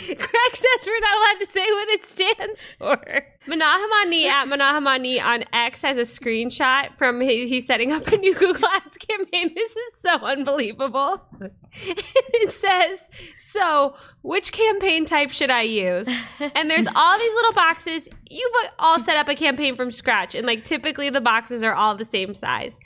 Craig 0.06 0.56
says 0.56 0.88
we're 0.88 1.00
not 1.00 1.18
allowed 1.18 1.40
to 1.40 1.48
say 1.48 1.66
what 1.66 1.90
it 1.90 2.06
stands 2.06 2.66
for. 2.78 3.26
Manahamani 3.48 4.26
at 4.26 4.48
Manahamani 4.48 5.22
on 5.22 5.44
X 5.54 5.82
has 5.82 5.98
a 5.98 6.02
screenshot 6.02 6.98
from 6.98 7.22
his, 7.22 7.50
he's 7.50 7.68
setting 7.68 7.92
up 7.92 8.08
a 8.08 8.18
new 8.18 8.34
Google 8.34 8.68
Ads 8.68 8.98
campaign. 8.98 9.54
This 9.62 9.76
is 9.76 9.94
so 10.00 10.18
unbelievable. 10.20 11.22
it 11.74 12.52
says, 12.52 13.00
so 13.38 13.96
which 14.24 14.52
campaign 14.52 15.06
type 15.06 15.32
should 15.32 15.50
I 15.50 15.62
use? 15.62 16.08
And 16.56 16.70
there's 16.70 16.88
all 16.96 17.20
these 17.20 17.34
little 17.34 17.54
boxes. 17.54 18.10
You've 18.30 18.54
all 18.80 19.00
set 19.00 19.18
up 19.18 19.28
a 19.28 19.36
campaign 19.36 19.76
from 19.76 19.92
scratch, 19.92 20.36
and 20.36 20.48
like 20.48 20.66
typically 20.66 21.10
the 21.10 21.22
boxes 21.22 21.64
are 21.64 21.74
all 21.74 21.96
the 21.96 22.06
same 22.06 22.34
size. 22.34 22.80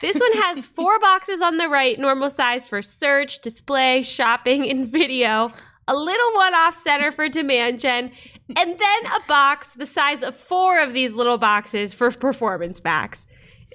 This 0.00 0.18
one 0.18 0.32
has 0.34 0.66
four 0.66 1.00
boxes 1.00 1.40
on 1.40 1.56
the 1.56 1.68
right, 1.68 1.98
normal 1.98 2.30
size 2.30 2.66
for 2.66 2.82
search, 2.82 3.40
display, 3.40 4.02
shopping, 4.02 4.68
and 4.68 4.86
video. 4.86 5.50
A 5.90 5.94
little 5.96 6.34
one 6.34 6.54
off 6.54 6.74
center 6.74 7.10
for 7.10 7.28
demand 7.28 7.80
gen, 7.80 8.12
and 8.56 8.78
then 8.78 9.06
a 9.06 9.20
box 9.26 9.72
the 9.72 9.86
size 9.86 10.22
of 10.22 10.36
four 10.36 10.78
of 10.80 10.92
these 10.92 11.12
little 11.12 11.38
boxes 11.38 11.94
for 11.94 12.10
performance 12.10 12.82
max 12.84 13.26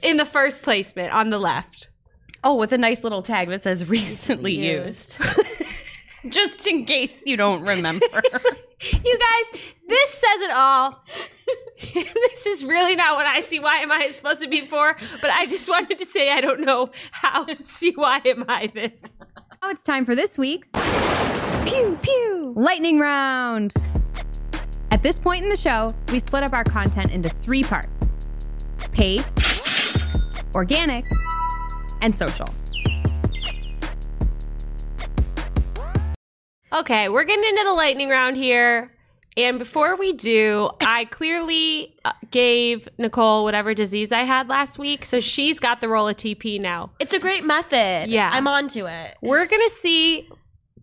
in 0.04 0.18
the 0.18 0.26
first 0.26 0.62
placement 0.62 1.12
on 1.12 1.30
the 1.32 1.40
left. 1.40 1.90
oh, 2.44 2.56
with 2.56 2.72
a 2.72 2.78
nice 2.78 3.04
little 3.04 3.22
tag 3.24 3.50
that 3.50 3.64
says 3.64 3.88
recently 3.90 4.54
used. 4.54 5.18
Just 6.30 6.68
in 6.68 6.86
case 6.86 7.24
you 7.26 7.36
don't 7.36 7.64
remember. 7.64 8.06
You 8.84 9.18
guys, 9.18 9.62
this 9.88 10.10
says 10.10 10.42
it 10.42 10.52
all. 10.52 11.06
this 11.94 12.46
is 12.46 12.66
really 12.66 12.98
not 12.98 13.16
what 13.16 13.26
I 13.26 13.40
see. 13.40 13.58
Why 13.58 13.78
am 13.78 13.94
I 13.94 14.10
supposed 14.10 14.42
to 14.42 14.50
be 14.50 14.66
for, 14.66 14.98
but 15.22 15.30
I 15.30 15.46
just 15.46 15.70
wanted 15.70 15.98
to 16.00 16.06
say 16.06 16.30
I 16.34 16.42
don't 16.42 16.60
know 16.60 16.90
how 17.12 17.46
see 17.62 17.94
why 17.96 18.20
am 18.26 18.44
I 18.50 18.68
this. 18.68 19.02
Now 19.62 19.70
it's 19.70 19.84
time 19.84 20.06
for 20.06 20.16
this 20.16 20.38
week's 20.38 20.68
Pew 21.66 21.98
Pew 22.02 22.54
Lightning 22.56 23.00
Round. 23.00 23.74
At 24.92 25.02
this 25.02 25.18
point 25.18 25.44
in 25.44 25.50
the 25.50 25.58
show, 25.58 25.90
we 26.12 26.20
split 26.20 26.44
up 26.44 26.54
our 26.54 26.64
content 26.64 27.12
into 27.12 27.30
three 27.30 27.64
parts 27.64 27.90
paid, 28.92 29.26
organic, 30.54 31.06
and 32.02 32.16
social. 32.16 32.48
Okay, 36.72 37.10
we're 37.10 37.24
getting 37.24 37.44
into 37.44 37.64
the 37.64 37.74
lightning 37.74 38.10
round 38.10 38.36
here. 38.36 38.92
And 39.36 39.58
before 39.58 39.96
we 39.96 40.14
do, 40.14 40.70
I 40.82 41.06
clearly 41.06 41.96
uh, 42.06 42.12
gave 42.30 42.88
Nicole 42.98 43.44
whatever 43.44 43.74
disease 43.74 44.12
I 44.12 44.22
had 44.24 44.48
last 44.48 44.78
week. 44.78 45.06
So 45.06 45.20
she's 45.20 45.60
got 45.60 45.82
the 45.82 45.88
role 45.90 46.08
of 46.08 46.18
TP 46.18 46.60
now. 46.62 46.92
It's 47.00 47.14
a 47.14 47.20
great 47.20 47.44
method. 47.44 48.10
Yeah. 48.10 48.30
I'm 48.32 48.48
onto 48.48 48.86
it. 48.86 49.18
We're 49.22 49.46
going 49.48 49.62
to 49.62 49.70
see, 49.72 50.30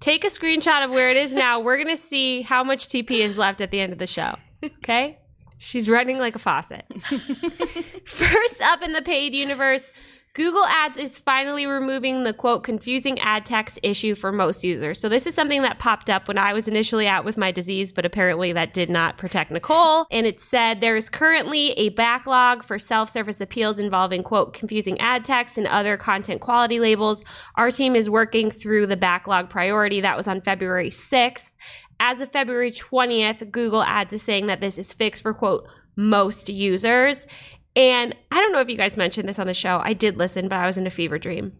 take 0.00 0.24
a 0.24 0.28
screenshot 0.28 0.84
of 0.84 0.90
where 0.90 1.10
it 1.10 1.16
is 1.16 1.32
now. 1.32 1.60
We're 1.60 1.76
going 1.76 1.94
to 1.94 2.02
see 2.02 2.42
how 2.42 2.64
much 2.64 2.88
TP 2.88 3.20
is 3.20 3.38
left 3.38 3.60
at 3.60 3.70
the 3.70 3.80
end 3.80 3.92
of 3.92 3.98
the 3.98 4.06
show. 4.06 4.36
Okay? 4.64 5.18
She's 5.58 5.88
running 5.88 6.18
like 6.18 6.34
a 6.34 6.38
faucet. 6.38 6.86
First 8.06 8.62
up 8.62 8.82
in 8.82 8.94
the 8.94 9.02
paid 9.02 9.34
universe, 9.34 9.90
Google 10.32 10.64
Ads 10.64 10.96
is 10.96 11.18
finally 11.18 11.66
removing 11.66 12.22
the 12.22 12.32
quote 12.32 12.62
confusing 12.62 13.18
ad 13.18 13.44
text 13.44 13.80
issue 13.82 14.14
for 14.14 14.30
most 14.30 14.62
users. 14.62 15.00
So 15.00 15.08
this 15.08 15.26
is 15.26 15.34
something 15.34 15.62
that 15.62 15.80
popped 15.80 16.08
up 16.08 16.28
when 16.28 16.38
I 16.38 16.52
was 16.52 16.68
initially 16.68 17.08
out 17.08 17.24
with 17.24 17.36
my 17.36 17.50
disease, 17.50 17.90
but 17.90 18.06
apparently 18.06 18.52
that 18.52 18.72
did 18.72 18.88
not 18.88 19.18
protect 19.18 19.50
Nicole. 19.50 20.06
And 20.08 20.28
it 20.28 20.40
said 20.40 20.80
there 20.80 20.96
is 20.96 21.10
currently 21.10 21.72
a 21.72 21.88
backlog 21.88 22.62
for 22.62 22.78
self-service 22.78 23.40
appeals 23.40 23.80
involving 23.80 24.22
quote 24.22 24.54
confusing 24.54 25.00
ad 25.00 25.24
text 25.24 25.58
and 25.58 25.66
other 25.66 25.96
content 25.96 26.40
quality 26.40 26.78
labels. 26.78 27.24
Our 27.56 27.72
team 27.72 27.96
is 27.96 28.08
working 28.08 28.52
through 28.52 28.86
the 28.86 28.96
backlog 28.96 29.50
priority 29.50 30.00
that 30.00 30.16
was 30.16 30.28
on 30.28 30.42
February 30.42 30.90
6th. 30.90 31.50
As 31.98 32.20
of 32.20 32.30
February 32.30 32.70
20th, 32.70 33.50
Google 33.50 33.82
Ads 33.82 34.12
is 34.12 34.22
saying 34.22 34.46
that 34.46 34.60
this 34.60 34.78
is 34.78 34.92
fixed 34.92 35.22
for 35.22 35.34
quote 35.34 35.66
most 35.96 36.48
users. 36.48 37.26
And 37.76 38.14
I 38.30 38.40
don't 38.40 38.52
know 38.52 38.60
if 38.60 38.68
you 38.68 38.76
guys 38.76 38.96
mentioned 38.96 39.28
this 39.28 39.38
on 39.38 39.46
the 39.46 39.54
show. 39.54 39.80
I 39.82 39.92
did 39.92 40.16
listen, 40.16 40.48
but 40.48 40.56
I 40.56 40.66
was 40.66 40.76
in 40.76 40.86
a 40.86 40.90
fever 40.90 41.18
dream. 41.18 41.52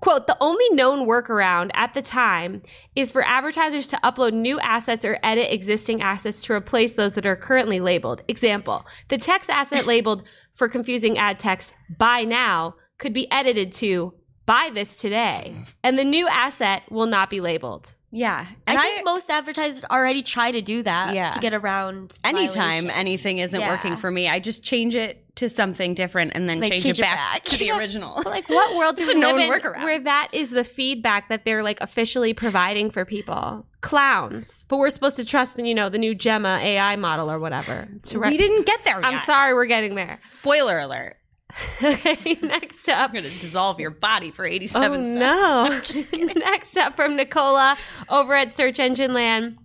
Quote, 0.00 0.26
the 0.26 0.36
only 0.40 0.68
known 0.70 1.06
workaround 1.06 1.70
at 1.72 1.94
the 1.94 2.02
time 2.02 2.62
is 2.94 3.10
for 3.10 3.24
advertisers 3.24 3.86
to 3.86 4.00
upload 4.04 4.34
new 4.34 4.60
assets 4.60 5.04
or 5.04 5.18
edit 5.22 5.50
existing 5.50 6.02
assets 6.02 6.42
to 6.42 6.52
replace 6.52 6.92
those 6.92 7.14
that 7.14 7.24
are 7.24 7.36
currently 7.36 7.80
labeled. 7.80 8.22
Example, 8.28 8.84
the 9.08 9.16
text 9.16 9.48
asset 9.48 9.86
labeled 9.86 10.24
for 10.52 10.68
confusing 10.68 11.16
ad 11.16 11.38
text 11.38 11.74
by 11.98 12.22
now 12.22 12.74
could 12.98 13.14
be 13.14 13.30
edited 13.30 13.72
to 13.72 14.12
buy 14.46 14.70
this 14.74 14.98
today, 14.98 15.56
and 15.82 15.98
the 15.98 16.04
new 16.04 16.28
asset 16.28 16.82
will 16.90 17.06
not 17.06 17.30
be 17.30 17.40
labeled. 17.40 17.92
Yeah. 18.16 18.46
And 18.68 18.78
I 18.78 18.82
think 18.82 19.04
most 19.04 19.28
advertisers 19.28 19.84
already 19.90 20.22
try 20.22 20.52
to 20.52 20.62
do 20.62 20.84
that 20.84 21.14
Yeah. 21.14 21.30
to 21.30 21.40
get 21.40 21.52
around 21.52 22.12
anytime 22.22 22.54
violations. 22.84 22.92
anything 22.94 23.38
isn't 23.38 23.60
Yeah. 23.60 23.70
working 23.70 23.96
for 23.96 24.10
me, 24.10 24.28
I 24.28 24.38
just 24.38 24.62
change 24.62 24.94
it 24.94 25.20
to 25.36 25.50
something 25.50 25.94
different 25.94 26.30
and 26.36 26.48
then 26.48 26.60
Like, 26.60 26.70
change, 26.70 26.82
change 26.84 26.98
it 27.00 27.02
back, 27.02 27.16
back. 27.18 27.44
to 27.46 27.56
the 27.58 27.70
original. 27.76 28.22
Like, 28.24 28.48
what 28.48 28.76
world 28.76 28.96
do 28.98 29.06
we 29.06 29.14
live 29.14 29.36
in 29.38 29.50
workaround. 29.50 29.82
where 29.82 29.98
that 29.98 30.28
is 30.32 30.50
the 30.50 30.62
feedback 30.62 31.28
that 31.28 31.44
they're 31.44 31.64
like 31.64 31.80
officially 31.80 32.32
providing 32.34 32.88
for 32.90 33.04
people? 33.04 33.66
Clowns, 33.80 34.64
but 34.68 34.76
we're 34.76 34.90
supposed 34.90 35.16
to 35.16 35.24
trust 35.24 35.58
in 35.58 35.66
you 35.66 35.74
know 35.74 35.88
the 35.88 35.98
new 35.98 36.14
Gemma 36.14 36.60
AI 36.62 36.94
model 36.96 37.28
or 37.30 37.40
whatever. 37.40 37.88
To 38.04 38.18
we 38.20 38.36
didn't 38.36 38.64
get 38.64 38.84
there 38.84 39.04
I'm 39.04 39.20
sorry, 39.24 39.54
we're 39.54 39.66
getting 39.66 39.96
there. 39.96 40.18
Spoiler 40.34 40.78
alert. 40.78 41.16
okay, 41.82 42.38
next 42.42 42.88
up. 42.88 43.10
I'm 43.10 43.12
going 43.12 43.24
to 43.24 43.38
dissolve 43.40 43.78
your 43.80 43.90
body 43.90 44.30
for 44.30 44.44
87 44.44 45.00
Oh 45.00 45.04
cents. 45.04 45.94
no! 45.94 46.26
Next 46.40 46.76
up 46.76 46.96
from 46.96 47.16
Nicola 47.16 47.76
over 48.08 48.34
at 48.34 48.56
Search 48.56 48.78
Engine 48.78 49.12
Land. 49.12 49.58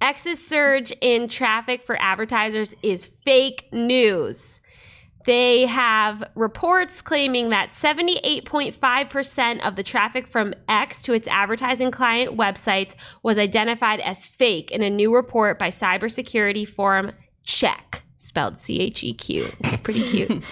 X's 0.00 0.44
surge 0.46 0.92
in 1.00 1.28
traffic 1.28 1.84
for 1.84 2.00
advertisers 2.00 2.74
is 2.82 3.08
fake 3.24 3.68
news. 3.72 4.60
They 5.24 5.66
have 5.66 6.22
reports 6.36 7.00
claiming 7.02 7.50
that 7.50 7.72
78.5% 7.72 9.60
of 9.66 9.74
the 9.74 9.82
traffic 9.82 10.28
from 10.28 10.54
X 10.68 11.02
to 11.02 11.12
its 11.14 11.26
advertising 11.26 11.90
client 11.90 12.36
websites 12.36 12.92
was 13.24 13.36
identified 13.36 13.98
as 14.00 14.24
fake 14.26 14.70
in 14.70 14.82
a 14.82 14.90
new 14.90 15.12
report 15.12 15.58
by 15.58 15.70
cybersecurity 15.70 16.68
forum 16.68 17.10
CHEQ, 17.44 18.02
spelled 18.26 18.58
C 18.58 18.80
H 18.80 19.04
E 19.04 19.14
Q. 19.14 19.46
Pretty 19.82 20.06
cute. 20.08 20.42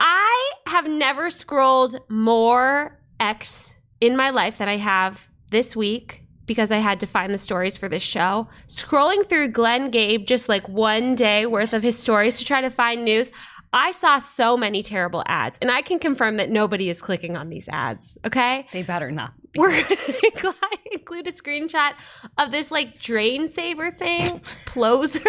I 0.00 0.52
have 0.66 0.86
never 0.86 1.30
scrolled 1.30 2.00
more 2.08 2.98
X 3.18 3.74
in 4.00 4.16
my 4.16 4.30
life 4.30 4.58
than 4.58 4.68
I 4.68 4.76
have 4.76 5.26
this 5.50 5.74
week 5.74 6.22
because 6.46 6.70
I 6.70 6.78
had 6.78 7.00
to 7.00 7.06
find 7.06 7.34
the 7.34 7.38
stories 7.38 7.76
for 7.76 7.88
this 7.88 8.02
show. 8.02 8.48
Scrolling 8.68 9.28
through 9.28 9.48
Glenn 9.48 9.90
Gabe 9.90 10.26
just 10.26 10.48
like 10.48 10.66
one 10.68 11.14
day 11.14 11.46
worth 11.46 11.72
of 11.72 11.82
his 11.82 11.98
stories 11.98 12.38
to 12.38 12.44
try 12.44 12.60
to 12.60 12.70
find 12.70 13.04
news. 13.04 13.30
I 13.72 13.90
saw 13.90 14.18
so 14.18 14.56
many 14.56 14.82
terrible 14.82 15.22
ads, 15.26 15.58
and 15.60 15.70
I 15.70 15.82
can 15.82 15.98
confirm 15.98 16.38
that 16.38 16.48
nobody 16.48 16.88
is 16.88 17.02
clicking 17.02 17.36
on 17.36 17.50
these 17.50 17.68
ads. 17.68 18.16
Okay. 18.24 18.66
They 18.72 18.82
better 18.82 19.10
not. 19.10 19.34
Be. 19.52 19.60
We're 19.60 19.70
going 19.72 20.54
to 20.54 20.54
include 20.92 21.26
a 21.26 21.32
screenshot 21.32 21.92
of 22.38 22.50
this 22.50 22.70
like 22.70 22.98
drain 22.98 23.50
saver 23.50 23.90
thing, 23.90 24.40
Ploser. 24.64 25.20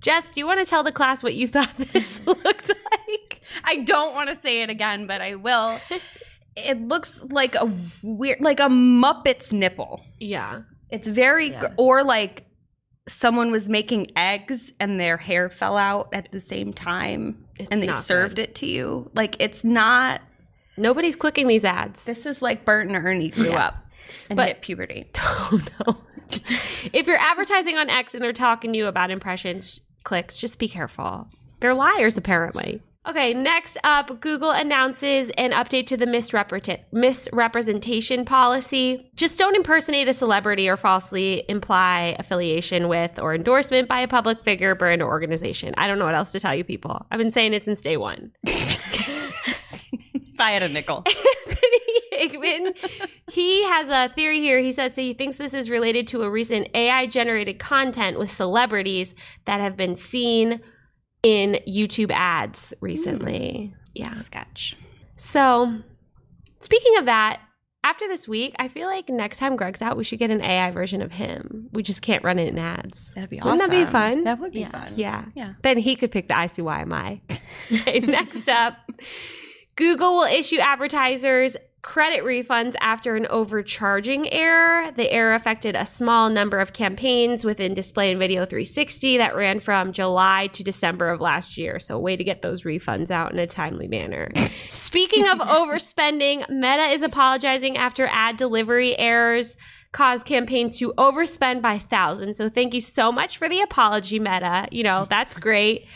Jess, 0.00 0.30
do 0.30 0.40
you 0.40 0.46
want 0.46 0.60
to 0.60 0.66
tell 0.66 0.82
the 0.82 0.92
class 0.92 1.22
what 1.22 1.34
you 1.34 1.46
thought 1.48 1.72
this 1.92 2.26
looked 2.26 2.68
like? 2.68 3.40
I 3.64 3.76
don't 3.84 4.14
want 4.14 4.30
to 4.30 4.36
say 4.40 4.62
it 4.62 4.70
again, 4.70 5.06
but 5.06 5.20
I 5.20 5.34
will. 5.36 5.80
It 6.56 6.80
looks 6.88 7.22
like 7.30 7.54
a 7.54 7.72
weird, 8.02 8.40
like 8.40 8.58
a 8.58 8.68
Muppet's 8.68 9.52
nipple. 9.52 10.04
Yeah. 10.18 10.62
It's 10.90 11.06
very, 11.06 11.50
Yeah. 11.52 11.68
or 11.78 12.02
like 12.02 12.44
someone 13.08 13.52
was 13.52 13.68
making 13.68 14.10
eggs 14.16 14.72
and 14.80 14.98
their 14.98 15.16
hair 15.16 15.48
fell 15.48 15.76
out 15.78 16.08
at 16.12 16.30
the 16.32 16.40
same 16.40 16.72
time 16.74 17.46
It's 17.56 17.68
and 17.70 17.80
they 17.80 17.92
served 17.92 18.36
good. 18.36 18.42
it 18.42 18.54
to 18.56 18.66
you. 18.66 19.10
Like 19.14 19.36
it's 19.38 19.62
not, 19.62 20.22
Nobody's 20.76 21.14
clicking 21.16 21.46
these 21.46 21.64
ads. 21.64 22.04
this 22.04 22.26
is 22.26 22.42
like 22.42 22.64
Bert 22.64 22.88
and 22.88 22.96
Ernie 22.96 23.30
grew 23.30 23.50
Yeah. 23.50 23.66
up 23.66 23.76
and 24.28 24.36
But- 24.36 24.48
hit 24.48 24.60
puberty. 24.62 25.08
Oh 25.18 25.60
no. 25.86 25.98
if 26.92 27.06
you're 27.06 27.16
advertising 27.16 27.78
on 27.78 27.88
X 27.88 28.12
and 28.14 28.22
they're 28.22 28.32
talking 28.32 28.72
to 28.72 28.78
you 28.78 28.86
about 28.88 29.10
impressions 29.12 29.80
clicks, 30.04 30.38
just 30.38 30.58
be 30.58 30.68
careful. 30.68 31.28
They're 31.60 31.74
liars 31.74 32.16
apparently. 32.16 32.80
Okay, 33.08 33.32
next 33.32 33.78
up, 33.82 34.20
Google 34.20 34.50
announces 34.50 35.30
an 35.38 35.52
update 35.52 35.86
to 35.86 35.96
the 35.96 36.04
misrepresent- 36.04 36.82
misrepresentation 36.92 38.26
policy. 38.26 39.10
Just 39.16 39.38
don't 39.38 39.56
impersonate 39.56 40.06
a 40.06 40.12
celebrity 40.12 40.68
or 40.68 40.76
falsely 40.76 41.44
imply 41.48 42.14
affiliation 42.18 42.88
with 42.88 43.18
or 43.18 43.34
endorsement 43.34 43.88
by 43.88 44.00
a 44.00 44.08
public 44.08 44.44
figure, 44.44 44.74
brand, 44.74 45.00
or 45.00 45.08
organization. 45.08 45.72
I 45.78 45.86
don't 45.86 45.98
know 45.98 46.04
what 46.04 46.14
else 46.14 46.30
to 46.32 46.40
tell 46.40 46.54
you 46.54 46.62
people. 46.62 47.06
I've 47.10 47.18
been 47.18 47.32
saying 47.32 47.54
it 47.54 47.64
since 47.64 47.80
day 47.80 47.96
one. 47.96 48.32
If 50.40 50.44
I 50.44 50.52
had 50.52 50.62
a 50.62 50.70
nickel. 50.70 51.04
Higman, 52.18 52.74
he 53.32 53.64
has 53.64 53.88
a 53.88 54.12
theory 54.14 54.38
here. 54.40 54.58
He 54.60 54.72
says 54.72 54.94
that 54.94 55.02
he 55.02 55.14
thinks 55.14 55.36
this 55.36 55.54
is 55.54 55.70
related 55.70 56.06
to 56.08 56.22
a 56.22 56.30
recent 56.30 56.68
AI 56.74 57.06
generated 57.06 57.58
content 57.58 58.18
with 58.18 58.30
celebrities 58.30 59.14
that 59.44 59.60
have 59.60 59.76
been 59.76 59.96
seen 59.96 60.60
in 61.22 61.58
YouTube 61.68 62.10
ads 62.12 62.72
recently. 62.80 63.72
Hmm. 63.74 63.80
Yeah. 63.94 64.20
Sketch. 64.22 64.76
So, 65.16 65.80
speaking 66.60 66.96
of 66.96 67.06
that, 67.06 67.40
after 67.82 68.06
this 68.08 68.28
week, 68.28 68.54
I 68.58 68.68
feel 68.68 68.86
like 68.88 69.08
next 69.08 69.38
time 69.38 69.56
Greg's 69.56 69.80
out, 69.82 69.96
we 69.96 70.04
should 70.04 70.18
get 70.18 70.30
an 70.30 70.42
AI 70.42 70.70
version 70.70 71.00
of 71.00 71.12
him. 71.12 71.68
We 71.72 71.82
just 71.82 72.02
can't 72.02 72.22
run 72.22 72.38
it 72.38 72.48
in 72.48 72.58
ads. 72.58 73.10
That'd 73.14 73.30
be 73.30 73.40
awesome. 73.40 73.52
Wouldn't 73.52 73.70
that 73.70 73.86
be 73.86 73.90
fun? 73.90 74.24
That 74.24 74.38
would 74.38 74.52
be 74.52 74.60
Yeah. 74.60 74.70
fun. 74.70 74.92
Yeah. 74.96 75.24
Yeah. 75.34 75.54
Then 75.62 75.78
he 75.78 75.96
could 75.96 76.10
pick 76.10 76.28
the 76.28 76.34
ICYMI. 76.34 77.20
okay, 77.72 78.00
next 78.00 78.48
up, 78.48 78.76
Google 79.76 80.16
will 80.16 80.24
issue 80.24 80.58
advertisers 80.58 81.56
credit 81.82 82.24
refunds 82.24 82.74
after 82.80 83.16
an 83.16 83.26
overcharging 83.30 84.30
error. 84.32 84.90
The 84.92 85.10
error 85.10 85.34
affected 85.34 85.74
a 85.74 85.86
small 85.86 86.28
number 86.28 86.58
of 86.58 86.72
campaigns 86.72 87.44
within 87.44 87.74
Display 87.74 88.10
and 88.10 88.18
Video 88.18 88.44
360 88.44 89.16
that 89.16 89.34
ran 89.34 89.60
from 89.60 89.92
July 89.92 90.48
to 90.48 90.62
December 90.62 91.10
of 91.10 91.20
last 91.20 91.56
year. 91.56 91.78
So, 91.78 91.96
a 91.96 92.00
way 92.00 92.16
to 92.16 92.24
get 92.24 92.42
those 92.42 92.64
refunds 92.64 93.10
out 93.10 93.32
in 93.32 93.38
a 93.38 93.46
timely 93.46 93.88
manner. 93.88 94.30
Speaking 94.68 95.28
of 95.28 95.38
overspending, 95.38 96.48
Meta 96.50 96.84
is 96.90 97.02
apologizing 97.02 97.76
after 97.76 98.06
ad 98.10 98.36
delivery 98.36 98.98
errors 98.98 99.56
caused 99.92 100.26
campaigns 100.26 100.78
to 100.78 100.92
overspend 100.98 101.62
by 101.62 101.78
thousands. 101.78 102.36
So 102.36 102.48
thank 102.48 102.74
you 102.74 102.80
so 102.80 103.10
much 103.10 103.38
for 103.38 103.48
the 103.48 103.60
apology, 103.60 104.18
Meta. 104.18 104.68
You 104.70 104.84
know, 104.84 105.06
that's 105.08 105.36
great. 105.38 105.86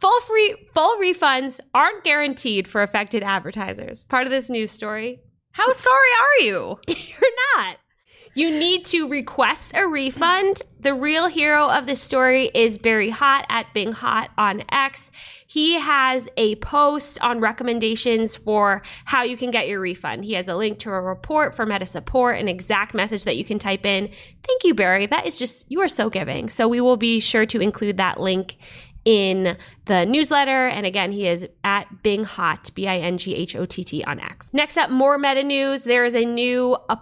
Full 0.00 0.20
free 0.22 0.68
full 0.74 0.96
refunds 1.00 1.58
aren't 1.72 2.04
guaranteed 2.04 2.68
for 2.68 2.82
affected 2.82 3.22
advertisers. 3.22 4.02
Part 4.02 4.26
of 4.26 4.30
this 4.30 4.50
news 4.50 4.70
story. 4.70 5.20
How 5.56 5.72
sorry 5.72 6.08
are 6.20 6.44
you? 6.44 6.78
You're 6.86 7.56
not. 7.56 7.78
You 8.34 8.50
need 8.50 8.84
to 8.86 9.08
request 9.08 9.72
a 9.74 9.88
refund. 9.88 10.62
The 10.78 10.92
real 10.92 11.28
hero 11.28 11.66
of 11.66 11.86
this 11.86 12.02
story 12.02 12.50
is 12.54 12.76
Barry 12.76 13.10
Hott 13.10 13.46
at 13.48 13.72
Bing 13.72 13.94
Hott 13.94 14.28
on 14.36 14.64
X. 14.70 15.10
He 15.46 15.76
has 15.76 16.28
a 16.36 16.56
post 16.56 17.18
on 17.22 17.40
recommendations 17.40 18.36
for 18.36 18.82
how 19.06 19.22
you 19.22 19.38
can 19.38 19.50
get 19.50 19.66
your 19.66 19.80
refund. 19.80 20.26
He 20.26 20.34
has 20.34 20.48
a 20.48 20.54
link 20.54 20.78
to 20.80 20.90
a 20.90 21.00
report 21.00 21.56
for 21.56 21.64
Meta 21.64 21.86
support, 21.86 22.38
an 22.38 22.48
exact 22.48 22.92
message 22.92 23.24
that 23.24 23.38
you 23.38 23.44
can 23.46 23.58
type 23.58 23.86
in. 23.86 24.10
Thank 24.46 24.64
you, 24.64 24.74
Barry. 24.74 25.06
That 25.06 25.26
is 25.26 25.38
just, 25.38 25.64
you 25.70 25.80
are 25.80 25.88
so 25.88 26.10
giving. 26.10 26.50
So 26.50 26.68
we 26.68 26.82
will 26.82 26.98
be 26.98 27.18
sure 27.20 27.46
to 27.46 27.60
include 27.60 27.96
that 27.96 28.20
link 28.20 28.56
in 29.06 29.56
the 29.86 30.04
newsletter. 30.04 30.66
And 30.66 30.84
again, 30.84 31.12
he 31.12 31.26
is 31.26 31.46
at 31.64 32.02
Bing 32.02 32.26
Hott, 32.26 32.74
B 32.74 32.86
I 32.86 32.98
N 32.98 33.16
G 33.16 33.34
H 33.34 33.56
O 33.56 33.64
T 33.64 33.82
T 33.82 34.04
on 34.04 34.20
X. 34.20 34.50
Next 34.52 34.76
up, 34.76 34.90
more 34.90 35.16
meta 35.16 35.42
news. 35.42 35.84
There 35.84 36.04
is 36.04 36.14
a 36.14 36.26
new 36.26 36.76
uh, 36.90 36.96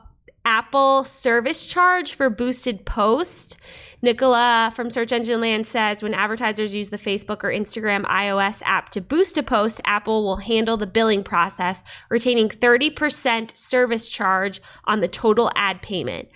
Apple 0.44 1.04
service 1.04 1.66
charge 1.66 2.12
for 2.12 2.30
boosted 2.30 2.84
post. 2.84 3.56
Nicola 4.02 4.70
from 4.76 4.90
Search 4.90 5.12
Engine 5.12 5.40
Land 5.40 5.66
says 5.66 6.02
when 6.02 6.12
advertisers 6.12 6.74
use 6.74 6.90
the 6.90 6.98
Facebook 6.98 7.42
or 7.42 7.48
Instagram 7.48 8.04
iOS 8.04 8.60
app 8.66 8.90
to 8.90 9.00
boost 9.00 9.38
a 9.38 9.42
post, 9.42 9.80
Apple 9.86 10.22
will 10.24 10.36
handle 10.36 10.76
the 10.76 10.86
billing 10.86 11.24
process, 11.24 11.82
retaining 12.10 12.50
30% 12.50 13.56
service 13.56 14.10
charge 14.10 14.60
on 14.84 15.00
the 15.00 15.08
total 15.08 15.50
ad 15.56 15.80
payment. 15.80 16.28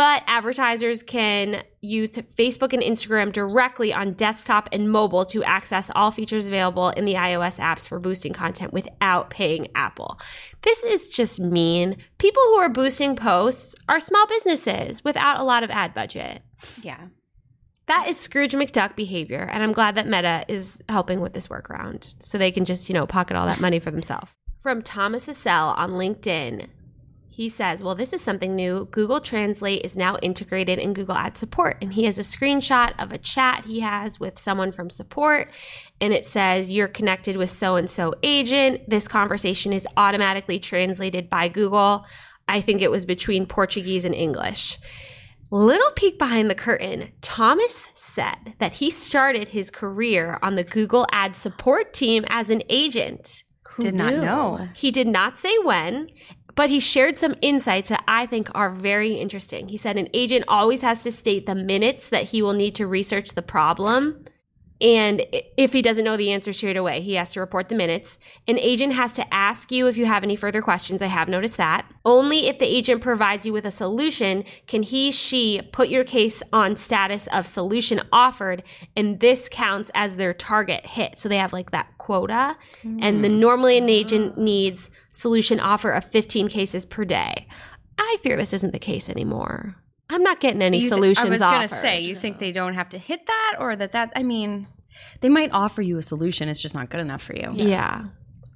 But 0.00 0.22
advertisers 0.26 1.02
can 1.02 1.62
use 1.82 2.12
Facebook 2.12 2.72
and 2.72 2.82
Instagram 2.82 3.34
directly 3.34 3.92
on 3.92 4.14
desktop 4.14 4.66
and 4.72 4.90
mobile 4.90 5.26
to 5.26 5.44
access 5.44 5.90
all 5.94 6.10
features 6.10 6.46
available 6.46 6.88
in 6.88 7.04
the 7.04 7.16
iOS 7.16 7.58
apps 7.58 7.86
for 7.86 7.98
boosting 7.98 8.32
content 8.32 8.72
without 8.72 9.28
paying 9.28 9.68
Apple. 9.74 10.18
This 10.62 10.82
is 10.84 11.06
just 11.06 11.38
mean. 11.38 11.98
People 12.16 12.42
who 12.44 12.54
are 12.54 12.70
boosting 12.70 13.14
posts 13.14 13.74
are 13.90 14.00
small 14.00 14.26
businesses 14.26 15.04
without 15.04 15.38
a 15.38 15.44
lot 15.44 15.64
of 15.64 15.70
ad 15.70 15.92
budget. 15.92 16.40
Yeah. 16.80 17.08
That 17.84 18.08
is 18.08 18.18
Scrooge 18.18 18.54
McDuck 18.54 18.96
behavior, 18.96 19.50
and 19.52 19.62
I'm 19.62 19.74
glad 19.74 19.96
that 19.96 20.08
Meta 20.08 20.46
is 20.48 20.80
helping 20.88 21.20
with 21.20 21.34
this 21.34 21.48
workaround 21.48 22.14
so 22.20 22.38
they 22.38 22.52
can 22.52 22.64
just, 22.64 22.88
you 22.88 22.94
know, 22.94 23.06
pocket 23.06 23.36
all 23.36 23.44
that 23.44 23.60
money 23.60 23.80
for 23.80 23.90
themselves. 23.90 24.32
From 24.62 24.80
Thomas 24.80 25.26
Eccel 25.26 25.76
on 25.76 25.90
LinkedIn, 25.90 26.68
he 27.30 27.48
says, 27.48 27.82
Well, 27.82 27.94
this 27.94 28.12
is 28.12 28.20
something 28.20 28.54
new. 28.54 28.88
Google 28.90 29.20
Translate 29.20 29.84
is 29.84 29.96
now 29.96 30.16
integrated 30.18 30.78
in 30.78 30.92
Google 30.92 31.14
Ad 31.14 31.38
Support. 31.38 31.78
And 31.80 31.94
he 31.94 32.04
has 32.04 32.18
a 32.18 32.22
screenshot 32.22 32.92
of 32.98 33.12
a 33.12 33.18
chat 33.18 33.64
he 33.64 33.80
has 33.80 34.18
with 34.18 34.38
someone 34.38 34.72
from 34.72 34.90
support. 34.90 35.48
And 36.00 36.12
it 36.12 36.26
says, 36.26 36.70
You're 36.70 36.88
connected 36.88 37.36
with 37.36 37.50
so 37.50 37.76
and 37.76 37.88
so 37.88 38.14
agent. 38.22 38.90
This 38.90 39.08
conversation 39.08 39.72
is 39.72 39.86
automatically 39.96 40.58
translated 40.58 41.30
by 41.30 41.48
Google. 41.48 42.04
I 42.48 42.60
think 42.60 42.82
it 42.82 42.90
was 42.90 43.06
between 43.06 43.46
Portuguese 43.46 44.04
and 44.04 44.14
English. 44.14 44.78
Little 45.52 45.90
peek 45.92 46.18
behind 46.18 46.48
the 46.48 46.54
curtain, 46.54 47.10
Thomas 47.22 47.90
said 47.94 48.54
that 48.58 48.74
he 48.74 48.90
started 48.90 49.48
his 49.48 49.70
career 49.70 50.38
on 50.42 50.54
the 50.54 50.62
Google 50.62 51.06
Ad 51.10 51.36
support 51.36 51.92
team 51.92 52.24
as 52.28 52.50
an 52.50 52.62
agent. 52.68 53.44
Did 53.80 53.94
not 53.94 54.12
knew? 54.12 54.20
know. 54.20 54.68
He 54.74 54.90
did 54.90 55.06
not 55.06 55.38
say 55.38 55.56
when, 55.64 56.08
but 56.60 56.68
he 56.68 56.78
shared 56.78 57.16
some 57.16 57.34
insights 57.40 57.88
that 57.88 58.04
I 58.06 58.26
think 58.26 58.50
are 58.54 58.68
very 58.68 59.14
interesting. 59.14 59.68
He 59.68 59.78
said 59.78 59.96
an 59.96 60.10
agent 60.12 60.44
always 60.46 60.82
has 60.82 61.02
to 61.04 61.10
state 61.10 61.46
the 61.46 61.54
minutes 61.54 62.10
that 62.10 62.24
he 62.24 62.42
will 62.42 62.52
need 62.52 62.74
to 62.74 62.86
research 62.86 63.30
the 63.30 63.40
problem. 63.40 64.26
And 64.78 65.24
if 65.56 65.72
he 65.72 65.80
doesn't 65.80 66.04
know 66.04 66.18
the 66.18 66.30
answer 66.30 66.52
straight 66.52 66.76
away, 66.76 67.00
he 67.00 67.14
has 67.14 67.32
to 67.32 67.40
report 67.40 67.70
the 67.70 67.74
minutes. 67.74 68.18
An 68.46 68.58
agent 68.58 68.92
has 68.92 69.12
to 69.12 69.32
ask 69.32 69.72
you 69.72 69.86
if 69.86 69.96
you 69.96 70.04
have 70.04 70.22
any 70.22 70.36
further 70.36 70.60
questions. 70.60 71.00
I 71.00 71.06
have 71.06 71.28
noticed 71.28 71.56
that. 71.56 71.90
Only 72.04 72.48
if 72.48 72.58
the 72.58 72.66
agent 72.66 73.00
provides 73.00 73.46
you 73.46 73.54
with 73.54 73.64
a 73.64 73.70
solution 73.70 74.44
can 74.66 74.82
he, 74.82 75.10
she 75.12 75.62
put 75.72 75.88
your 75.88 76.04
case 76.04 76.42
on 76.52 76.76
status 76.76 77.26
of 77.28 77.46
solution 77.46 78.02
offered. 78.12 78.62
And 78.94 79.20
this 79.20 79.48
counts 79.50 79.90
as 79.94 80.16
their 80.16 80.34
target 80.34 80.84
hit. 80.84 81.18
So 81.18 81.30
they 81.30 81.38
have 81.38 81.54
like 81.54 81.70
that 81.70 81.96
quota. 81.96 82.58
And 82.82 83.24
then 83.24 83.32
mm. 83.32 83.38
normally 83.38 83.78
an 83.78 83.84
ah. 83.84 83.88
agent 83.88 84.36
needs 84.36 84.90
solution 85.20 85.60
offer 85.60 85.90
of 85.90 86.04
15 86.04 86.48
cases 86.48 86.86
per 86.86 87.04
day. 87.04 87.46
I 87.98 88.16
fear 88.22 88.36
this 88.36 88.52
isn't 88.54 88.72
the 88.72 88.78
case 88.78 89.10
anymore. 89.10 89.76
I'm 90.08 90.22
not 90.22 90.40
getting 90.40 90.62
any 90.62 90.80
thi- 90.80 90.88
solutions 90.88 91.26
I 91.42 91.60
was 91.60 91.70
gonna 91.70 91.82
say, 91.82 92.00
you 92.00 92.16
think 92.16 92.38
they 92.38 92.52
don't 92.52 92.74
have 92.74 92.88
to 92.90 92.98
hit 92.98 93.26
that, 93.26 93.56
or 93.60 93.76
that 93.76 93.92
that? 93.92 94.12
I 94.16 94.22
mean, 94.22 94.66
they 95.20 95.28
might 95.28 95.50
offer 95.52 95.82
you 95.82 95.98
a 95.98 96.02
solution. 96.02 96.48
It's 96.48 96.60
just 96.62 96.74
not 96.74 96.90
good 96.90 97.00
enough 97.00 97.22
for 97.22 97.36
you. 97.36 97.52
Yeah. 97.54 98.06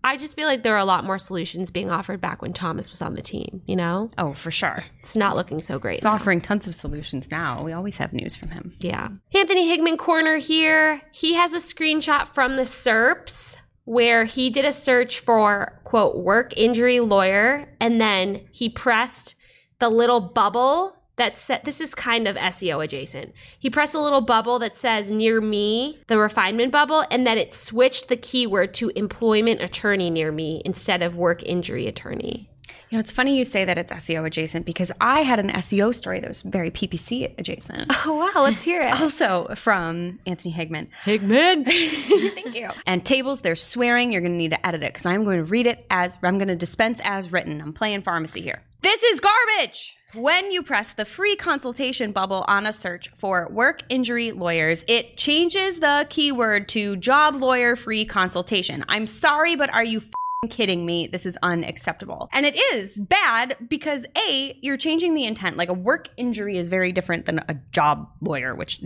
I 0.03 0.19
just 0.19 0.37
feel 0.37 0.47
like 0.47 0.63
there 0.63 0.75
are 0.75 0.79
a 0.79 0.85
lot 0.85 1.05
more 1.05 1.19
solutions 1.19 1.71
being 1.71 1.91
offered 1.91 2.21
back 2.21 2.43
when 2.43 2.53
Thomas 2.53 2.91
was 2.91 3.01
on 3.01 3.15
the 3.15 3.23
team, 3.23 3.63
you 3.67 3.75
know? 3.75 4.11
Oh, 4.19 4.35
for 4.35 4.51
sure. 4.51 4.85
It's 5.01 5.17
not 5.17 5.35
looking 5.35 5.63
so 5.63 5.79
great. 5.79 6.01
He's 6.01 6.05
now. 6.05 6.13
offering 6.13 6.43
tons 6.43 6.69
of 6.69 6.75
solutions 6.75 7.31
now. 7.31 7.63
We 7.63 7.73
always 7.73 7.97
have 7.97 8.13
news 8.13 8.37
from 8.37 8.51
him. 8.51 8.75
Yeah. 8.79 9.09
Anthony 9.35 9.67
Higman 9.67 9.97
corner 9.97 10.37
here. 10.37 11.01
He 11.13 11.35
has 11.35 11.55
a 11.55 11.59
screenshot 11.59 12.29
from 12.35 12.57
the 12.57 12.65
SERPs 12.65 13.57
where 13.85 14.25
he 14.25 14.51
did 14.51 14.65
a 14.65 14.73
search 14.73 15.21
for 15.21 15.81
quote 15.85 16.17
work 16.17 16.57
injury 16.57 17.01
lawyer 17.01 17.69
and 17.81 18.01
then 18.01 18.41
he 18.51 18.69
pressed 18.69 19.35
the 19.79 19.89
little 19.89 20.21
bubble 20.21 20.97
that 21.17 21.39
said 21.39 21.61
this 21.65 21.81
is 21.81 21.95
kind 21.95 22.27
of 22.27 22.37
SEO 22.37 22.83
adjacent. 22.83 23.33
He 23.59 23.71
pressed 23.71 23.95
a 23.95 24.01
little 24.01 24.21
bubble 24.21 24.59
that 24.59 24.77
says 24.77 25.13
near 25.13 25.41
me, 25.41 26.03
the 26.09 26.19
refinement 26.19 26.73
bubble, 26.73 27.05
and 27.11 27.27
then 27.27 27.39
it 27.39 27.53
switched 27.53 28.09
the 28.09 28.17
keyword 28.17 28.75
to 28.75 28.91
employment 28.97 29.63
attorney 29.63 30.11
near 30.11 30.33
me 30.33 30.61
instead 30.65 31.03
of 31.03 31.17
work 31.17 31.43
injury 31.45 31.87
attorney. 31.87 32.51
You 32.91 32.97
know, 32.97 33.01
it's 33.01 33.13
funny 33.13 33.37
you 33.37 33.45
say 33.45 33.65
that 33.65 33.79
it's 33.79 33.91
SEO 33.91 34.27
adjacent 34.27 34.67
because 34.67 34.93
I 35.01 35.23
had 35.23 35.39
an 35.39 35.51
SEO 35.51 35.95
story 35.95 36.21
that 36.21 36.29
was 36.29 36.43
very 36.43 36.71
PPC 36.71 37.35
adjacent. 37.39 37.91
Oh 38.07 38.15
wow, 38.15 38.43
let's 38.43 38.63
hear 38.63 38.83
it. 38.83 39.01
Also 39.01 39.55
from 39.57 40.19
Anthony 40.27 40.53
Higman. 40.53 40.89
Higman. 41.05 41.65
Thank 42.35 42.55
you. 42.55 42.71
And 42.87 43.05
tables, 43.05 43.43
they're 43.43 43.57
swearing. 43.57 44.13
You're 44.13 44.21
going 44.21 44.33
to 44.33 44.39
need 44.39 44.51
to 44.51 44.67
edit 44.67 44.83
it 44.83 44.93
because 44.93 45.07
I'm 45.07 45.25
going 45.25 45.39
to 45.39 45.45
read 45.45 45.67
it 45.67 45.87
as 45.91 46.19
I'm 46.23 46.39
going 46.39 46.49
to 46.49 46.57
dispense 46.57 47.01
as 47.05 47.33
written. 47.33 47.61
I'm 47.61 47.73
playing 47.73 48.03
pharmacy 48.03 48.41
here. 48.41 48.63
This 48.83 49.03
is 49.03 49.21
garbage. 49.21 49.97
When 50.15 50.53
you 50.53 50.63
press 50.63 50.95
the 50.95 51.05
free 51.05 51.35
consultation 51.35 52.13
bubble 52.13 52.45
on 52.47 52.67
a 52.67 52.73
search 52.73 53.09
for 53.17 53.49
work 53.51 53.83
injury 53.89 54.31
lawyers, 54.31 54.85
it 54.87 55.17
changes 55.17 55.81
the 55.81 56.07
keyword 56.09 56.69
to 56.69 56.95
job 56.97 57.35
lawyer 57.35 57.75
free 57.75 58.05
consultation. 58.05 58.85
I'm 58.89 59.09
sorry, 59.09 59.57
but 59.57 59.71
are 59.71 59.83
you 59.83 59.99
f***ing 59.99 60.24
kidding 60.49 60.85
me? 60.87 61.07
This 61.07 61.27
is 61.27 61.37
unacceptable. 61.43 62.29
And 62.33 62.47
it 62.47 62.57
is 62.75 62.99
bad 63.01 63.57
because 63.69 64.07
A, 64.29 64.59
you're 64.63 64.77
changing 64.77 65.15
the 65.15 65.25
intent. 65.25 65.57
Like 65.57 65.69
a 65.69 65.75
work 65.75 66.09
injury 66.17 66.57
is 66.59 66.69
very 66.69 66.93
different 66.93 67.27
than 67.27 67.39
a 67.49 67.55
job 67.73 68.09
lawyer, 68.21 68.55
which 68.55 68.81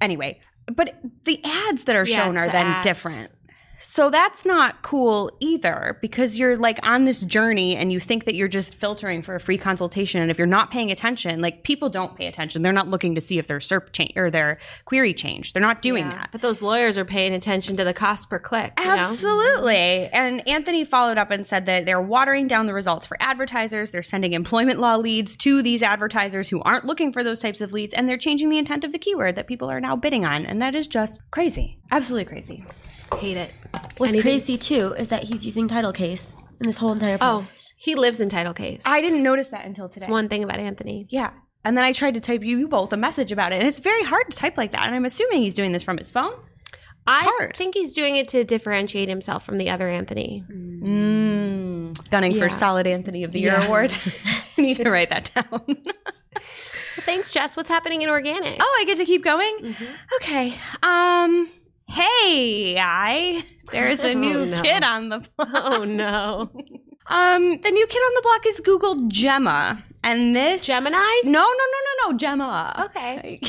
anyway, 0.00 0.40
but 0.74 0.94
the 1.24 1.40
ads 1.44 1.84
that 1.84 1.96
are 1.96 2.06
Yeah, 2.06 2.16
shown 2.16 2.36
are 2.36 2.46
the 2.46 2.52
then 2.52 2.66
ads. 2.66 2.86
different. 2.86 3.30
So 3.86 4.08
that's 4.08 4.46
not 4.46 4.80
cool 4.80 5.30
either 5.40 5.98
because 6.00 6.38
you're 6.38 6.56
like 6.56 6.78
on 6.82 7.04
this 7.04 7.20
journey 7.20 7.76
and 7.76 7.92
you 7.92 8.00
think 8.00 8.24
that 8.24 8.34
you're 8.34 8.48
just 8.48 8.74
filtering 8.74 9.20
for 9.20 9.34
a 9.34 9.40
free 9.40 9.58
consultation. 9.58 10.22
And 10.22 10.30
if 10.30 10.38
you're 10.38 10.46
not 10.46 10.70
paying 10.70 10.90
attention, 10.90 11.40
like 11.40 11.64
people 11.64 11.90
don't 11.90 12.16
pay 12.16 12.26
attention. 12.26 12.62
They're 12.62 12.72
not 12.72 12.88
looking 12.88 13.14
to 13.14 13.20
see 13.20 13.36
if 13.36 13.46
their 13.46 13.58
SERP 13.58 13.92
change 13.92 14.12
or 14.16 14.30
their 14.30 14.58
query 14.86 15.12
changed. 15.12 15.52
They're 15.52 15.60
not 15.60 15.82
doing 15.82 16.08
that. 16.08 16.30
But 16.32 16.40
those 16.40 16.62
lawyers 16.62 16.96
are 16.96 17.04
paying 17.04 17.34
attention 17.34 17.76
to 17.76 17.84
the 17.84 17.92
cost 17.92 18.30
per 18.30 18.38
click. 18.38 18.72
you 18.78 18.86
know? 18.86 18.92
Absolutely. 18.92 20.08
And 20.08 20.48
Anthony 20.48 20.86
followed 20.86 21.18
up 21.18 21.30
and 21.30 21.46
said 21.46 21.66
that 21.66 21.84
they're 21.84 22.00
watering 22.00 22.48
down 22.48 22.64
the 22.64 22.74
results 22.74 23.06
for 23.06 23.18
advertisers. 23.20 23.90
They're 23.90 24.02
sending 24.02 24.32
employment 24.32 24.80
law 24.80 24.96
leads 24.96 25.36
to 25.36 25.60
these 25.60 25.82
advertisers 25.82 26.48
who 26.48 26.62
aren't 26.62 26.86
looking 26.86 27.12
for 27.12 27.22
those 27.22 27.38
types 27.38 27.60
of 27.60 27.74
leads. 27.74 27.92
And 27.92 28.08
they're 28.08 28.16
changing 28.16 28.48
the 28.48 28.58
intent 28.58 28.84
of 28.84 28.92
the 28.92 28.98
keyword 28.98 29.36
that 29.36 29.46
people 29.46 29.70
are 29.70 29.80
now 29.80 29.94
bidding 29.94 30.24
on. 30.24 30.46
And 30.46 30.62
that 30.62 30.74
is 30.74 30.88
just 30.88 31.20
crazy. 31.30 31.78
Absolutely 31.94 32.24
crazy. 32.26 32.64
Hate 33.18 33.36
it. 33.36 33.50
What's 33.98 34.00
Anything- 34.14 34.22
crazy 34.22 34.56
too 34.56 34.94
is 34.98 35.08
that 35.08 35.24
he's 35.24 35.46
using 35.46 35.68
title 35.68 35.92
case 35.92 36.34
in 36.60 36.66
this 36.66 36.78
whole 36.78 36.92
entire 36.92 37.16
Oh, 37.20 37.38
post. 37.38 37.74
he 37.76 37.94
lives 37.94 38.20
in 38.20 38.28
title 38.28 38.52
case. 38.54 38.82
I 38.84 39.00
didn't 39.00 39.22
notice 39.22 39.48
that 39.48 39.64
until 39.64 39.88
today. 39.88 40.00
That's 40.00 40.10
one 40.10 40.28
thing 40.28 40.42
about 40.44 40.58
Anthony. 40.58 41.06
Yeah. 41.10 41.30
And 41.64 41.76
then 41.76 41.84
I 41.84 41.92
tried 41.92 42.14
to 42.14 42.20
type 42.20 42.42
you, 42.42 42.58
you 42.58 42.68
both 42.68 42.92
a 42.92 42.96
message 42.96 43.32
about 43.32 43.52
it. 43.52 43.56
And 43.60 43.68
it's 43.68 43.78
very 43.78 44.02
hard 44.02 44.30
to 44.30 44.36
type 44.36 44.56
like 44.56 44.72
that. 44.72 44.82
And 44.86 44.94
I'm 44.94 45.04
assuming 45.04 45.42
he's 45.42 45.54
doing 45.54 45.72
this 45.72 45.82
from 45.82 45.96
his 45.98 46.10
phone. 46.10 46.32
I 47.06 47.22
hard. 47.24 47.54
think 47.56 47.74
he's 47.74 47.92
doing 47.92 48.16
it 48.16 48.28
to 48.30 48.44
differentiate 48.44 49.08
himself 49.08 49.44
from 49.44 49.58
the 49.58 49.70
other 49.70 49.88
Anthony. 49.88 50.42
Mm. 50.50 52.10
Gunning 52.10 52.32
Yeah. 52.32 52.42
for 52.42 52.48
Solid 52.48 52.86
Anthony 52.86 53.24
of 53.24 53.32
the 53.32 53.40
Year 53.40 53.56
award. 53.56 53.92
I 54.58 54.60
need 54.62 54.76
to 54.78 54.90
write 54.90 55.10
that 55.10 55.30
down. 55.34 55.76
Thanks, 57.04 57.30
Jess. 57.32 57.56
What's 57.56 57.68
happening 57.68 58.02
in 58.02 58.08
organic? 58.08 58.56
Oh, 58.60 58.78
I 58.80 58.84
get 58.84 58.98
to 58.98 59.04
keep 59.04 59.22
going? 59.24 59.76
Okay. 60.16 60.54
Um 60.82 61.48
hey, 61.88 62.78
I 62.78 63.44
there's 63.72 64.00
a 64.00 64.10
Oh, 64.14 64.18
new 64.18 64.46
no. 64.46 64.62
kid 64.62 64.82
on 64.82 65.08
the 65.08 65.18
block. 65.36 65.48
Oh, 65.54 65.84
no. 65.84 66.50
Um 67.06 67.60
the 67.60 67.70
new 67.70 67.86
kid 67.86 67.98
on 67.98 68.14
the 68.14 68.22
block 68.22 68.46
is 68.46 68.60
Google 68.60 69.08
Gemma. 69.08 69.84
And 70.02 70.34
this 70.34 70.64
Gemini? 70.64 70.96
No, 71.24 71.30
no, 71.32 71.42
no, 71.42 72.06
no, 72.06 72.10
no, 72.12 72.16
Gemma. 72.16 72.82
Okay. 72.86 73.40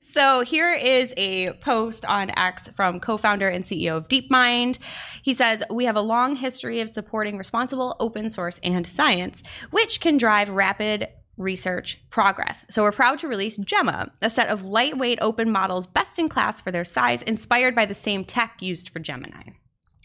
So 0.00 0.42
here 0.42 0.72
is 0.72 1.14
a 1.16 1.52
post 1.54 2.04
on 2.06 2.30
X 2.36 2.68
from 2.76 2.98
co-founder 3.00 3.48
and 3.48 3.62
CEO 3.64 3.96
of 3.96 4.08
DeepMind. 4.08 4.78
He 5.22 5.34
says, 5.34 5.62
"We 5.70 5.84
have 5.86 5.94
a 5.96 6.00
long 6.00 6.34
history 6.36 6.80
of 6.80 6.88
supporting 6.90 7.36
responsible 7.38 7.96
open 8.00 8.28
source 8.28 8.58
and 8.64 8.84
science, 8.86 9.42
which 9.70 10.00
can 10.00 10.16
drive 10.16 10.50
rapid 10.50 11.08
research 11.36 12.00
progress. 12.10 12.64
So 12.70 12.82
we're 12.82 12.92
proud 12.92 13.18
to 13.20 13.28
release 13.28 13.56
Gemma, 13.56 14.10
a 14.22 14.30
set 14.30 14.48
of 14.48 14.64
lightweight 14.64 15.18
open 15.20 15.50
models 15.50 15.86
best 15.86 16.18
in 16.18 16.28
class 16.28 16.60
for 16.60 16.70
their 16.70 16.84
size, 16.84 17.22
inspired 17.22 17.74
by 17.74 17.86
the 17.86 17.94
same 17.94 18.24
tech 18.24 18.60
used 18.60 18.90
for 18.90 18.98
Gemini." 18.98 19.50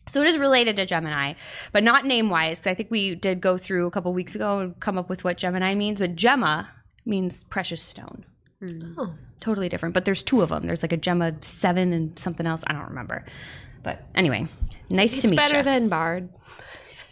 So 0.09 0.21
it 0.21 0.27
is 0.27 0.37
related 0.39 0.75
to 0.77 0.85
Gemini, 0.85 1.33
but 1.71 1.83
not 1.83 2.05
name 2.05 2.29
wise, 2.29 2.59
because 2.59 2.71
I 2.71 2.73
think 2.73 2.89
we 2.89 3.13
did 3.13 3.41
go 3.41 3.57
through 3.57 3.85
a 3.85 3.91
couple 3.91 4.11
weeks 4.11 4.33
ago 4.33 4.59
and 4.59 4.79
come 4.79 4.97
up 4.97 5.07
with 5.07 5.23
what 5.23 5.37
Gemini 5.37 5.75
means. 5.75 5.99
But 5.99 6.15
Gemma 6.15 6.69
means 7.05 7.43
precious 7.45 7.81
stone 7.81 8.25
hmm. 8.59 8.93
Oh. 8.97 9.13
totally 9.39 9.69
different. 9.69 9.93
But 9.93 10.05
there's 10.05 10.23
two 10.23 10.41
of 10.41 10.49
them. 10.49 10.67
There's 10.67 10.83
like 10.83 10.93
a 10.93 10.97
Gemma 10.97 11.33
seven 11.41 11.93
and 11.93 12.17
something 12.17 12.45
else. 12.45 12.61
I 12.67 12.73
don't 12.73 12.87
remember. 12.87 13.25
But 13.83 14.01
anyway, 14.15 14.47
nice 14.89 15.13
It's 15.13 15.21
to 15.23 15.27
meet 15.29 15.35
you. 15.35 15.37
better 15.37 15.57
you. 15.57 15.63
than 15.63 15.89
Bard. 15.89 16.29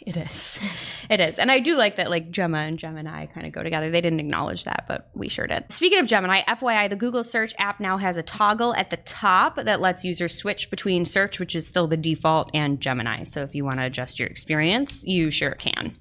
It 0.08 0.18
is. 0.18 0.60
It 1.10 1.22
is, 1.22 1.40
and 1.40 1.50
I 1.50 1.62
do 1.62 1.78
like 1.78 1.96
that. 1.96 2.10
Like 2.10 2.32
Gemma 2.32 2.58
and 2.58 2.78
Gemini 2.78 3.28
kind 3.28 3.48
of 3.48 3.54
go 3.54 3.64
together. 3.64 3.90
They 3.90 4.02
didn't 4.02 4.20
acknowledge 4.20 4.66
that, 4.66 4.84
but 4.90 5.10
we 5.16 5.30
sure 5.30 5.48
did. 5.48 5.64
Speaking 5.72 6.00
of 6.00 6.06
Gemini, 6.06 6.42
FYI, 6.42 6.90
the 6.90 6.98
Google 6.98 7.24
Search 7.24 7.54
app 7.60 7.80
now 7.80 7.96
has 7.96 8.18
a 8.18 8.24
toggle 8.24 8.76
at 8.76 8.90
the 8.90 8.98
top 8.98 9.56
that 9.56 9.80
lets 9.80 10.04
users 10.04 10.38
switch 10.38 10.70
between 10.70 11.06
Search, 11.06 11.40
which 11.40 11.56
is 11.56 11.66
still 11.66 11.88
the 11.88 11.96
default, 11.96 12.52
and 12.54 12.82
Gemini. 12.82 13.24
So 13.24 13.40
if 13.40 13.56
you 13.56 13.64
want 13.64 13.78
to 13.78 13.86
adjust 13.86 14.20
your 14.20 14.28
experience, 14.28 15.02
you 15.06 15.32
sure 15.32 15.54
can. 15.54 15.96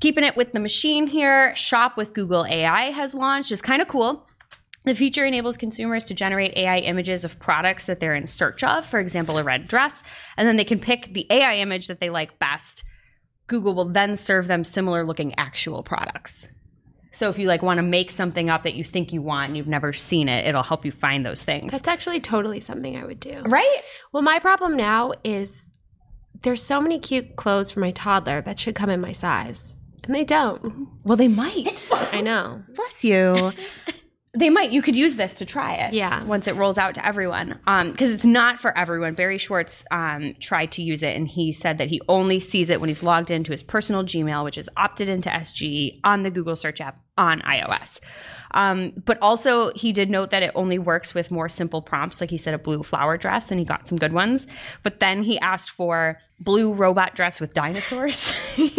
Keeping 0.00 0.24
it 0.24 0.36
with 0.36 0.50
the 0.50 0.58
machine 0.58 1.06
here, 1.06 1.54
Shop 1.54 1.96
with 1.96 2.12
Google 2.12 2.44
AI 2.44 2.90
has 2.90 3.14
launched. 3.14 3.52
It's 3.52 3.62
kind 3.62 3.80
of 3.80 3.86
cool. 3.86 4.26
The 4.82 4.96
feature 4.96 5.24
enables 5.24 5.56
consumers 5.56 6.04
to 6.06 6.14
generate 6.14 6.56
AI 6.56 6.78
images 6.78 7.24
of 7.24 7.38
products 7.38 7.84
that 7.84 8.00
they're 8.00 8.16
in 8.16 8.26
search 8.26 8.64
of, 8.64 8.84
for 8.84 8.98
example, 8.98 9.38
a 9.38 9.44
red 9.44 9.68
dress, 9.68 10.02
and 10.36 10.48
then 10.48 10.56
they 10.56 10.64
can 10.64 10.80
pick 10.80 11.14
the 11.14 11.26
AI 11.30 11.54
image 11.54 11.86
that 11.86 12.00
they 12.00 12.10
like 12.10 12.40
best. 12.40 12.82
Google 13.46 13.74
will 13.74 13.84
then 13.86 14.16
serve 14.16 14.46
them 14.46 14.64
similar 14.64 15.04
looking 15.04 15.34
actual 15.36 15.82
products. 15.82 16.48
So 17.12 17.28
if 17.28 17.38
you 17.38 17.46
like 17.46 17.62
want 17.62 17.78
to 17.78 17.82
make 17.82 18.10
something 18.10 18.50
up 18.50 18.64
that 18.64 18.74
you 18.74 18.82
think 18.82 19.12
you 19.12 19.22
want 19.22 19.48
and 19.48 19.56
you've 19.56 19.68
never 19.68 19.92
seen 19.92 20.28
it, 20.28 20.46
it'll 20.46 20.64
help 20.64 20.84
you 20.84 20.90
find 20.90 21.24
those 21.24 21.42
things. 21.44 21.70
That's 21.70 21.86
actually 21.86 22.20
totally 22.20 22.58
something 22.58 22.96
I 22.96 23.04
would 23.04 23.20
do. 23.20 23.40
right? 23.46 23.78
Well, 24.12 24.22
my 24.22 24.40
problem 24.40 24.76
now 24.76 25.12
is 25.22 25.68
there's 26.42 26.62
so 26.62 26.80
many 26.80 26.98
cute 26.98 27.36
clothes 27.36 27.70
for 27.70 27.80
my 27.80 27.92
toddler 27.92 28.42
that 28.42 28.58
should 28.58 28.74
come 28.74 28.90
in 28.90 29.00
my 29.00 29.12
size, 29.12 29.76
and 30.02 30.14
they 30.14 30.24
don't. 30.24 30.88
Well, 31.04 31.16
they 31.16 31.28
might. 31.28 31.88
I 32.12 32.20
know. 32.20 32.62
Bless 32.74 33.04
you. 33.04 33.52
they 34.34 34.50
might. 34.50 34.72
You 34.72 34.82
could 34.82 34.96
use 34.96 35.16
this 35.16 35.34
to 35.34 35.46
try 35.46 35.74
it. 35.74 35.94
Yeah. 35.94 36.24
Once 36.24 36.46
it 36.46 36.56
rolls 36.56 36.76
out 36.76 36.94
to 36.94 37.06
everyone, 37.06 37.60
because 37.64 38.10
it's 38.10 38.24
not 38.24 38.60
for 38.60 38.76
everyone. 38.76 39.14
Barry 39.14 39.38
Schwartz 39.38 39.84
um, 39.90 40.34
tried 40.40 40.72
to 40.72 40.82
use 40.82 41.02
it, 41.02 41.16
and 41.16 41.28
he 41.28 41.52
said 41.52 41.78
that 41.78 41.88
he 41.88 42.00
only 42.08 42.40
sees 42.40 42.70
it 42.70 42.80
when 42.80 42.88
he's 42.88 43.02
logged 43.02 43.30
into 43.30 43.52
his 43.52 43.62
personal 43.62 44.02
Gmail, 44.02 44.44
which 44.44 44.58
is 44.58 44.68
opted 44.76 45.08
into 45.08 45.30
SGE 45.30 46.00
on 46.04 46.22
the 46.22 46.30
Google 46.30 46.56
Search 46.56 46.80
app 46.80 47.00
on 47.16 47.40
iOS. 47.42 48.00
Um, 48.54 48.92
but 49.04 49.18
also, 49.20 49.72
he 49.74 49.92
did 49.92 50.08
note 50.08 50.30
that 50.30 50.42
it 50.42 50.52
only 50.54 50.78
works 50.78 51.12
with 51.12 51.30
more 51.30 51.48
simple 51.48 51.82
prompts. 51.82 52.20
Like 52.20 52.30
he 52.30 52.38
said, 52.38 52.54
a 52.54 52.58
blue 52.58 52.82
flower 52.82 53.18
dress, 53.18 53.50
and 53.50 53.58
he 53.58 53.66
got 53.66 53.86
some 53.86 53.98
good 53.98 54.12
ones. 54.12 54.46
But 54.82 55.00
then 55.00 55.22
he 55.22 55.38
asked 55.40 55.70
for 55.70 56.18
blue 56.40 56.72
robot 56.72 57.14
dress 57.14 57.40
with 57.40 57.52
dinosaurs 57.52 58.32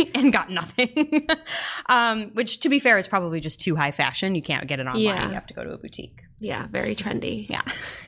and 0.15 0.33
got 0.33 0.49
nothing. 0.49 1.27
um, 1.87 2.31
which, 2.33 2.61
to 2.61 2.69
be 2.69 2.79
fair, 2.79 2.97
is 2.97 3.07
probably 3.07 3.39
just 3.39 3.61
too 3.61 3.75
high 3.75 3.91
fashion. 3.91 4.33
You 4.33 4.41
can't 4.41 4.67
get 4.67 4.79
it 4.79 4.87
online. 4.87 5.01
Yeah. 5.01 5.27
You 5.27 5.33
have 5.33 5.47
to 5.47 5.53
go 5.53 5.63
to 5.63 5.71
a 5.71 5.77
boutique. 5.77 6.21
Yeah, 6.39 6.67
very 6.67 6.95
trendy. 6.95 7.49
Yeah. 7.49 7.61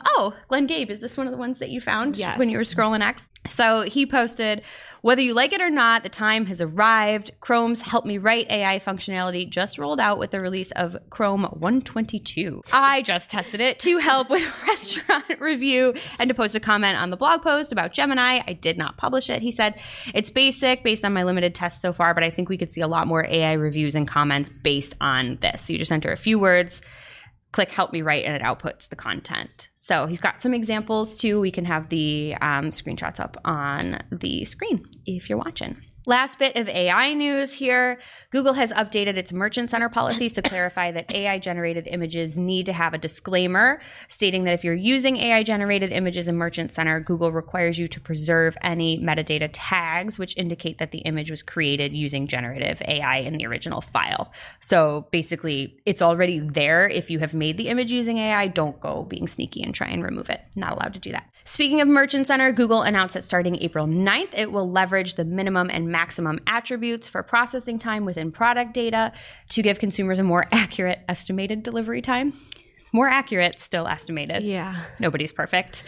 Oh, 0.05 0.33
Glenn 0.47 0.67
Gabe, 0.67 0.89
is 0.89 0.99
this 0.99 1.15
one 1.15 1.27
of 1.27 1.31
the 1.31 1.37
ones 1.37 1.59
that 1.59 1.69
you 1.69 1.79
found 1.79 2.17
Yes. 2.17 2.37
when 2.37 2.49
you 2.49 2.57
were 2.57 2.63
scrolling 2.63 3.01
X? 3.01 3.29
So 3.47 3.81
he 3.81 4.05
posted, 4.05 4.63
whether 5.01 5.21
you 5.21 5.33
like 5.33 5.53
it 5.53 5.61
or 5.61 5.69
not, 5.69 6.03
the 6.03 6.09
time 6.09 6.45
has 6.47 6.61
arrived. 6.61 7.31
Chrome's 7.39 7.81
Help 7.81 8.05
Me 8.05 8.17
Write 8.17 8.49
AI 8.49 8.79
functionality 8.79 9.49
just 9.49 9.77
rolled 9.77 9.99
out 9.99 10.19
with 10.19 10.31
the 10.31 10.39
release 10.39 10.71
of 10.71 10.97
Chrome 11.09 11.43
122. 11.43 12.61
I 12.71 13.01
just 13.01 13.31
tested 13.31 13.61
it 13.61 13.79
to 13.81 13.97
help 13.99 14.29
with 14.29 14.43
restaurant 14.67 15.39
review 15.39 15.93
and 16.19 16.27
to 16.29 16.33
post 16.33 16.55
a 16.55 16.59
comment 16.59 16.97
on 16.97 17.09
the 17.09 17.17
blog 17.17 17.41
post 17.41 17.71
about 17.71 17.93
Gemini. 17.93 18.39
I 18.45 18.53
did 18.53 18.77
not 18.77 18.97
publish 18.97 19.29
it. 19.29 19.41
He 19.41 19.51
said, 19.51 19.79
it's 20.13 20.29
basic 20.29 20.83
based 20.83 21.05
on 21.05 21.13
my 21.13 21.23
limited 21.23 21.55
tests 21.55 21.81
so 21.81 21.93
far, 21.93 22.13
but 22.13 22.23
I 22.23 22.29
think 22.29 22.49
we 22.49 22.57
could 22.57 22.71
see 22.71 22.81
a 22.81 22.87
lot 22.87 23.07
more 23.07 23.25
AI 23.25 23.53
reviews 23.53 23.95
and 23.95 24.07
comments 24.07 24.49
based 24.49 24.95
on 25.01 25.37
this. 25.41 25.69
You 25.69 25.77
just 25.77 25.91
enter 25.91 26.11
a 26.11 26.17
few 26.17 26.39
words 26.39 26.81
click 27.51 27.71
help 27.71 27.93
me 27.93 28.01
write 28.01 28.25
and 28.25 28.35
it 28.35 28.41
outputs 28.41 28.89
the 28.89 28.95
content. 28.95 29.69
So 29.75 30.05
he's 30.05 30.21
got 30.21 30.41
some 30.41 30.53
examples 30.53 31.17
too. 31.17 31.39
We 31.39 31.51
can 31.51 31.65
have 31.65 31.89
the 31.89 32.35
um, 32.41 32.71
screenshots 32.71 33.19
up 33.19 33.37
on 33.45 33.99
the 34.11 34.45
screen 34.45 34.85
if 35.05 35.29
you're 35.29 35.37
watching. 35.39 35.77
Last 36.07 36.39
bit 36.39 36.55
of 36.55 36.69
AI 36.69 37.13
news 37.15 37.51
here. 37.51 37.99
Google 38.29 38.53
has 38.53 38.71
updated 38.71 39.17
its 39.17 39.33
Merchant 39.33 39.69
Center 39.69 39.89
policies 39.89 40.31
to 40.33 40.41
clarify 40.41 40.89
that 40.93 41.13
AI 41.13 41.37
generated 41.37 41.85
images 41.85 42.37
need 42.37 42.65
to 42.67 42.71
have 42.71 42.93
a 42.93 42.97
disclaimer 42.97 43.81
stating 44.07 44.45
that 44.45 44.53
if 44.53 44.63
you're 44.63 44.73
using 44.73 45.17
AI 45.17 45.43
generated 45.43 45.91
images 45.91 46.29
in 46.29 46.37
Merchant 46.37 46.71
Center, 46.71 47.01
Google 47.01 47.33
requires 47.33 47.77
you 47.77 47.89
to 47.89 47.99
preserve 47.99 48.55
any 48.61 48.97
metadata 48.99 49.49
tags 49.51 50.17
which 50.17 50.37
indicate 50.37 50.77
that 50.77 50.91
the 50.91 50.99
image 50.99 51.29
was 51.29 51.43
created 51.43 51.91
using 51.91 52.25
generative 52.25 52.81
AI 52.87 53.17
in 53.17 53.33
the 53.33 53.45
original 53.45 53.81
file. 53.81 54.31
So 54.61 55.09
basically, 55.11 55.77
it's 55.85 56.01
already 56.01 56.39
there. 56.39 56.87
If 56.87 57.11
you 57.11 57.19
have 57.19 57.33
made 57.33 57.57
the 57.57 57.67
image 57.67 57.91
using 57.91 58.17
AI, 58.17 58.47
don't 58.47 58.79
go 58.79 59.03
being 59.03 59.27
sneaky 59.27 59.61
and 59.61 59.75
try 59.75 59.89
and 59.89 60.01
remove 60.01 60.29
it. 60.29 60.39
Not 60.55 60.71
allowed 60.71 60.93
to 60.93 61.01
do 61.01 61.11
that. 61.11 61.29
Speaking 61.47 61.79
of 61.79 61.87
Merchant 61.87 62.27
Center, 62.27 62.51
Google 62.51 62.81
announced 62.81 63.13
that 63.13 63.23
starting 63.23 63.55
April 63.61 63.87
9th, 63.87 64.33
it 64.33 64.51
will 64.51 64.69
leverage 64.69 65.15
the 65.15 65.23
minimum 65.23 65.69
and 65.71 65.87
maximum 65.87 66.39
attributes 66.45 67.07
for 67.07 67.23
processing 67.23 67.79
time 67.79 68.03
within 68.03 68.33
product 68.33 68.73
data 68.73 69.13
to 69.49 69.61
give 69.61 69.79
consumers 69.79 70.19
a 70.19 70.23
more 70.23 70.45
accurate 70.51 70.99
estimated 71.07 71.63
delivery 71.63 72.01
time. 72.01 72.33
More 72.91 73.07
accurate, 73.07 73.61
still 73.61 73.87
estimated. 73.87 74.43
Yeah. 74.43 74.75
Nobody's 74.99 75.31
perfect. 75.31 75.83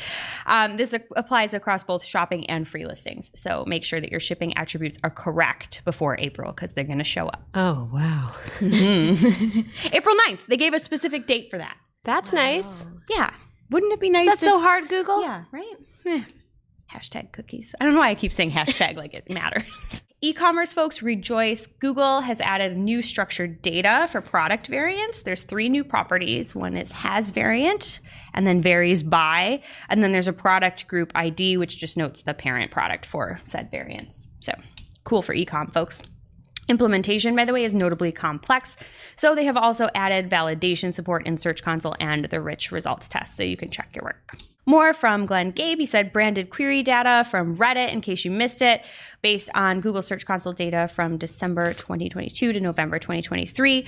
Um, 0.45 0.77
this 0.77 0.93
a- 0.93 1.01
applies 1.17 1.53
across 1.53 1.83
both 1.83 2.05
shopping 2.05 2.49
and 2.49 2.65
free 2.65 2.85
listings. 2.85 3.29
So 3.35 3.65
make 3.67 3.83
sure 3.83 3.99
that 3.99 4.11
your 4.11 4.19
shipping 4.21 4.57
attributes 4.57 4.97
are 5.03 5.09
correct 5.09 5.81
before 5.83 6.17
April 6.19 6.53
because 6.53 6.73
they're 6.73 6.83
going 6.85 6.99
to 6.99 7.03
show 7.03 7.27
up. 7.27 7.43
Oh, 7.53 7.89
wow. 7.93 8.33
April 8.61 10.15
9th. 10.29 10.39
They 10.47 10.57
gave 10.57 10.73
a 10.73 10.79
specific 10.79 11.27
date 11.27 11.49
for 11.49 11.57
that. 11.57 11.75
That's 12.03 12.31
nice. 12.31 12.67
Yeah. 13.09 13.31
Wouldn't 13.69 13.93
it 13.93 13.99
be 13.99 14.09
nice? 14.09 14.27
Is 14.27 14.39
that 14.39 14.45
so 14.45 14.59
hard, 14.59 14.89
Google? 14.89 15.21
Yeah, 15.21 15.43
right? 15.51 15.73
Eh. 16.05 16.23
Hashtag 16.91 17.31
cookies. 17.31 17.75
I 17.79 17.85
don't 17.85 17.93
know 17.93 17.99
why 17.99 18.09
I 18.09 18.15
keep 18.15 18.33
saying 18.33 18.51
hashtag 18.51 18.95
like 18.95 19.13
it 19.13 19.29
matters. 19.29 20.01
E 20.21 20.33
commerce 20.33 20.73
folks 20.73 21.01
rejoice. 21.01 21.65
Google 21.79 22.19
has 22.19 22.41
added 22.41 22.77
new 22.77 23.01
structured 23.01 23.61
data 23.61 24.09
for 24.11 24.19
product 24.19 24.67
variants. 24.67 25.21
There's 25.21 25.43
three 25.43 25.69
new 25.69 25.85
properties. 25.85 26.53
One 26.53 26.75
is 26.75 26.91
has 26.91 27.31
variant 27.31 28.01
and 28.33 28.45
then 28.45 28.61
varies 28.61 29.01
by. 29.01 29.61
And 29.87 30.03
then 30.03 30.11
there's 30.11 30.27
a 30.27 30.33
product 30.33 30.89
group 30.89 31.13
ID, 31.15 31.55
which 31.55 31.77
just 31.77 31.95
notes 31.95 32.23
the 32.23 32.33
parent 32.33 32.69
product 32.69 33.05
for 33.05 33.39
said 33.45 33.71
variants. 33.71 34.27
So 34.41 34.51
cool 35.05 35.21
for 35.21 35.33
e 35.33 35.45
com 35.45 35.67
folks. 35.67 36.01
Implementation, 36.69 37.35
by 37.35 37.45
the 37.45 37.53
way, 37.53 37.65
is 37.65 37.73
notably 37.73 38.11
complex. 38.11 38.77
So 39.15 39.33
they 39.33 39.45
have 39.45 39.57
also 39.57 39.89
added 39.95 40.29
validation 40.29 40.93
support 40.93 41.25
in 41.25 41.37
Search 41.37 41.63
Console 41.63 41.95
and 41.99 42.25
the 42.25 42.39
rich 42.39 42.71
results 42.71 43.09
test, 43.09 43.35
so 43.35 43.43
you 43.43 43.57
can 43.57 43.69
check 43.69 43.89
your 43.95 44.03
work. 44.03 44.37
More 44.67 44.93
from 44.93 45.25
Glenn 45.25 45.49
Gabe. 45.49 45.79
He 45.79 45.87
said 45.87 46.13
branded 46.13 46.51
query 46.51 46.83
data 46.83 47.27
from 47.27 47.57
Reddit, 47.57 47.91
in 47.91 48.01
case 48.01 48.23
you 48.23 48.29
missed 48.29 48.61
it, 48.61 48.83
based 49.23 49.49
on 49.55 49.81
Google 49.81 50.03
Search 50.03 50.27
Console 50.27 50.53
data 50.53 50.87
from 50.87 51.17
December 51.17 51.73
2022 51.73 52.53
to 52.53 52.59
November 52.59 52.99
2023. 52.99 53.87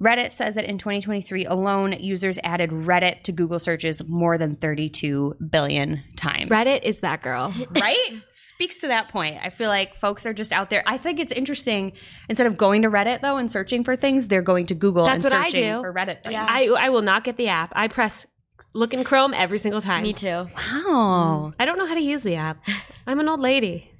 Reddit 0.00 0.32
says 0.32 0.54
that 0.54 0.64
in 0.64 0.78
2023 0.78 1.44
alone, 1.44 1.92
users 1.92 2.38
added 2.42 2.70
Reddit 2.70 3.22
to 3.24 3.32
Google 3.32 3.58
searches 3.58 4.02
more 4.06 4.38
than 4.38 4.54
32 4.54 5.36
billion 5.50 6.02
times 6.16 6.50
Reddit 6.50 6.82
is 6.82 7.00
that 7.00 7.22
girl. 7.22 7.52
right? 7.80 8.22
Speaks 8.28 8.78
to 8.78 8.88
that 8.88 9.08
point. 9.08 9.38
I 9.42 9.50
feel 9.50 9.68
like 9.68 9.94
folks 9.96 10.24
are 10.24 10.32
just 10.32 10.52
out 10.52 10.70
there. 10.70 10.82
I 10.86 10.96
think 10.96 11.20
it's 11.20 11.32
interesting. 11.32 11.92
Instead 12.28 12.46
of 12.46 12.56
going 12.56 12.82
to 12.82 12.90
Reddit 12.90 13.20
though 13.20 13.36
and 13.36 13.52
searching 13.52 13.84
for 13.84 13.96
things, 13.96 14.28
they're 14.28 14.42
going 14.42 14.66
to 14.66 14.74
Google 14.74 15.04
That's 15.04 15.24
and 15.24 15.34
what 15.34 15.46
I 15.46 15.50
do. 15.50 15.80
for 15.80 15.92
Reddit 15.92 16.22
things. 16.22 16.34
I, 16.34 16.66
I 16.66 16.88
will 16.88 17.02
not 17.02 17.24
get 17.24 17.36
the 17.36 17.48
app. 17.48 17.72
I 17.76 17.88
press 17.88 18.26
look 18.72 18.94
in 18.94 19.04
Chrome 19.04 19.34
every 19.34 19.58
single 19.58 19.80
time. 19.80 20.02
Me 20.02 20.12
too. 20.12 20.48
Wow. 20.56 21.52
I 21.58 21.64
don't 21.64 21.78
know 21.78 21.86
how 21.86 21.94
to 21.94 22.02
use 22.02 22.22
the 22.22 22.36
app. 22.36 22.62
I'm 23.06 23.20
an 23.20 23.28
old 23.28 23.40
lady. 23.40 23.90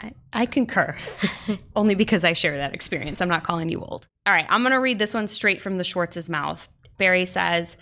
I, 0.00 0.12
I 0.32 0.46
concur. 0.46 0.96
Only 1.76 1.94
because 1.94 2.24
I 2.24 2.32
share 2.32 2.56
that 2.56 2.74
experience. 2.74 3.20
I'm 3.20 3.28
not 3.28 3.44
calling 3.44 3.68
you 3.68 3.80
old. 3.80 4.06
All 4.26 4.32
right, 4.32 4.46
I'm 4.48 4.62
going 4.62 4.72
to 4.72 4.80
read 4.80 4.98
this 4.98 5.14
one 5.14 5.28
straight 5.28 5.60
from 5.60 5.78
the 5.78 5.84
Schwartz's 5.84 6.28
mouth. 6.28 6.68
Barry 6.98 7.24
says, 7.24 7.76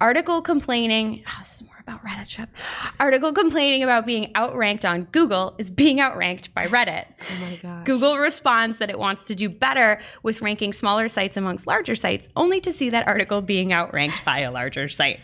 article 0.00 0.42
complaining. 0.42 1.24
Oh, 1.26 1.38
this 1.42 1.56
is 1.56 1.62
more 1.62 1.76
about 1.80 2.04
Reddit. 2.04 2.28
Shep. 2.28 2.50
Article 2.98 3.32
complaining 3.32 3.82
about 3.82 4.06
being 4.06 4.32
outranked 4.34 4.84
on 4.84 5.04
Google 5.04 5.54
is 5.58 5.70
being 5.70 6.00
outranked 6.00 6.52
by 6.54 6.66
Reddit. 6.66 7.06
Oh 7.28 7.58
my. 7.62 7.82
Google 7.84 8.18
responds 8.18 8.78
that 8.78 8.90
it 8.90 8.98
wants 8.98 9.24
to 9.24 9.34
do 9.34 9.48
better 9.48 10.00
with 10.22 10.40
ranking 10.40 10.72
smaller 10.72 11.08
sites 11.08 11.36
amongst 11.36 11.66
larger 11.66 11.94
sites, 11.94 12.28
only 12.36 12.60
to 12.60 12.72
see 12.72 12.90
that 12.90 13.06
article 13.06 13.42
being 13.42 13.72
outranked 13.72 14.24
by 14.24 14.40
a 14.40 14.50
larger 14.50 14.88
site. 14.88 15.20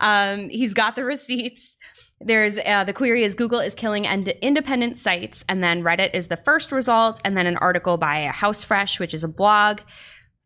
Um, 0.00 0.48
he's 0.48 0.74
got 0.74 0.96
the 0.96 1.04
receipts. 1.04 1.76
There's 2.20 2.58
uh, 2.58 2.84
the 2.84 2.92
query 2.92 3.22
is 3.22 3.34
Google 3.34 3.60
is 3.60 3.74
killing 3.74 4.04
ind- 4.04 4.28
independent 4.42 4.96
sites, 4.96 5.44
and 5.48 5.62
then 5.62 5.82
Reddit 5.82 6.10
is 6.14 6.28
the 6.28 6.36
first 6.36 6.72
result, 6.72 7.20
and 7.24 7.36
then 7.36 7.46
an 7.46 7.56
article 7.58 7.96
by 7.96 8.30
Housefresh, 8.34 8.98
which 8.98 9.14
is 9.14 9.22
a 9.22 9.28
blog. 9.28 9.80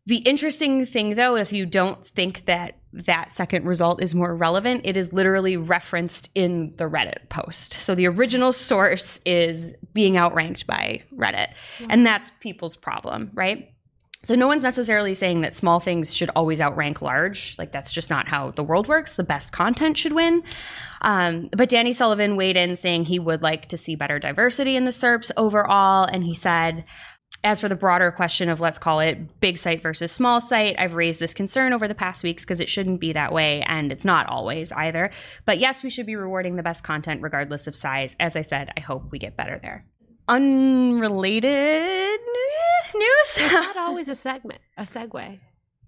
The 0.05 0.17
interesting 0.17 0.85
thing, 0.85 1.15
though, 1.15 1.35
if 1.35 1.53
you 1.53 1.65
don't 1.65 2.05
think 2.05 2.45
that 2.45 2.77
that 2.91 3.31
second 3.31 3.65
result 3.65 4.03
is 4.03 4.13
more 4.13 4.35
relevant, 4.35 4.81
it 4.83 4.97
is 4.97 5.11
literally 5.13 5.57
referenced 5.57 6.29
in 6.35 6.73
the 6.75 6.83
Reddit 6.83 7.29
post. 7.29 7.73
So 7.73 7.95
the 7.95 8.07
original 8.07 8.51
source 8.51 9.19
is 9.25 9.73
being 9.93 10.15
outranked 10.15 10.67
by 10.67 11.01
Reddit. 11.15 11.53
And 11.89 12.05
that's 12.05 12.31
people's 12.39 12.75
problem, 12.75 13.31
right? 13.33 13.72
So 14.23 14.35
no 14.35 14.47
one's 14.47 14.63
necessarily 14.63 15.13
saying 15.13 15.41
that 15.41 15.53
small 15.53 15.81
things 15.81 16.13
should 16.13 16.29
always 16.33 16.61
outrank 16.61 17.01
large. 17.01 17.55
Like 17.57 17.73
that's 17.73 17.91
just 17.91 18.09
not 18.09 18.27
how 18.27 18.51
the 18.51 18.63
world 18.63 18.87
works. 18.87 19.15
The 19.15 19.23
best 19.23 19.51
content 19.51 19.97
should 19.97 20.13
win. 20.13 20.43
Um, 21.01 21.49
but 21.51 21.67
Danny 21.67 21.91
Sullivan 21.91 22.37
weighed 22.37 22.55
in 22.55 22.77
saying 22.77 23.05
he 23.05 23.19
would 23.19 23.41
like 23.41 23.67
to 23.69 23.77
see 23.77 23.95
better 23.95 24.19
diversity 24.19 24.77
in 24.77 24.85
the 24.85 24.91
SERPs 24.91 25.29
overall. 25.35 26.05
And 26.05 26.23
he 26.23 26.33
said, 26.33 26.85
as 27.43 27.59
for 27.59 27.67
the 27.67 27.75
broader 27.75 28.11
question 28.11 28.47
of 28.47 28.61
let's 28.61 28.79
call 28.79 29.01
it 29.01 29.41
big 29.41 29.57
site 29.57 29.81
versus 29.81 30.11
small 30.11 30.39
site, 30.39 30.79
I've 30.79 30.93
raised 30.93 31.19
this 31.19 31.33
concern 31.33 31.73
over 31.73 31.89
the 31.89 31.95
past 31.95 32.23
weeks 32.23 32.43
because 32.43 32.61
it 32.61 32.69
shouldn't 32.69 33.01
be 33.01 33.11
that 33.13 33.33
way 33.33 33.61
and 33.63 33.91
it's 33.91 34.05
not 34.05 34.29
always 34.29 34.71
either. 34.71 35.11
But 35.45 35.59
yes, 35.59 35.83
we 35.83 35.89
should 35.89 36.05
be 36.05 36.15
rewarding 36.15 36.55
the 36.55 36.63
best 36.63 36.83
content 36.83 37.21
regardless 37.21 37.67
of 37.67 37.75
size. 37.75 38.15
As 38.21 38.37
I 38.37 38.41
said, 38.41 38.71
I 38.77 38.79
hope 38.79 39.11
we 39.11 39.19
get 39.19 39.35
better 39.35 39.59
there. 39.61 39.85
Unrelated 40.27 42.19
news. 42.95 43.35
There's 43.35 43.53
not 43.53 43.77
always 43.87 44.09
a 44.09 44.15
segment, 44.15 44.61
a 44.77 44.83
segue. 44.83 45.39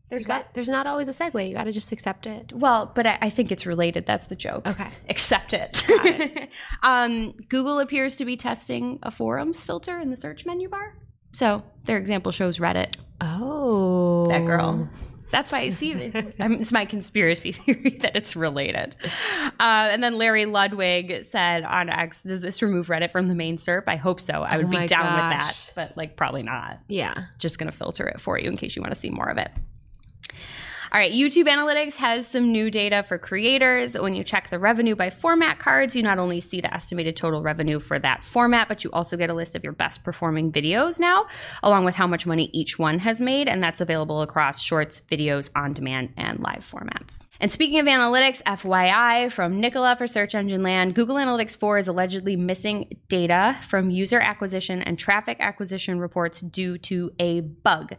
There's 0.10 0.24
got, 0.24 0.54
there's 0.54 0.70
not 0.70 0.86
always 0.86 1.08
a 1.08 1.12
segue. 1.14 1.48
You 1.48 1.56
got 1.56 1.64
to 1.64 1.72
just 1.72 1.92
accept 1.92 2.28
it. 2.28 2.54
well, 2.54 2.92
but 2.94 3.08
I, 3.08 3.18
I 3.24 3.30
think 3.32 3.52
it's 3.52 3.66
related. 3.66 4.06
That's 4.06 4.28
the 4.28 4.36
joke. 4.36 4.68
Okay. 4.68 4.90
Accept 5.10 5.54
it. 5.54 6.50
um, 6.84 7.32
Google 7.50 7.80
appears 7.80 8.16
to 8.18 8.26
be 8.26 8.38
testing 8.38 9.00
a 9.02 9.10
forums 9.10 9.64
filter 9.64 9.98
in 10.00 10.12
the 10.12 10.18
search 10.18 10.46
menu 10.46 10.70
bar. 10.70 10.96
So 11.34 11.64
their 11.86 11.98
example 11.98 12.32
shows 12.32 12.60
Reddit. 12.60 12.96
Oh, 13.20 14.28
That 14.28 14.46
girl. 14.46 14.88
That's 15.36 15.52
why 15.52 15.60
I 15.60 15.70
see 15.70 15.92
it. 15.94 16.16
It's 16.40 16.72
my 16.72 16.86
conspiracy 16.86 17.52
theory 17.52 17.90
that 18.02 18.16
it's 18.16 18.38
related. 18.38 18.96
Uh, 19.04 19.50
and 19.60 20.02
then 20.02 20.18
Larry 20.18 20.46
Ludwig 20.46 21.26
said 21.26 21.64
on 21.66 21.90
X, 21.90 22.24
"Does 22.24 22.40
this 22.40 22.62
remove 22.62 22.88
Reddit 22.88 23.12
from 23.12 23.28
the 23.28 23.36
main 23.36 23.58
SERP? 23.58 23.84
I 23.88 23.98
hope 23.98 24.22
so. 24.22 24.44
I 24.44 24.56
would 24.56 24.68
Oh 24.68 24.70
be 24.70 24.88
down 24.88 25.04
with 25.14 25.38
that, 25.38 25.72
but 25.76 25.98
like 25.98 26.16
probably 26.16 26.44
not. 26.44 26.80
Yeah. 26.88 27.26
Just 27.38 27.60
gonna 27.60 27.74
filter 27.74 28.08
it 28.08 28.22
for 28.22 28.40
you 28.40 28.50
in 28.50 28.56
case 28.56 28.78
you 28.78 28.82
want 28.82 28.94
to 28.94 29.00
see 29.00 29.10
more 29.10 29.28
of 29.28 29.38
it." 29.38 29.52
All 30.92 31.00
right, 31.00 31.12
YouTube 31.12 31.48
Analytics 31.48 31.96
has 31.96 32.28
some 32.28 32.52
new 32.52 32.70
data 32.70 33.04
for 33.08 33.18
creators. 33.18 33.98
When 33.98 34.14
you 34.14 34.24
check 34.24 34.52
the 34.52 34.60
revenue 34.60 34.96
by 34.96 35.10
format 35.10 35.58
cards, 35.58 35.96
you 35.96 36.04
not 36.04 36.20
only 36.20 36.40
see 36.40 36.62
the 36.62 36.72
estimated 36.72 37.16
total 37.16 37.42
revenue 37.42 37.80
for 37.80 37.98
that 37.98 38.24
format, 38.24 38.68
but 38.68 38.84
you 38.84 38.92
also 38.92 39.18
get 39.18 39.32
a 39.32 39.34
list 39.34 39.56
of 39.56 39.64
your 39.64 39.74
best 39.74 40.04
performing 40.04 40.52
videos 40.52 41.00
now, 41.00 41.26
along 41.64 41.86
with 41.86 41.96
how 41.96 42.06
much 42.06 42.28
money 42.28 42.52
each 42.54 42.78
one 42.78 43.00
has 43.00 43.20
made. 43.20 43.48
And 43.48 43.64
that's 43.64 43.82
available 43.82 44.22
across 44.22 44.62
shorts, 44.62 45.02
videos, 45.10 45.50
on 45.56 45.74
demand, 45.74 46.14
and 46.18 46.40
live 46.40 46.60
formats. 46.60 47.24
And 47.40 47.52
speaking 47.52 47.80
of 47.80 47.88
analytics, 47.88 48.44
FYI 48.44 49.32
from 49.32 49.60
Nicola 49.60 49.96
for 49.96 50.06
Search 50.06 50.36
Engine 50.36 50.62
Land, 50.62 50.94
Google 50.94 51.16
Analytics 51.16 51.58
4 51.58 51.80
is 51.80 51.88
allegedly 51.88 52.36
missing 52.36 52.96
data 53.10 53.58
from 53.68 53.90
user 53.90 54.20
acquisition 54.20 54.84
and 54.84 55.00
traffic 55.00 55.38
acquisition 55.40 56.00
reports 56.00 56.42
due 56.42 56.78
to 56.78 57.12
a 57.20 57.42
bug. 57.42 57.96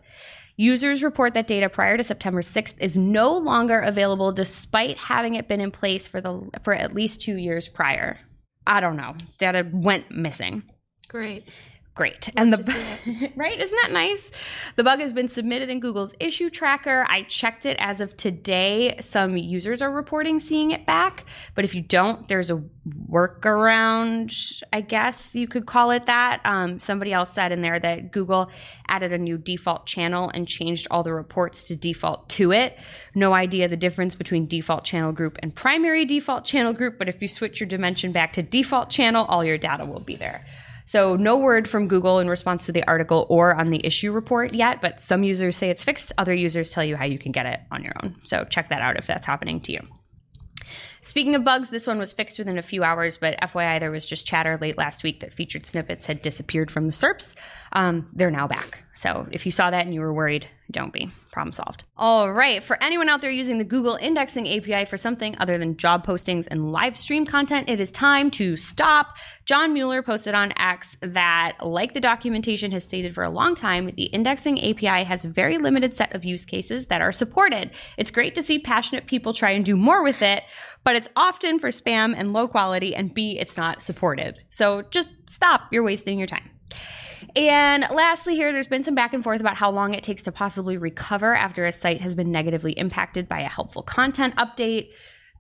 Users 0.57 1.03
report 1.03 1.35
that 1.35 1.47
data 1.47 1.69
prior 1.69 1.99
to 1.99 2.05
September 2.05 2.41
6th 2.41 2.75
is 2.81 2.97
no 2.97 3.35
longer 3.35 3.79
available 3.79 4.33
despite 4.33 4.97
having 4.97 5.35
it 5.35 5.49
been 5.49 5.61
in 5.61 5.71
place 5.71 6.09
for 6.09 6.21
the 6.21 6.49
for 6.63 6.73
at 6.73 6.95
least 6.95 7.21
2 7.21 7.37
years 7.37 7.69
prior. 7.69 8.19
I 8.67 8.81
don't 8.81 8.97
know. 8.97 9.15
Data 9.39 9.69
went 9.71 10.11
missing. 10.11 10.63
Great. 11.09 11.45
Great. 11.97 12.29
And 12.37 12.53
the 12.53 12.59
right, 13.37 13.59
isn't 13.59 13.79
that 13.83 13.91
nice? 13.91 14.31
The 14.77 14.85
bug 14.85 15.01
has 15.01 15.15
been 15.15 15.29
submitted 15.29 15.71
in 15.71 15.81
Google's 15.81 16.15
issue 16.21 16.51
tracker. 16.51 17.07
I 17.09 17.23
checked 17.23 17.65
it 17.65 17.79
as 17.81 18.03
of 18.03 18.15
today. 18.19 18.99
Some 19.01 19.39
users 19.39 19.81
are 19.81 19.91
reporting 19.91 20.39
seeing 20.39 20.73
it 20.73 20.85
back, 20.85 21.25
but 21.55 21.65
if 21.65 21.75
you 21.75 21.81
don't, 21.81 22.29
there's 22.29 22.51
a 22.51 22.63
workaround, 23.11 24.63
I 24.75 24.83
guess 24.83 25.35
you 25.35 25.49
could 25.49 25.65
call 25.65 25.91
it 25.91 26.05
that. 26.05 26.43
Um, 26.45 26.79
somebody 26.79 27.15
else 27.15 27.33
said 27.33 27.51
in 27.51 27.63
there 27.63 27.81
that 27.81 28.13
Google 28.13 28.51
added 28.89 29.15
a 29.15 29.19
new 29.19 29.39
default 29.39 29.87
channel 29.87 30.31
and 30.35 30.47
changed 30.47 30.87
all 30.91 31.03
the 31.03 31.15
reports 31.15 31.65
to 31.65 31.77
default 31.77 32.29
to 32.29 32.53
it. 32.53 32.79
No 33.15 33.33
idea 33.33 33.69
the 33.69 33.77
difference 33.77 34.15
between 34.15 34.47
default 34.47 34.85
channel 34.85 35.13
group 35.13 35.39
and 35.43 35.55
primary 35.55 36.05
default 36.05 36.45
channel 36.45 36.75
group, 36.75 36.99
but 36.99 37.09
if 37.09 37.23
you 37.23 37.29
switch 37.29 37.59
your 37.59 37.67
dimension 37.67 38.13
back 38.13 38.35
to 38.35 38.43
default 38.43 38.91
channel, 38.91 39.25
all 39.31 39.43
your 39.43 39.57
data 39.57 39.87
will 39.87 40.01
be 40.01 40.17
there. 40.17 40.45
So, 40.87 41.17
no 41.17 41.37
word 41.37 41.69
from 41.69 41.89
Google 41.89 42.21
in 42.21 42.29
response 42.29 42.67
to 42.67 42.73
the 42.73 42.87
article 42.87 43.27
or 43.29 43.55
on 43.55 43.71
the 43.71 43.85
issue 43.85 44.13
report 44.13 44.55
yet, 44.55 44.81
but 44.81 45.01
some 45.01 45.25
users 45.25 45.57
say 45.57 45.69
it's 45.69 45.83
fixed. 45.83 46.13
Other 46.17 46.33
users 46.33 46.71
tell 46.71 46.85
you 46.85 46.97
how 46.97 47.05
you 47.05 47.19
can 47.19 47.33
get 47.33 47.45
it 47.45 47.61
on 47.73 47.83
your 47.83 47.93
own. 48.03 48.15
So, 48.25 48.45
check 48.45 48.69
that 48.69 48.81
out 48.81 48.97
if 48.97 49.07
that's 49.07 49.27
happening 49.27 49.61
to 49.63 49.73
you. 49.73 49.81
Speaking 51.01 51.35
of 51.35 51.45
bugs, 51.45 51.71
this 51.71 51.87
one 51.87 51.99
was 51.99 52.13
fixed 52.13 52.39
within 52.39 52.59
a 52.59 52.63
few 52.63 52.83
hours, 52.83 53.17
but 53.17 53.39
FYI, 53.41 53.79
there 53.79 53.91
was 53.91 54.07
just 54.07 54.27
chatter 54.27 54.59
late 54.61 54.77
last 54.77 55.05
week 55.05 55.21
that 55.21 55.33
featured 55.33 55.67
snippets 55.67 56.07
had 56.07 56.23
disappeared 56.23 56.71
from 56.71 56.87
the 56.87 56.93
SERPs. 56.93 57.37
Um, 57.73 58.09
they're 58.13 58.31
now 58.31 58.49
back. 58.49 58.83
So 58.95 59.27
if 59.31 59.47
you 59.47 59.53
saw 59.53 59.71
that 59.71 59.87
and 59.87 59.95
you 59.95 60.01
were 60.01 60.13
worried, 60.13 60.49
don't 60.71 60.93
be. 60.93 61.11
Problem 61.31 61.53
solved. 61.53 61.85
All 61.97 62.33
right. 62.33 62.63
For 62.63 62.83
anyone 62.83 63.09
out 63.09 63.21
there 63.21 63.31
using 63.31 63.59
the 63.59 63.65
Google 63.65 63.97
Indexing 63.97 64.49
API 64.49 64.85
for 64.85 64.97
something 64.97 65.37
other 65.39 65.59
than 65.59 65.77
job 65.77 66.05
postings 66.05 66.47
and 66.51 66.73
live 66.73 66.97
stream 66.97 67.25
content, 67.25 67.71
it 67.71 67.79
is 67.79 67.93
time 67.93 68.31
to 68.33 68.57
stop. 68.57 69.17
John 69.45 69.73
Mueller 69.73 70.03
posted 70.03 70.35
on 70.35 70.53
X 70.59 70.97
that, 71.03 71.57
like 71.63 71.95
the 71.95 72.01
documentation 72.01 72.73
has 72.73 72.83
stated 72.83 73.15
for 73.15 73.23
a 73.23 73.31
long 73.31 73.55
time, 73.55 73.93
the 73.97 74.05
Indexing 74.07 74.59
API 74.59 75.05
has 75.05 75.25
a 75.25 75.29
very 75.29 75.59
limited 75.59 75.95
set 75.95 76.15
of 76.15 76.25
use 76.25 76.45
cases 76.45 76.87
that 76.87 77.01
are 77.01 77.13
supported. 77.13 77.71
It's 77.97 78.11
great 78.11 78.35
to 78.35 78.43
see 78.43 78.59
passionate 78.59 79.07
people 79.07 79.33
try 79.33 79.51
and 79.51 79.65
do 79.65 79.77
more 79.77 80.03
with 80.03 80.21
it, 80.23 80.43
but 80.83 80.97
it's 80.97 81.09
often 81.15 81.59
for 81.59 81.69
spam 81.69 82.15
and 82.17 82.33
low 82.33 82.49
quality, 82.49 82.95
and 82.95 83.13
B, 83.13 83.39
it's 83.39 83.57
not 83.57 83.83
supported. 83.83 84.41
So 84.51 84.83
just 84.91 85.11
stop. 85.29 85.63
You're 85.71 85.83
wasting 85.85 86.19
your 86.19 86.27
time. 86.27 86.51
And 87.35 87.87
lastly, 87.91 88.37
here, 88.37 88.53
there's 88.53 88.67
been 88.67 88.85
some 88.85 88.95
back 88.95 89.13
and 89.13 89.25
forth 89.25 89.41
about 89.41 89.57
how 89.57 89.71
long 89.71 89.95
it 89.95 90.05
takes 90.05 90.23
to 90.25 90.33
possibly 90.33 90.77
recover 90.77 91.35
after 91.35 91.67
a 91.67 91.73
site 91.73 92.01
has 92.01 92.15
been 92.15 92.31
negatively 92.31 92.73
impacted 92.73 93.29
by 93.29 93.41
a 93.41 93.49
helpful 93.49 93.83
content 93.83 94.37
update. 94.37 94.89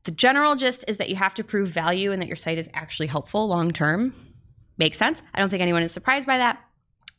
The 0.05 0.11
general 0.11 0.57
gist 0.57 0.85
is 0.89 0.99
that 0.99 1.09
you 1.09 1.17
have 1.17 1.35
to 1.35 1.45
prove 1.45 1.69
value 1.69 2.13
and 2.13 2.21
that 2.23 2.27
your 2.27 2.37
site 2.37 2.59
is 2.59 2.69
actually 2.75 3.07
helpful 3.09 3.47
long 3.49 3.73
term. 3.73 4.15
Makes 4.79 4.99
sense. 4.99 5.23
I 5.35 5.41
don't 5.41 5.49
think 5.49 5.63
anyone 5.63 5.83
is 5.83 5.93
surprised 5.93 6.27
by 6.27 6.39
that. 6.39 6.61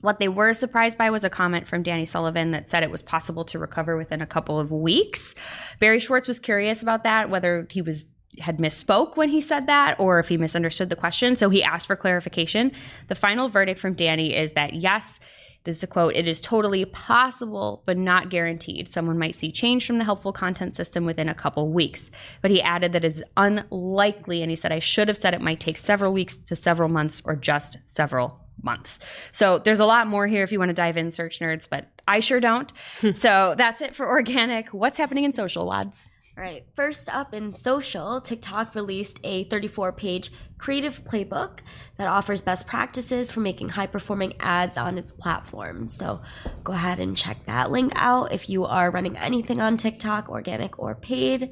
What 0.02 0.20
they 0.20 0.28
were 0.28 0.54
surprised 0.54 0.98
by 0.98 1.10
was 1.10 1.24
a 1.24 1.30
comment 1.30 1.68
from 1.68 1.82
Danny 1.82 2.06
Sullivan 2.06 2.52
that 2.52 2.70
said 2.70 2.84
it 2.84 2.92
was 2.92 3.02
possible 3.02 3.46
to 3.46 3.58
recover 3.58 3.98
within 3.98 4.22
a 4.22 4.28
couple 4.28 4.60
of 4.60 4.72
weeks. 4.72 5.34
Barry 5.80 6.00
Schwartz 6.00 6.28
was 6.28 6.40
curious 6.40 6.84
about 6.84 7.04
that, 7.04 7.32
whether 7.32 7.66
he 7.72 7.82
was 7.82 8.06
had 8.40 8.58
misspoke 8.58 9.18
when 9.18 9.30
he 9.30 9.42
said 9.42 9.68
that 9.68 10.00
or 10.00 10.20
if 10.20 10.30
he 10.30 10.38
misunderstood 10.38 10.90
the 10.90 10.96
question. 10.96 11.36
So 11.36 11.50
he 11.50 11.64
asked 11.64 11.88
for 11.88 11.96
clarification. 11.96 12.72
The 13.08 13.16
final 13.16 13.50
verdict 13.50 13.80
from 13.80 13.94
Danny 13.94 14.36
is 14.36 14.54
that 14.54 14.74
yes, 14.74 15.20
this 15.68 15.78
is 15.78 15.84
a 15.84 15.88
quote, 15.88 16.16
it 16.16 16.30
is 16.30 16.40
totally 16.40 16.86
possible, 16.86 17.84
but 17.86 17.98
not 17.98 18.30
guaranteed. 18.30 18.90
Someone 18.90 19.20
might 19.20 19.36
see 19.36 19.52
change 19.52 19.86
from 19.86 19.98
the 19.98 20.06
helpful 20.06 20.32
content 20.32 20.74
system 20.74 21.04
within 21.04 21.28
a 21.28 21.34
couple 21.34 21.68
weeks. 21.70 22.10
But 22.42 22.52
he 22.52 22.62
added 22.62 22.94
that 22.94 23.04
it 23.04 23.14
is 23.14 23.24
unlikely, 23.36 24.42
and 24.42 24.50
he 24.50 24.56
said, 24.56 24.72
I 24.72 24.80
should 24.80 25.10
have 25.10 25.18
said 25.18 25.34
it 25.34 25.42
might 25.42 25.60
take 25.60 25.78
several 25.78 26.14
weeks 26.14 26.38
to 26.38 26.56
several 26.56 26.88
months 26.88 27.22
or 27.26 27.36
just 27.36 27.80
several 27.84 28.40
months. 28.64 29.00
So 29.34 29.60
there's 29.60 29.80
a 29.80 29.86
lot 29.86 30.08
more 30.08 30.26
here 30.26 30.44
if 30.44 30.54
you 30.54 30.60
want 30.60 30.70
to 30.70 30.74
dive 30.74 30.96
in, 30.96 31.12
search 31.12 31.40
nerds, 31.40 31.68
but 31.70 31.88
I 32.08 32.22
sure 32.22 32.40
don't. 32.40 32.72
so 33.14 33.54
that's 33.58 33.82
it 33.82 33.94
for 33.94 34.08
organic. 34.08 34.70
What's 34.70 34.98
happening 34.98 35.26
in 35.26 35.34
social, 35.34 35.66
lads? 35.66 36.10
All 36.38 36.44
right. 36.44 36.68
First 36.76 37.10
up 37.10 37.34
in 37.34 37.52
social, 37.52 38.22
TikTok 38.22 38.76
released 38.76 39.20
a 39.24 39.46
34 39.46 39.92
page 39.94 40.32
creative 40.60 41.04
playbook 41.04 41.62
that 41.98 42.08
offers 42.08 42.42
best 42.42 42.68
practices 42.68 43.32
for 43.32 43.40
making 43.40 43.70
high 43.70 43.88
performing 43.88 44.36
ads 44.40 44.78
on 44.78 45.00
its 45.00 45.12
platform. 45.12 45.90
So 45.90 46.22
go 46.64 46.74
ahead 46.74 47.00
and 47.00 47.18
check 47.18 47.44
that 47.48 47.72
link 47.72 47.92
out 47.96 48.34
if 48.34 48.52
you 48.52 48.66
are 48.66 48.92
running 48.92 49.18
anything 49.18 49.60
on 49.60 49.78
TikTok, 49.78 50.30
organic 50.30 50.78
or 50.78 50.94
paid. 50.94 51.50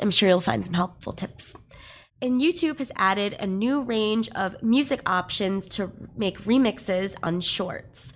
I'm 0.00 0.10
sure 0.10 0.28
you'll 0.28 0.40
find 0.40 0.64
some 0.64 0.74
helpful 0.74 1.12
tips. 1.12 1.54
And 2.20 2.40
YouTube 2.40 2.78
has 2.78 2.90
added 2.96 3.34
a 3.34 3.46
new 3.46 3.82
range 3.82 4.28
of 4.30 4.60
music 4.64 5.00
options 5.06 5.68
to 5.70 5.92
make 6.16 6.40
remixes 6.40 7.14
on 7.22 7.40
shorts. 7.40 8.12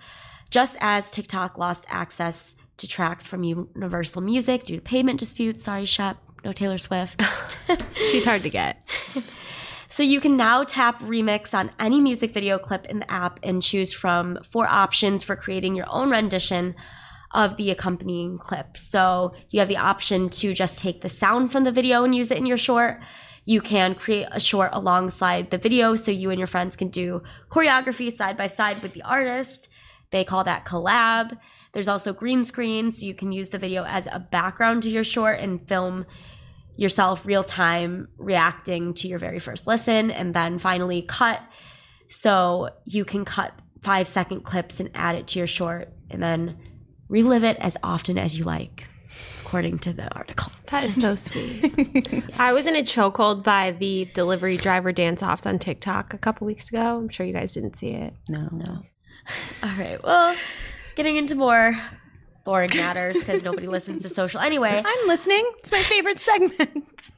Just 0.49 0.75
as 0.81 1.09
TikTok 1.11 1.57
lost 1.57 1.85
access 1.87 2.55
to 2.77 2.87
tracks 2.87 3.27
from 3.27 3.43
Universal 3.43 4.21
Music 4.21 4.63
due 4.63 4.77
to 4.77 4.81
payment 4.81 5.19
disputes, 5.19 5.63
sorry, 5.63 5.85
Shep, 5.85 6.17
no 6.43 6.51
Taylor 6.51 6.77
Swift. 6.77 7.21
She's 8.11 8.25
hard 8.25 8.41
to 8.41 8.49
get. 8.49 8.87
So 9.93 10.01
you 10.01 10.19
can 10.21 10.35
now 10.35 10.63
tap 10.63 11.03
remix 11.03 11.53
on 11.53 11.69
any 11.79 11.99
music 12.01 12.31
video 12.31 12.57
clip 12.57 12.87
in 12.87 12.97
the 12.97 13.11
app 13.11 13.39
and 13.43 13.61
choose 13.61 13.93
from 13.93 14.39
four 14.43 14.67
options 14.67 15.23
for 15.23 15.35
creating 15.35 15.75
your 15.75 15.85
own 15.87 16.09
rendition 16.09 16.73
of 17.29 17.57
the 17.57 17.69
accompanying 17.69 18.39
clip. 18.39 18.75
So 18.75 19.35
you 19.51 19.59
have 19.59 19.69
the 19.69 19.77
option 19.77 20.29
to 20.29 20.55
just 20.55 20.79
take 20.79 21.01
the 21.01 21.09
sound 21.09 21.51
from 21.51 21.63
the 21.63 21.71
video 21.71 22.03
and 22.03 22.15
use 22.15 22.31
it 22.31 22.39
in 22.39 22.47
your 22.47 22.57
short. 22.57 23.01
You 23.45 23.61
can 23.61 23.93
create 23.93 24.25
a 24.31 24.39
short 24.39 24.71
alongside 24.73 25.51
the 25.51 25.59
video 25.59 25.93
so 25.93 26.09
you 26.09 26.31
and 26.31 26.39
your 26.39 26.47
friends 26.47 26.75
can 26.75 26.87
do 26.87 27.21
choreography 27.51 28.11
side 28.11 28.35
by 28.35 28.47
side 28.47 28.81
with 28.81 28.93
the 28.93 29.03
artist. 29.03 29.69
They 30.09 30.23
call 30.23 30.43
that 30.45 30.65
collab. 30.65 31.37
There's 31.73 31.87
also 31.87 32.13
green 32.13 32.45
screen, 32.45 32.91
so 32.91 33.05
you 33.05 33.15
can 33.15 33.31
use 33.31 33.49
the 33.49 33.57
video 33.57 33.83
as 33.83 34.07
a 34.11 34.19
background 34.19 34.83
to 34.83 34.89
your 34.89 35.03
short 35.03 35.39
and 35.39 35.67
film 35.67 36.05
yourself 36.75 37.25
real 37.25 37.43
time 37.43 38.07
reacting 38.17 38.93
to 38.95 39.07
your 39.07 39.19
very 39.19 39.39
first 39.39 39.67
listen. 39.67 40.11
And 40.11 40.33
then 40.33 40.59
finally, 40.59 41.01
cut. 41.01 41.41
So 42.09 42.69
you 42.85 43.05
can 43.05 43.25
cut 43.25 43.53
five 43.81 44.07
second 44.07 44.41
clips 44.41 44.79
and 44.79 44.89
add 44.93 45.15
it 45.15 45.27
to 45.27 45.39
your 45.39 45.47
short 45.47 45.91
and 46.09 46.21
then 46.21 46.57
relive 47.09 47.43
it 47.43 47.57
as 47.57 47.75
often 47.83 48.17
as 48.17 48.37
you 48.37 48.43
like, 48.43 48.85
according 49.41 49.79
to 49.79 49.93
the 49.93 50.13
article. 50.15 50.51
That 50.67 50.83
is 50.83 50.95
so 50.95 51.15
sweet. 51.15 52.23
I 52.39 52.53
was 52.53 52.65
in 52.67 52.75
a 52.75 52.83
chokehold 52.83 53.43
by 53.43 53.71
the 53.71 54.05
delivery 54.13 54.57
driver 54.57 54.91
dance 54.91 55.21
offs 55.21 55.45
on 55.45 55.59
TikTok 55.59 56.13
a 56.13 56.17
couple 56.17 56.47
weeks 56.47 56.69
ago. 56.69 56.97
I'm 56.97 57.09
sure 57.09 57.25
you 57.25 57.33
guys 57.33 57.53
didn't 57.53 57.77
see 57.77 57.89
it. 57.89 58.13
No. 58.29 58.47
No. 58.51 58.83
All 59.63 59.77
right. 59.77 60.01
Well, 60.03 60.35
getting 60.95 61.17
into 61.17 61.35
more 61.35 61.77
boring 62.43 62.69
matters 62.75 63.17
because 63.17 63.43
nobody 63.43 63.67
listens 63.67 64.03
to 64.03 64.09
social 64.09 64.39
anyway. 64.41 64.81
I'm 64.85 65.07
listening. 65.07 65.49
It's 65.59 65.71
my 65.71 65.81
favorite 65.83 66.19
segment. 66.19 67.11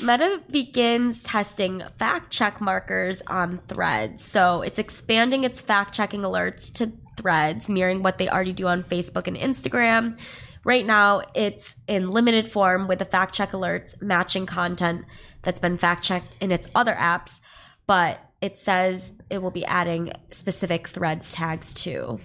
Meta 0.00 0.42
begins 0.50 1.22
testing 1.22 1.82
fact 1.98 2.30
check 2.30 2.60
markers 2.60 3.22
on 3.26 3.58
threads. 3.68 4.24
So 4.24 4.62
it's 4.62 4.78
expanding 4.78 5.44
its 5.44 5.60
fact 5.60 5.94
checking 5.94 6.20
alerts 6.20 6.72
to 6.74 6.92
threads, 7.16 7.68
mirroring 7.68 8.02
what 8.02 8.18
they 8.18 8.28
already 8.28 8.52
do 8.52 8.66
on 8.66 8.84
Facebook 8.84 9.26
and 9.26 9.36
Instagram. 9.36 10.18
Right 10.64 10.84
now, 10.84 11.22
it's 11.34 11.76
in 11.86 12.10
limited 12.10 12.48
form 12.48 12.88
with 12.88 12.98
the 12.98 13.04
fact 13.04 13.34
check 13.34 13.52
alerts 13.52 14.00
matching 14.02 14.46
content 14.46 15.06
that's 15.42 15.60
been 15.60 15.78
fact 15.78 16.04
checked 16.04 16.36
in 16.40 16.50
its 16.52 16.66
other 16.74 16.94
apps, 16.94 17.40
but 17.86 18.20
it 18.40 18.58
says 18.58 19.12
it 19.30 19.38
will 19.38 19.50
be 19.50 19.64
adding 19.64 20.12
specific 20.30 20.88
threads 20.88 21.32
tags 21.32 21.72
too. 21.72 22.18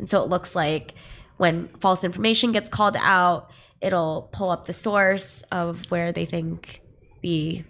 And 0.00 0.08
so 0.08 0.22
it 0.24 0.28
looks 0.28 0.56
like 0.56 0.94
when 1.36 1.68
false 1.80 2.04
information 2.04 2.52
gets 2.52 2.68
called 2.68 2.96
out, 2.98 3.50
it'll 3.80 4.28
pull 4.32 4.50
up 4.50 4.66
the 4.66 4.72
source 4.72 5.42
of 5.52 5.90
where 5.90 6.10
they 6.10 6.24
think 6.24 6.82
the 7.22 7.62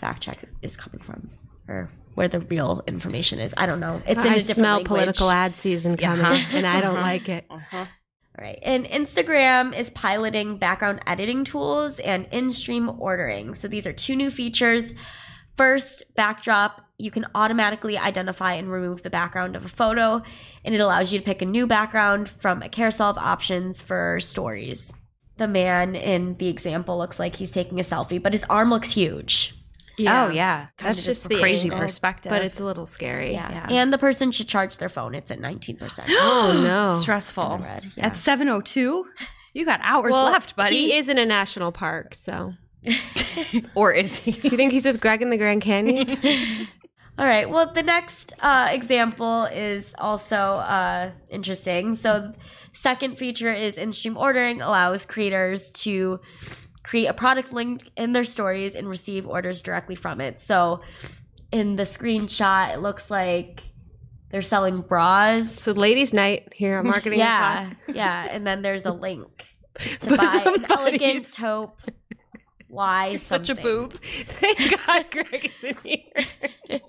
fact 0.00 0.22
check 0.22 0.38
is 0.62 0.76
coming 0.76 0.98
from 0.98 1.30
or 1.68 1.88
where 2.14 2.28
the 2.28 2.40
real 2.40 2.82
information 2.86 3.38
is. 3.40 3.54
I 3.56 3.66
don't 3.66 3.80
know. 3.80 4.02
It's 4.06 4.24
in 4.24 4.32
I 4.32 4.36
a 4.36 4.38
different 4.38 4.56
smell 4.58 4.74
language. 4.76 4.88
political 4.88 5.30
ad 5.30 5.56
season 5.56 5.96
coming, 5.96 6.24
and 6.52 6.66
I 6.66 6.80
don't 6.80 6.94
like 7.00 7.28
it. 7.28 7.44
Uh-huh. 7.50 7.76
Uh-huh. 7.76 7.86
All 8.36 8.44
right. 8.44 8.58
And 8.62 8.84
Instagram 8.86 9.78
is 9.78 9.90
piloting 9.90 10.58
background 10.58 11.00
editing 11.06 11.44
tools 11.44 12.00
and 12.00 12.26
in 12.32 12.50
stream 12.50 12.90
ordering. 12.98 13.54
So 13.54 13.68
these 13.68 13.86
are 13.86 13.92
two 13.92 14.16
new 14.16 14.28
features. 14.30 14.92
First, 15.56 16.02
backdrop. 16.16 16.83
You 16.98 17.10
can 17.10 17.26
automatically 17.34 17.98
identify 17.98 18.52
and 18.54 18.70
remove 18.70 19.02
the 19.02 19.10
background 19.10 19.56
of 19.56 19.64
a 19.64 19.68
photo, 19.68 20.22
and 20.64 20.74
it 20.74 20.80
allows 20.80 21.12
you 21.12 21.18
to 21.18 21.24
pick 21.24 21.42
a 21.42 21.46
new 21.46 21.66
background 21.66 22.28
from 22.28 22.62
a 22.62 22.68
carousel 22.68 23.10
of 23.10 23.18
options 23.18 23.82
for 23.82 24.20
stories. 24.20 24.92
The 25.36 25.48
man 25.48 25.96
in 25.96 26.36
the 26.36 26.46
example 26.46 26.96
looks 26.96 27.18
like 27.18 27.34
he's 27.36 27.50
taking 27.50 27.80
a 27.80 27.82
selfie, 27.82 28.22
but 28.22 28.32
his 28.32 28.44
arm 28.44 28.70
looks 28.70 28.92
huge. 28.92 29.54
Oh 30.00 30.28
yeah, 30.28 30.66
that's 30.78 30.96
just 30.96 31.06
just 31.06 31.28
the 31.28 31.38
crazy 31.38 31.68
angle, 31.68 31.78
perspective. 31.78 32.30
But 32.30 32.42
it's 32.42 32.58
a 32.60 32.64
little 32.64 32.86
scary. 32.86 33.32
Yeah. 33.32 33.50
Yeah. 33.68 33.76
And 33.80 33.92
the 33.92 33.98
person 33.98 34.32
should 34.32 34.48
charge 34.48 34.76
their 34.78 34.88
phone. 34.88 35.14
It's 35.14 35.30
at 35.30 35.40
19%. 35.40 36.04
Oh 36.08 36.60
no. 36.62 36.98
stressful. 37.02 37.58
Red, 37.62 37.86
yeah. 37.96 38.06
At 38.06 38.16
seven 38.16 38.48
oh 38.48 38.60
two, 38.60 39.04
you 39.52 39.64
got 39.64 39.80
hours 39.82 40.12
Well, 40.12 40.24
left, 40.24 40.56
buddy. 40.56 40.76
He 40.76 40.94
is 40.94 41.08
in 41.08 41.18
a 41.18 41.26
national 41.26 41.70
park, 41.72 42.14
so 42.14 42.54
or 43.74 43.92
is 43.92 44.18
he? 44.18 44.32
do 44.32 44.48
you 44.48 44.56
think 44.56 44.72
he's 44.72 44.84
with 44.86 45.00
Greg 45.00 45.22
in 45.22 45.30
the 45.30 45.38
Grand 45.38 45.62
Canyon? 45.62 46.18
All 47.16 47.26
right. 47.26 47.48
Well, 47.48 47.72
the 47.72 47.82
next 47.82 48.32
uh, 48.40 48.68
example 48.72 49.44
is 49.44 49.94
also 49.98 50.36
uh, 50.36 51.12
interesting. 51.30 51.94
So, 51.94 52.32
second 52.72 53.18
feature 53.18 53.52
is 53.52 53.78
in-stream 53.78 54.16
ordering 54.16 54.60
allows 54.60 55.06
creators 55.06 55.70
to 55.72 56.18
create 56.82 57.06
a 57.06 57.14
product 57.14 57.52
link 57.52 57.88
in 57.96 58.12
their 58.12 58.24
stories 58.24 58.74
and 58.74 58.88
receive 58.88 59.28
orders 59.28 59.62
directly 59.62 59.94
from 59.94 60.20
it. 60.20 60.40
So, 60.40 60.80
in 61.52 61.76
the 61.76 61.84
screenshot, 61.84 62.74
it 62.74 62.80
looks 62.80 63.12
like 63.12 63.62
they're 64.30 64.42
selling 64.42 64.80
bras. 64.80 65.52
so 65.52 65.70
ladies' 65.70 66.12
night 66.12 66.52
here 66.52 66.78
at 66.78 66.84
Marketing. 66.84 67.20
yeah, 67.20 67.70
yeah, 67.86 68.26
and 68.28 68.44
then 68.44 68.62
there's 68.62 68.84
a 68.84 68.92
link 68.92 69.46
to 70.00 70.16
buy 70.16 70.42
an 70.44 70.66
elegant 70.68 71.32
taupe. 71.32 71.80
Why 72.66 73.14
Such 73.16 73.50
a 73.50 73.54
boob. 73.54 73.92
Thank 74.02 74.84
God 74.84 75.06
Greg 75.12 75.52
is 75.62 75.62
in 75.62 75.76
here. 75.84 76.80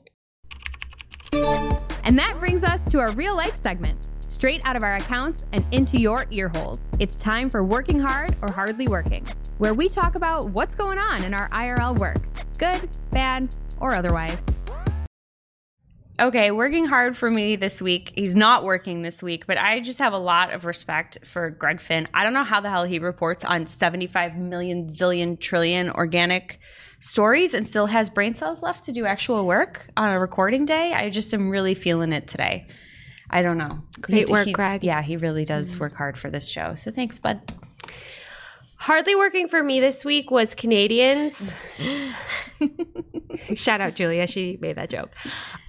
And 2.03 2.17
that 2.19 2.35
brings 2.39 2.63
us 2.63 2.83
to 2.91 2.99
our 2.99 3.11
real 3.11 3.35
life 3.35 3.61
segment. 3.61 4.09
Straight 4.19 4.65
out 4.65 4.75
of 4.75 4.83
our 4.83 4.95
accounts 4.95 5.45
and 5.53 5.65
into 5.71 5.97
your 5.97 6.25
ear 6.31 6.49
holes. 6.49 6.79
It's 6.99 7.17
time 7.17 7.49
for 7.49 7.63
Working 7.63 7.99
Hard 7.99 8.35
or 8.41 8.51
Hardly 8.51 8.87
Working, 8.87 9.25
where 9.57 9.73
we 9.73 9.89
talk 9.89 10.15
about 10.15 10.49
what's 10.51 10.75
going 10.75 10.99
on 10.99 11.23
in 11.23 11.33
our 11.33 11.49
IRL 11.49 11.97
work 11.97 12.17
good, 12.57 12.89
bad, 13.11 13.55
or 13.79 13.95
otherwise. 13.95 14.37
Okay, 16.17 16.51
working 16.51 16.85
hard 16.85 17.17
for 17.17 17.29
me 17.29 17.57
this 17.57 17.81
week. 17.81 18.13
He's 18.15 18.35
not 18.35 18.63
working 18.63 19.01
this 19.01 19.21
week, 19.21 19.45
but 19.45 19.57
I 19.57 19.81
just 19.81 19.99
have 19.99 20.13
a 20.13 20.17
lot 20.17 20.53
of 20.53 20.63
respect 20.63 21.17
for 21.25 21.49
Greg 21.49 21.81
Finn. 21.81 22.07
I 22.13 22.23
don't 22.23 22.33
know 22.33 22.45
how 22.45 22.61
the 22.61 22.69
hell 22.69 22.85
he 22.85 22.99
reports 22.99 23.43
on 23.43 23.65
75 23.65 24.37
million 24.37 24.87
zillion 24.87 25.37
trillion 25.37 25.89
organic 25.89 26.59
stories 27.05 27.53
and 27.53 27.67
still 27.67 27.85
has 27.85 28.09
brain 28.09 28.33
cells 28.33 28.63
left 28.63 28.83
to 28.85 28.91
do 28.91 29.05
actual 29.05 29.45
work 29.45 29.87
on 29.95 30.09
a 30.09 30.19
recording 30.19 30.65
day. 30.65 30.91
I 30.91 31.09
just 31.11 31.33
am 31.33 31.49
really 31.49 31.75
feeling 31.75 32.11
it 32.11 32.27
today. 32.27 32.67
I 33.29 33.41
don't 33.43 33.57
know. 33.59 33.79
Great 34.01 34.27
He- 34.27 34.33
work, 34.33 34.47
he- 34.47 34.51
Greg. 34.53 34.83
Yeah, 34.83 35.01
he 35.03 35.15
really 35.17 35.45
does 35.45 35.79
work 35.79 35.93
hard 35.95 36.17
for 36.17 36.29
this 36.31 36.47
show. 36.47 36.73
So 36.75 36.91
thanks, 36.91 37.19
bud. 37.19 37.41
Hardly 38.77 39.15
working 39.15 39.47
for 39.47 39.63
me 39.63 39.79
this 39.79 40.03
week 40.03 40.29
was 40.31 40.53
Canadians. 40.55 41.51
Shout 43.55 43.81
out 43.81 43.95
Julia, 43.95 44.27
she 44.27 44.57
made 44.61 44.77
that 44.77 44.89
joke. 44.89 45.11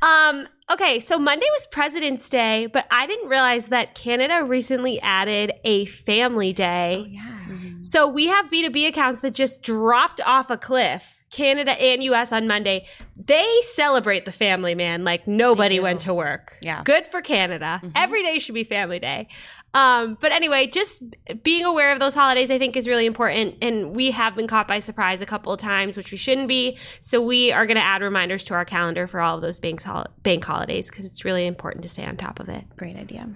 Um, 0.03 0.47
okay, 0.71 1.01
so 1.01 1.19
Monday 1.19 1.47
was 1.53 1.67
President's 1.71 2.29
Day, 2.29 2.67
but 2.67 2.87
I 2.91 3.07
didn't 3.07 3.29
realize 3.29 3.69
that 3.69 3.95
Canada 3.95 4.45
recently 4.45 5.01
added 5.01 5.53
a 5.65 5.87
family 5.87 6.53
day. 6.53 7.07
Yeah. 7.11 7.37
So 7.83 8.09
we 8.09 8.27
have 8.27 8.47
B2B 8.51 8.89
accounts 8.89 9.21
that 9.21 9.33
just 9.35 9.63
dropped 9.63 10.21
off 10.23 10.51
a 10.51 10.57
cliff, 10.57 11.16
Canada 11.31 11.73
and 11.73 12.03
US 12.05 12.33
on 12.33 12.47
Monday. 12.47 12.87
They 13.17 13.47
celebrate 13.63 14.25
the 14.25 14.33
family, 14.33 14.75
man, 14.75 15.05
like 15.05 15.27
nobody 15.27 15.81
went 15.81 16.01
to 16.03 16.15
work. 16.15 16.57
Yeah. 16.63 16.83
Good 16.85 17.07
for 17.07 17.21
Canada. 17.21 17.83
Every 17.95 18.23
day 18.23 18.39
should 18.39 18.55
be 18.55 18.65
family 18.65 18.99
day. 18.99 19.29
Um, 19.75 20.17
but 20.21 20.33
anyway, 20.33 20.69
just 20.69 21.03
being 21.43 21.65
aware 21.65 21.93
of 21.93 22.01
those 22.01 22.15
holidays, 22.15 22.51
I 22.51 22.59
think, 22.59 22.77
is 22.77 22.89
really 22.89 23.05
important. 23.05 23.57
And 23.61 23.95
we 23.95 24.11
have 24.11 24.35
been 24.35 24.47
caught 24.47 24.67
by 24.67 24.79
surprise 24.79 25.21
a 25.21 25.27
couple 25.27 25.53
of 25.53 25.61
times, 25.61 25.99
which 25.99 26.13
we 26.13 26.17
shouldn't 26.17 26.49
be. 26.49 26.79
So 27.01 27.21
we 27.21 27.53
are 27.53 27.67
going 27.67 27.77
to 27.77 27.85
add 27.85 28.01
reminders 28.01 28.43
to 28.45 28.55
our 28.55 28.65
calendar 28.65 29.07
for 29.07 29.21
all 29.21 29.37
of 29.37 29.43
those 29.43 29.59
bank, 29.59 29.83
hol- 29.83 30.07
bank 30.23 30.45
holidays 30.45 30.89
because 30.89 31.05
it's 31.05 31.27
really 31.27 31.47
important 31.47 31.83
to 31.83 31.91
stay 31.91 32.07
on 32.07 32.17
top 32.17 32.41
of 32.41 32.49
it. 32.49 32.65
Great 32.79 32.97
idea. 32.97 33.29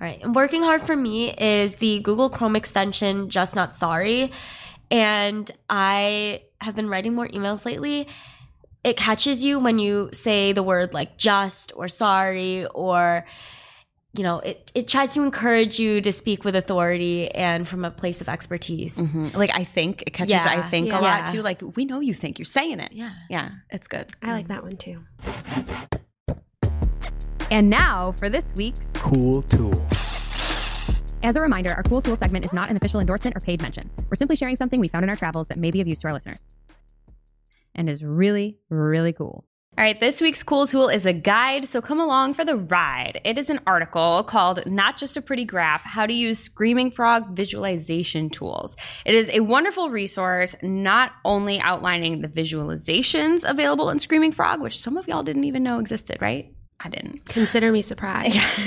All 0.00 0.06
right. 0.06 0.22
And 0.22 0.34
working 0.34 0.62
hard 0.62 0.82
for 0.82 0.96
me 0.96 1.32
is 1.32 1.76
the 1.76 2.00
Google 2.00 2.28
Chrome 2.28 2.56
extension, 2.56 3.30
Just 3.30 3.54
Not 3.54 3.74
Sorry. 3.74 4.32
And 4.90 5.50
I 5.68 6.42
have 6.60 6.74
been 6.74 6.88
writing 6.88 7.14
more 7.14 7.28
emails 7.28 7.64
lately. 7.64 8.08
It 8.82 8.96
catches 8.96 9.44
you 9.44 9.58
when 9.58 9.78
you 9.78 10.10
say 10.12 10.52
the 10.52 10.62
word 10.62 10.94
like 10.94 11.16
just 11.18 11.72
or 11.76 11.86
sorry 11.88 12.66
or 12.66 13.26
you 14.12 14.24
know, 14.24 14.40
it, 14.40 14.72
it 14.74 14.88
tries 14.88 15.14
to 15.14 15.22
encourage 15.22 15.78
you 15.78 16.00
to 16.00 16.10
speak 16.10 16.44
with 16.44 16.56
authority 16.56 17.30
and 17.30 17.68
from 17.68 17.84
a 17.84 17.92
place 17.92 18.20
of 18.20 18.28
expertise. 18.28 18.96
Mhm. 18.96 19.36
Like 19.36 19.50
I 19.54 19.62
think 19.62 20.02
it 20.02 20.10
catches 20.12 20.32
Yeah, 20.32 20.44
I 20.48 20.62
think 20.62 20.88
yeah. 20.88 20.98
a 20.98 21.00
lot 21.00 21.28
too. 21.32 21.42
Like 21.42 21.62
we 21.76 21.84
know 21.84 22.00
you 22.00 22.12
think 22.12 22.38
you're 22.38 22.44
saying 22.46 22.80
it. 22.80 22.90
Yeah. 22.90 23.12
Yeah, 23.28 23.50
it's 23.70 23.86
good. 23.86 24.10
I 24.20 24.32
like 24.32 24.48
that 24.48 24.64
one 24.64 24.76
too. 24.76 25.04
And 27.52 27.70
now 27.70 28.12
for 28.12 28.28
this 28.28 28.52
week's 28.56 28.80
Cool 28.94 29.42
tool. 29.42 29.72
As 31.22 31.36
a 31.36 31.40
reminder, 31.40 31.72
our 31.74 31.82
Cool 31.82 32.00
Tool 32.00 32.16
segment 32.16 32.46
is 32.46 32.52
not 32.52 32.70
an 32.70 32.76
official 32.76 32.98
endorsement 32.98 33.36
or 33.36 33.40
paid 33.40 33.60
mention. 33.60 33.90
We're 34.08 34.16
simply 34.16 34.36
sharing 34.36 34.56
something 34.56 34.80
we 34.80 34.88
found 34.88 35.04
in 35.04 35.10
our 35.10 35.16
travels 35.16 35.48
that 35.48 35.58
may 35.58 35.70
be 35.70 35.82
of 35.82 35.86
use 35.86 36.00
to 36.00 36.08
our 36.08 36.14
listeners. 36.14 36.48
And 37.74 37.90
is 37.90 38.02
really, 38.02 38.58
really 38.70 39.12
cool. 39.12 39.44
All 39.76 39.84
right, 39.84 40.00
this 40.00 40.22
week's 40.22 40.42
Cool 40.42 40.66
Tool 40.66 40.88
is 40.88 41.04
a 41.04 41.12
guide, 41.12 41.68
so 41.68 41.82
come 41.82 42.00
along 42.00 42.34
for 42.34 42.44
the 42.44 42.56
ride. 42.56 43.20
It 43.24 43.36
is 43.36 43.50
an 43.50 43.60
article 43.66 44.24
called 44.24 44.66
Not 44.66 44.96
Just 44.96 45.16
a 45.18 45.22
Pretty 45.22 45.44
Graph 45.44 45.84
How 45.84 46.06
to 46.06 46.12
Use 46.12 46.38
Screaming 46.38 46.90
Frog 46.90 47.36
Visualization 47.36 48.30
Tools. 48.30 48.74
It 49.04 49.14
is 49.14 49.28
a 49.28 49.40
wonderful 49.40 49.90
resource, 49.90 50.54
not 50.62 51.12
only 51.24 51.60
outlining 51.60 52.22
the 52.22 52.28
visualizations 52.28 53.48
available 53.48 53.90
in 53.90 53.98
Screaming 53.98 54.32
Frog, 54.32 54.62
which 54.62 54.80
some 54.80 54.96
of 54.96 55.06
y'all 55.06 55.22
didn't 55.22 55.44
even 55.44 55.62
know 55.62 55.80
existed, 55.80 56.16
right? 56.20 56.52
I 56.82 56.88
didn't. 56.88 57.26
Consider 57.26 57.70
me 57.72 57.82
surprised. 57.82 58.34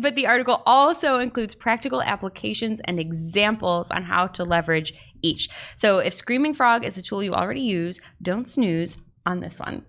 but 0.00 0.14
the 0.14 0.26
article 0.26 0.62
also 0.64 1.18
includes 1.18 1.54
practical 1.54 2.00
applications 2.00 2.80
and 2.86 2.98
examples 2.98 3.90
on 3.90 4.02
how 4.02 4.26
to 4.28 4.44
leverage 4.44 4.94
each. 5.20 5.50
So 5.76 5.98
if 5.98 6.14
Screaming 6.14 6.54
Frog 6.54 6.84
is 6.84 6.96
a 6.96 7.02
tool 7.02 7.22
you 7.22 7.34
already 7.34 7.60
use, 7.60 8.00
don't 8.22 8.48
snooze 8.48 8.96
on 9.26 9.40
this 9.40 9.58
one. 9.58 9.84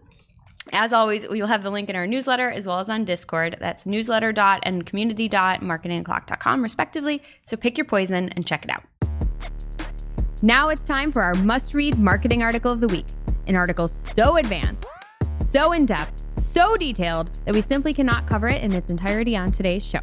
As 0.74 0.92
always, 0.92 1.24
you'll 1.24 1.48
have 1.48 1.64
the 1.64 1.70
link 1.70 1.90
in 1.90 1.96
our 1.96 2.06
newsletter 2.06 2.52
as 2.52 2.68
well 2.68 2.80
as 2.80 2.90
on 2.90 3.06
Discord. 3.06 3.56
That's 3.62 3.86
newsletter 3.86 4.34
dot 4.34 4.60
and 4.64 4.86
community 4.86 5.30
dot 5.30 5.62
marketingoclock.com 5.62 6.62
respectively. 6.62 7.24
So 7.46 7.56
pick 7.56 7.78
your 7.78 7.86
poison 7.86 8.30
and 8.36 8.46
check 8.46 8.66
it 8.66 8.72
out. 8.72 8.84
Now 10.42 10.70
it's 10.70 10.86
time 10.86 11.14
for 11.14 11.24
our 11.24 11.34
must 11.36 11.74
read 11.74 11.98
marketing 11.98 12.44
article 12.44 12.72
of 12.72 12.82
the 12.82 12.88
week. 12.88 13.06
An 13.48 13.56
article 13.56 13.88
so 13.88 14.36
advanced, 14.36 14.86
so 15.50 15.72
in 15.72 15.86
depth, 15.86 16.24
so 16.54 16.76
detailed 16.76 17.40
that 17.46 17.54
we 17.54 17.62
simply 17.62 17.94
cannot 17.94 18.28
cover 18.28 18.48
it 18.48 18.62
in 18.62 18.74
its 18.74 18.92
entirety 18.92 19.36
on 19.36 19.52
today's 19.52 19.86
show. 19.86 20.02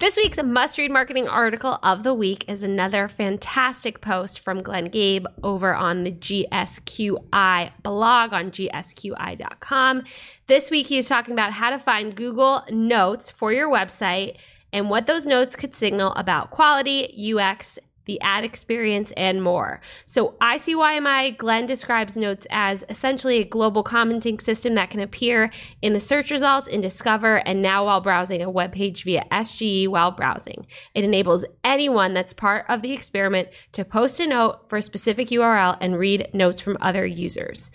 This 0.00 0.16
week's 0.16 0.42
must 0.42 0.78
read 0.78 0.90
marketing 0.90 1.28
article 1.28 1.78
of 1.82 2.04
the 2.04 2.14
week 2.14 2.46
is 2.48 2.62
another 2.62 3.06
fantastic 3.06 4.00
post 4.00 4.40
from 4.40 4.62
Glenn 4.62 4.86
Gabe 4.86 5.26
over 5.42 5.74
on 5.74 6.04
the 6.04 6.12
GSQI 6.12 7.70
blog 7.82 8.32
on 8.32 8.50
gsqi.com. 8.50 10.02
This 10.46 10.70
week 10.70 10.86
he 10.86 10.96
is 10.96 11.06
talking 11.06 11.34
about 11.34 11.52
how 11.52 11.68
to 11.68 11.78
find 11.78 12.16
Google 12.16 12.64
Notes 12.70 13.30
for 13.30 13.52
your 13.52 13.70
website 13.70 14.36
and 14.72 14.88
what 14.88 15.06
those 15.06 15.26
notes 15.26 15.54
could 15.54 15.76
signal 15.76 16.14
about 16.14 16.50
quality, 16.50 17.34
UX, 17.34 17.78
the 18.10 18.20
ad 18.22 18.42
experience, 18.42 19.12
and 19.16 19.40
more. 19.40 19.80
So, 20.04 20.34
ICYMI 20.40 21.36
Glenn 21.36 21.66
describes 21.66 22.16
Notes 22.16 22.44
as 22.50 22.84
essentially 22.88 23.38
a 23.38 23.44
global 23.44 23.84
commenting 23.84 24.40
system 24.40 24.74
that 24.74 24.90
can 24.90 24.98
appear 24.98 25.52
in 25.80 25.92
the 25.92 26.00
search 26.00 26.32
results 26.32 26.66
in 26.66 26.80
Discover 26.80 27.36
and 27.46 27.62
now 27.62 27.84
while 27.84 28.00
browsing 28.00 28.42
a 28.42 28.50
web 28.50 28.72
page 28.72 29.04
via 29.04 29.24
SGE 29.30 29.86
while 29.86 30.10
browsing. 30.10 30.66
It 30.92 31.04
enables 31.04 31.44
anyone 31.62 32.12
that's 32.12 32.34
part 32.34 32.64
of 32.68 32.82
the 32.82 32.92
experiment 32.92 33.48
to 33.72 33.84
post 33.84 34.18
a 34.18 34.26
note 34.26 34.68
for 34.68 34.78
a 34.78 34.82
specific 34.82 35.28
URL 35.28 35.78
and 35.80 35.96
read 35.96 36.30
notes 36.34 36.60
from 36.60 36.78
other 36.80 37.06
users. 37.06 37.70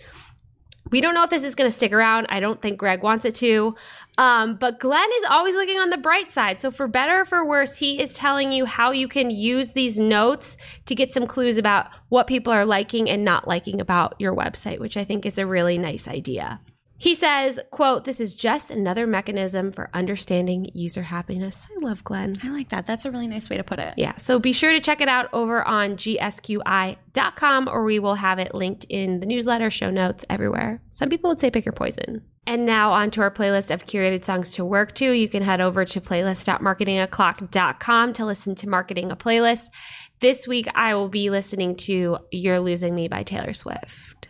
We 0.90 1.00
don't 1.00 1.14
know 1.14 1.24
if 1.24 1.30
this 1.30 1.42
is 1.42 1.54
going 1.54 1.70
to 1.70 1.74
stick 1.74 1.92
around. 1.92 2.26
I 2.30 2.40
don't 2.40 2.62
think 2.62 2.78
Greg 2.78 3.02
wants 3.02 3.24
it 3.24 3.34
to. 3.36 3.74
Um, 4.18 4.56
but 4.56 4.80
Glenn 4.80 5.08
is 5.18 5.24
always 5.28 5.54
looking 5.54 5.78
on 5.78 5.90
the 5.90 5.98
bright 5.98 6.32
side. 6.32 6.62
So, 6.62 6.70
for 6.70 6.88
better 6.88 7.20
or 7.20 7.24
for 7.24 7.46
worse, 7.46 7.76
he 7.78 8.00
is 8.00 8.14
telling 8.14 8.52
you 8.52 8.64
how 8.64 8.90
you 8.90 9.08
can 9.08 9.30
use 9.30 9.72
these 9.72 9.98
notes 9.98 10.56
to 10.86 10.94
get 10.94 11.12
some 11.12 11.26
clues 11.26 11.58
about 11.58 11.88
what 12.08 12.26
people 12.26 12.52
are 12.52 12.64
liking 12.64 13.10
and 13.10 13.24
not 13.24 13.46
liking 13.46 13.80
about 13.80 14.14
your 14.18 14.34
website, 14.34 14.78
which 14.78 14.96
I 14.96 15.04
think 15.04 15.26
is 15.26 15.38
a 15.38 15.46
really 15.46 15.76
nice 15.76 16.08
idea. 16.08 16.60
He 16.98 17.14
says, 17.14 17.60
quote, 17.70 18.04
this 18.04 18.20
is 18.20 18.34
just 18.34 18.70
another 18.70 19.06
mechanism 19.06 19.72
for 19.72 19.90
understanding 19.92 20.70
user 20.72 21.02
happiness. 21.02 21.66
I 21.76 21.80
love 21.84 22.02
Glenn. 22.04 22.36
I 22.42 22.48
like 22.48 22.70
that. 22.70 22.86
That's 22.86 23.04
a 23.04 23.10
really 23.10 23.26
nice 23.26 23.50
way 23.50 23.58
to 23.58 23.64
put 23.64 23.78
it. 23.78 23.92
Yeah, 23.96 24.16
so 24.16 24.38
be 24.38 24.52
sure 24.52 24.72
to 24.72 24.80
check 24.80 25.02
it 25.02 25.08
out 25.08 25.28
over 25.32 25.66
on 25.66 25.96
gsqi.com 25.96 27.68
or 27.68 27.84
we 27.84 27.98
will 27.98 28.14
have 28.14 28.38
it 28.38 28.54
linked 28.54 28.84
in 28.88 29.18
the 29.20 29.26
newsletter, 29.26 29.70
show 29.70 29.90
notes, 29.90 30.24
everywhere. 30.30 30.80
Some 30.90 31.10
people 31.10 31.28
would 31.28 31.40
say 31.40 31.50
pick 31.50 31.66
your 31.66 31.72
poison. 31.72 32.22
And 32.48 32.64
now 32.64 32.92
on 32.92 33.10
to 33.10 33.22
our 33.22 33.30
playlist 33.30 33.72
of 33.72 33.84
curated 33.84 34.24
songs 34.24 34.52
to 34.52 34.64
work 34.64 34.94
to. 34.94 35.10
You 35.10 35.28
can 35.28 35.42
head 35.42 35.60
over 35.60 35.84
to 35.84 36.00
playlist.marketingoclock.com 36.00 38.12
to 38.12 38.24
listen 38.24 38.54
to 38.54 38.68
Marketing 38.68 39.10
O'Playlist. 39.10 39.72
This 40.20 40.46
week 40.46 40.68
I 40.74 40.94
will 40.94 41.08
be 41.08 41.28
listening 41.28 41.74
to 41.76 42.18
You're 42.30 42.60
Losing 42.60 42.94
Me 42.94 43.08
by 43.08 43.24
Taylor 43.24 43.52
Swift. 43.52 44.25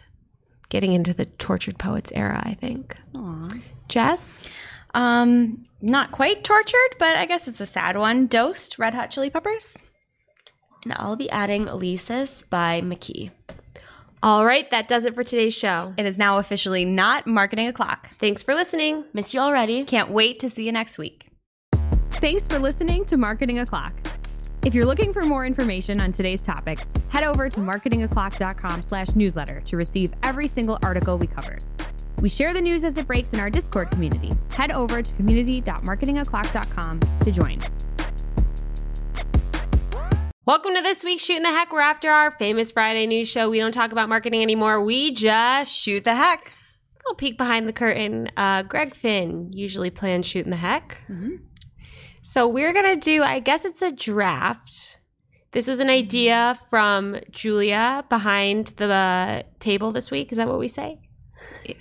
Getting 0.68 0.92
into 0.92 1.14
the 1.14 1.26
tortured 1.26 1.78
poets 1.78 2.10
era, 2.14 2.42
I 2.44 2.54
think. 2.54 2.96
Aww. 3.14 3.62
Jess? 3.88 4.46
Um, 4.94 5.66
not 5.80 6.10
quite 6.12 6.42
tortured, 6.42 6.96
but 6.98 7.16
I 7.16 7.26
guess 7.26 7.46
it's 7.46 7.60
a 7.60 7.66
sad 7.66 7.96
one. 7.96 8.26
Dosed, 8.26 8.78
Red 8.78 8.94
Hot 8.94 9.10
Chili 9.10 9.30
Peppers. 9.30 9.76
And 10.84 10.94
I'll 10.96 11.16
be 11.16 11.30
adding 11.30 11.66
Elisis 11.66 12.48
by 12.48 12.80
McKee. 12.80 13.30
All 14.22 14.46
right, 14.46 14.68
that 14.70 14.88
does 14.88 15.04
it 15.04 15.14
for 15.14 15.22
today's 15.22 15.54
show. 15.54 15.94
It 15.96 16.06
is 16.06 16.18
now 16.18 16.38
officially 16.38 16.84
not 16.84 17.26
marketing 17.26 17.68
o'clock. 17.68 18.10
Thanks 18.18 18.42
for 18.42 18.54
listening. 18.54 19.04
Miss 19.12 19.34
you 19.34 19.40
already. 19.40 19.84
Can't 19.84 20.10
wait 20.10 20.40
to 20.40 20.50
see 20.50 20.64
you 20.64 20.72
next 20.72 20.98
week. 20.98 21.28
Thanks 22.12 22.46
for 22.46 22.58
listening 22.58 23.04
to 23.06 23.16
Marketing 23.18 23.58
O'Clock. 23.58 23.92
If 24.66 24.74
you're 24.74 24.84
looking 24.84 25.12
for 25.12 25.22
more 25.22 25.46
information 25.46 26.00
on 26.00 26.10
today's 26.10 26.42
topics, 26.42 26.82
head 27.06 27.22
over 27.22 27.48
to 27.48 27.60
marketingoclock.com 27.60 28.82
slash 28.82 29.14
newsletter 29.14 29.60
to 29.60 29.76
receive 29.76 30.12
every 30.24 30.48
single 30.48 30.76
article 30.82 31.16
we 31.16 31.28
covered. 31.28 31.62
We 32.20 32.28
share 32.28 32.52
the 32.52 32.60
news 32.60 32.82
as 32.82 32.98
it 32.98 33.06
breaks 33.06 33.32
in 33.32 33.38
our 33.38 33.48
Discord 33.48 33.92
community. 33.92 34.32
Head 34.50 34.72
over 34.72 35.02
to 35.02 35.14
community.marketingoclock.com 35.14 36.98
to 36.98 37.30
join. 37.30 37.58
Welcome 40.46 40.74
to 40.74 40.82
this 40.82 41.04
week's 41.04 41.22
Shooting 41.22 41.44
the 41.44 41.50
Heck. 41.50 41.72
We're 41.72 41.78
after 41.78 42.10
our 42.10 42.32
famous 42.32 42.72
Friday 42.72 43.06
news 43.06 43.28
show. 43.28 43.48
We 43.48 43.60
don't 43.60 43.70
talk 43.70 43.92
about 43.92 44.08
marketing 44.08 44.42
anymore. 44.42 44.82
We 44.82 45.12
just 45.12 45.70
Shoot 45.70 46.02
the 46.02 46.16
heck. 46.16 46.46
A 46.48 47.06
little 47.06 47.14
peek 47.14 47.38
behind 47.38 47.68
the 47.68 47.72
curtain. 47.72 48.32
Uh, 48.36 48.64
Greg 48.64 48.96
Finn 48.96 49.52
usually 49.52 49.90
plans 49.90 50.26
Shooting 50.26 50.50
the 50.50 50.56
Heck. 50.56 51.04
So 52.28 52.48
we're 52.48 52.72
going 52.72 52.92
to 52.92 52.96
do, 53.00 53.22
I 53.22 53.38
guess 53.38 53.64
it's 53.64 53.82
a 53.82 53.92
draft. 53.92 54.98
This 55.52 55.68
was 55.68 55.78
an 55.78 55.88
idea 55.88 56.58
from 56.68 57.20
Julia 57.30 58.04
behind 58.08 58.74
the 58.78 58.92
uh, 58.92 59.42
table 59.60 59.92
this 59.92 60.10
week. 60.10 60.32
Is 60.32 60.38
that 60.38 60.48
what 60.48 60.58
we 60.58 60.66
say? 60.66 60.98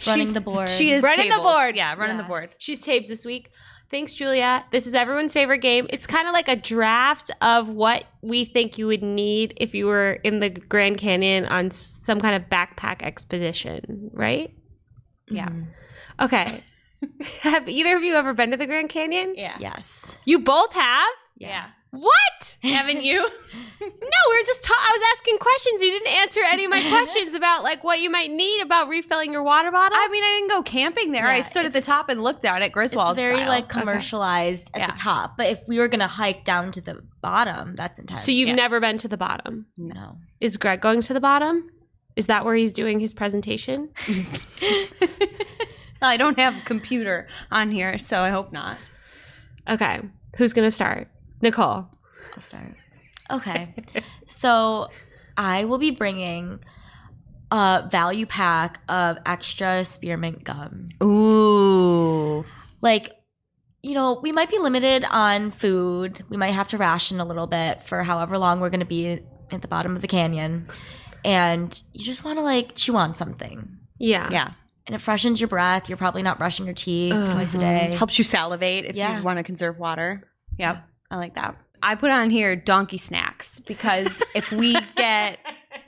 Running 0.05 0.25
She's- 0.25 0.33
the 0.33 0.41
board. 0.41 0.69
She 0.69 0.91
is 0.91 1.01
Running 1.01 1.29
the 1.31 1.39
board. 1.39 1.75
Yeah, 1.75 1.95
running 1.95 2.17
Yeah. 2.17 2.21
the 2.21 2.27
board. 2.27 2.49
She's 2.59 2.79
taped 2.79 3.07
this 3.07 3.25
week. 3.25 3.49
Thanks, 3.89 4.13
Julia. 4.13 4.63
This 4.71 4.85
is 4.85 4.93
everyone's 4.93 5.33
favorite 5.33 5.61
game. 5.61 5.87
It's 5.89 6.05
kind 6.05 6.27
of 6.27 6.33
like 6.33 6.47
a 6.47 6.55
draft 6.55 7.31
of 7.41 7.69
what 7.69 8.03
we 8.21 8.45
think 8.45 8.77
you 8.77 8.85
would 8.85 9.01
need 9.03 9.55
if 9.57 9.73
you 9.73 9.87
were 9.87 10.13
in 10.23 10.41
the 10.41 10.51
Grand 10.51 10.99
Canyon 10.99 11.47
on 11.47 11.71
some 11.71 12.21
kind 12.21 12.35
of 12.35 12.49
backpack 12.49 13.01
expedition, 13.01 14.11
right? 14.13 14.53
Yeah. 15.27 15.49
Okay. 16.21 16.63
have 17.41 17.67
either 17.69 17.95
of 17.97 18.03
you 18.03 18.15
ever 18.15 18.33
been 18.33 18.51
to 18.51 18.57
the 18.57 18.65
Grand 18.67 18.89
Canyon? 18.89 19.33
Yeah. 19.35 19.57
yes. 19.59 20.17
You 20.25 20.39
both 20.39 20.73
have? 20.73 21.13
Yeah. 21.37 21.65
What? 21.91 22.57
Haven't 22.61 23.03
you? 23.03 23.27
No, 23.81 23.89
we 24.31 24.37
were 24.39 24.45
just 24.45 24.63
ta- 24.63 24.73
I 24.77 24.97
was 24.97 25.07
asking 25.15 25.37
questions. 25.37 25.81
You 25.81 25.91
didn't 25.91 26.07
answer 26.07 26.39
any 26.43 26.63
of 26.65 26.71
my 26.71 26.81
questions 26.89 27.35
about 27.35 27.61
like 27.63 27.83
what 27.83 27.99
you 27.99 28.09
might 28.09 28.31
need 28.31 28.61
about 28.61 28.87
refilling 28.87 29.31
your 29.31 29.43
water 29.43 29.69
bottle. 29.69 29.95
I 29.99 30.07
mean, 30.07 30.23
I 30.23 30.37
didn't 30.39 30.49
go 30.49 30.63
camping 30.63 31.11
there. 31.11 31.27
I 31.27 31.41
stood 31.41 31.65
at 31.65 31.73
the 31.73 31.81
top 31.81 32.09
and 32.09 32.23
looked 32.23 32.41
down 32.41 32.61
at 32.63 32.71
Griswold. 32.71 33.11
It's 33.11 33.15
very 33.17 33.37
style. 33.39 33.49
like 33.49 33.69
commercialized 33.69 34.71
at 34.73 34.79
Yeah. 34.79 34.87
the 34.87 34.97
top. 34.97 35.37
But 35.37 35.47
if 35.47 35.59
we 35.67 35.77
were 35.77 35.87
gonna 35.87 36.07
hike 36.07 36.43
down 36.45 36.71
to 36.71 36.81
the 36.81 37.01
bottom, 37.21 37.75
that's 37.75 37.99
intense. 37.99 38.23
so 38.23 38.31
you've 38.31 38.49
Yeah. 38.49 38.55
never 38.55 38.79
been 38.79 38.97
to 38.99 39.07
the 39.07 39.17
bottom. 39.17 39.67
no. 39.77 40.17
Is 40.41 40.57
Greg 40.57 40.81
going 40.81 41.01
to 41.01 41.13
the 41.13 41.19
bottom? 41.21 41.69
Is 42.15 42.27
that 42.27 42.43
where 42.45 42.55
he's 42.55 42.73
doing 42.73 42.99
his 42.99 43.13
presentation? 43.13 43.89
I 46.05 46.17
don't 46.17 46.37
have 46.39 46.57
a 46.57 46.61
computer 46.61 47.27
on 47.51 47.71
here, 47.71 47.97
so 47.97 48.21
I 48.21 48.29
hope 48.29 48.51
not. 48.51 48.77
Okay. 49.67 50.01
Who's 50.37 50.53
going 50.53 50.67
to 50.67 50.71
start? 50.71 51.07
Nicole. 51.41 51.87
I'll 52.35 52.41
start. 52.41 52.75
Okay. 53.31 53.73
so 54.27 54.89
I 55.37 55.65
will 55.65 55.77
be 55.77 55.91
bringing 55.91 56.59
a 57.51 57.87
value 57.89 58.25
pack 58.25 58.81
of 58.89 59.17
extra 59.25 59.83
spearmint 59.83 60.43
gum. 60.43 60.89
Ooh. 61.03 62.45
Like, 62.81 63.13
you 63.81 63.93
know, 63.93 64.19
we 64.21 64.31
might 64.31 64.49
be 64.49 64.57
limited 64.57 65.05
on 65.09 65.51
food. 65.51 66.23
We 66.29 66.37
might 66.37 66.51
have 66.51 66.67
to 66.69 66.77
ration 66.77 67.19
a 67.19 67.25
little 67.25 67.47
bit 67.47 67.83
for 67.83 68.03
however 68.03 68.37
long 68.37 68.59
we're 68.59 68.69
going 68.69 68.79
to 68.79 68.85
be 68.85 69.19
at 69.51 69.61
the 69.61 69.67
bottom 69.67 69.95
of 69.95 70.01
the 70.01 70.07
canyon. 70.07 70.67
And 71.23 71.81
you 71.93 72.03
just 72.03 72.23
want 72.23 72.39
to 72.39 72.43
like 72.43 72.75
chew 72.75 72.95
on 72.95 73.15
something. 73.15 73.77
Yeah. 73.97 74.27
Yeah. 74.31 74.51
And 74.87 74.95
it 74.95 74.99
freshens 74.99 75.41
your 75.41 75.47
breath. 75.47 75.89
You're 75.89 75.97
probably 75.97 76.21
not 76.21 76.37
brushing 76.37 76.65
your 76.65 76.75
teeth 76.75 77.13
twice 77.13 77.53
a 77.53 77.57
uh-huh. 77.57 77.87
day. 77.89 77.95
Helps 77.95 78.17
you 78.17 78.23
salivate 78.23 78.85
if 78.85 78.95
Yeah. 78.95 79.17
you 79.17 79.23
want 79.23 79.37
to 79.37 79.43
conserve 79.43 79.79
water. 79.79 80.23
Yep. 80.57 80.83
I 81.09 81.17
like 81.17 81.35
that. 81.35 81.55
I 81.81 81.95
put 81.95 82.11
on 82.11 82.29
here 82.29 82.55
donkey 82.55 82.97
snacks 82.97 83.59
because 83.61 84.07
if 84.35 84.51
we 84.51 84.77
get 84.95 85.39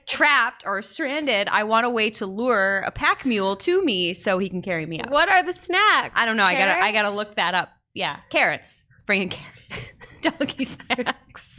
trapped 0.07 0.63
or 0.65 0.81
stranded, 0.81 1.47
I 1.47 1.63
want 1.63 1.85
a 1.85 1.89
way 1.89 2.09
to 2.11 2.25
lure 2.25 2.83
a 2.85 2.91
pack 2.91 3.25
mule 3.25 3.55
to 3.57 3.83
me 3.83 4.13
so 4.13 4.37
he 4.37 4.49
can 4.49 4.61
carry 4.61 4.85
me 4.85 4.99
up. 4.99 5.09
What 5.09 5.29
are 5.29 5.43
the 5.43 5.53
snacks? 5.53 6.13
I 6.15 6.25
don't 6.25 6.37
know. 6.37 6.43
I 6.43 6.55
gotta 6.55 6.79
I 6.79 6.91
gotta 6.91 7.09
look 7.09 7.35
that 7.35 7.53
up. 7.53 7.69
Yeah, 7.93 8.17
carrots. 8.29 8.85
Bringing 9.05 9.29
carrots. 9.29 9.91
donkey 10.21 10.65
snacks. 10.65 11.56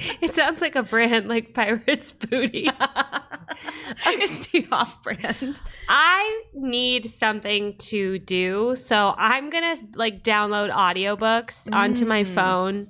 It 0.20 0.34
sounds 0.34 0.60
like 0.60 0.76
a 0.76 0.82
brand 0.82 1.28
like 1.28 1.54
Pirates 1.54 2.12
Booty. 2.12 2.68
it's 4.06 4.46
the 4.48 4.66
off-brand. 4.72 5.58
I 5.88 6.42
need 6.54 7.06
something 7.06 7.76
to 7.78 8.18
do, 8.18 8.76
so 8.76 9.14
I'm 9.16 9.50
going 9.50 9.76
to 9.76 9.84
like 9.94 10.22
download 10.22 10.72
audiobooks 10.72 11.68
onto 11.72 12.04
my 12.04 12.24
mm. 12.24 12.34
phone 12.34 12.88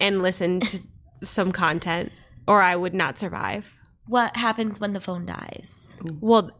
and 0.00 0.22
listen 0.22 0.60
to 0.60 0.80
some 1.22 1.52
content 1.52 2.12
or 2.46 2.62
I 2.62 2.76
would 2.76 2.94
not 2.94 3.18
survive. 3.18 3.76
What 4.06 4.36
happens 4.36 4.78
when 4.80 4.92
the 4.92 5.00
phone 5.00 5.24
dies? 5.24 5.94
Well, 6.20 6.50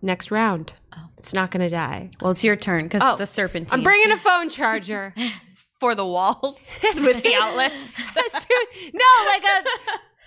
next 0.00 0.30
round. 0.30 0.74
Oh. 0.96 1.08
It's 1.18 1.34
not 1.34 1.50
going 1.50 1.68
to 1.68 1.68
die. 1.68 2.10
Well, 2.20 2.30
it's 2.30 2.44
your 2.44 2.54
turn 2.54 2.84
because 2.84 3.02
Oh, 3.02 3.12
it's 3.12 3.20
a 3.20 3.26
serpentine. 3.26 3.76
I'm 3.76 3.82
bringing 3.82 4.12
a 4.12 4.16
phone 4.16 4.48
charger. 4.48 5.12
For 5.80 5.94
the 5.94 6.04
walls 6.06 6.60
with 6.82 7.22
the 7.22 7.34
outlets. 7.34 7.74
no, 8.92 9.04
like 9.26 9.42
a 9.44 9.64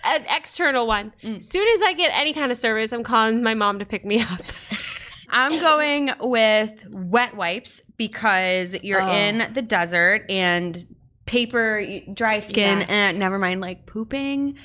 an 0.04 0.26
external 0.36 0.88
one. 0.88 1.14
As 1.24 1.48
soon 1.48 1.68
as 1.76 1.82
I 1.84 1.94
get 1.94 2.12
any 2.14 2.34
kind 2.34 2.52
of 2.52 2.58
service, 2.58 2.92
I'm 2.92 3.04
calling 3.04 3.44
my 3.44 3.54
mom 3.54 3.80
to 3.80 3.86
pick 3.86 4.04
me 4.04 4.22
up. 4.22 4.42
I'm 5.30 5.60
going 5.60 6.12
with 6.20 6.88
wet 6.90 7.36
wipes 7.38 7.82
because 7.98 8.76
you're 8.84 9.02
Oh. 9.02 9.12
in 9.12 9.54
the 9.54 9.62
desert 9.62 10.26
and 10.30 10.84
paper, 11.26 11.86
dry 12.14 12.40
skin, 12.40 12.80
Yes. 12.80 12.90
and 12.90 13.20
never 13.20 13.38
mind 13.38 13.62
like 13.62 13.86
pooping. 13.86 14.58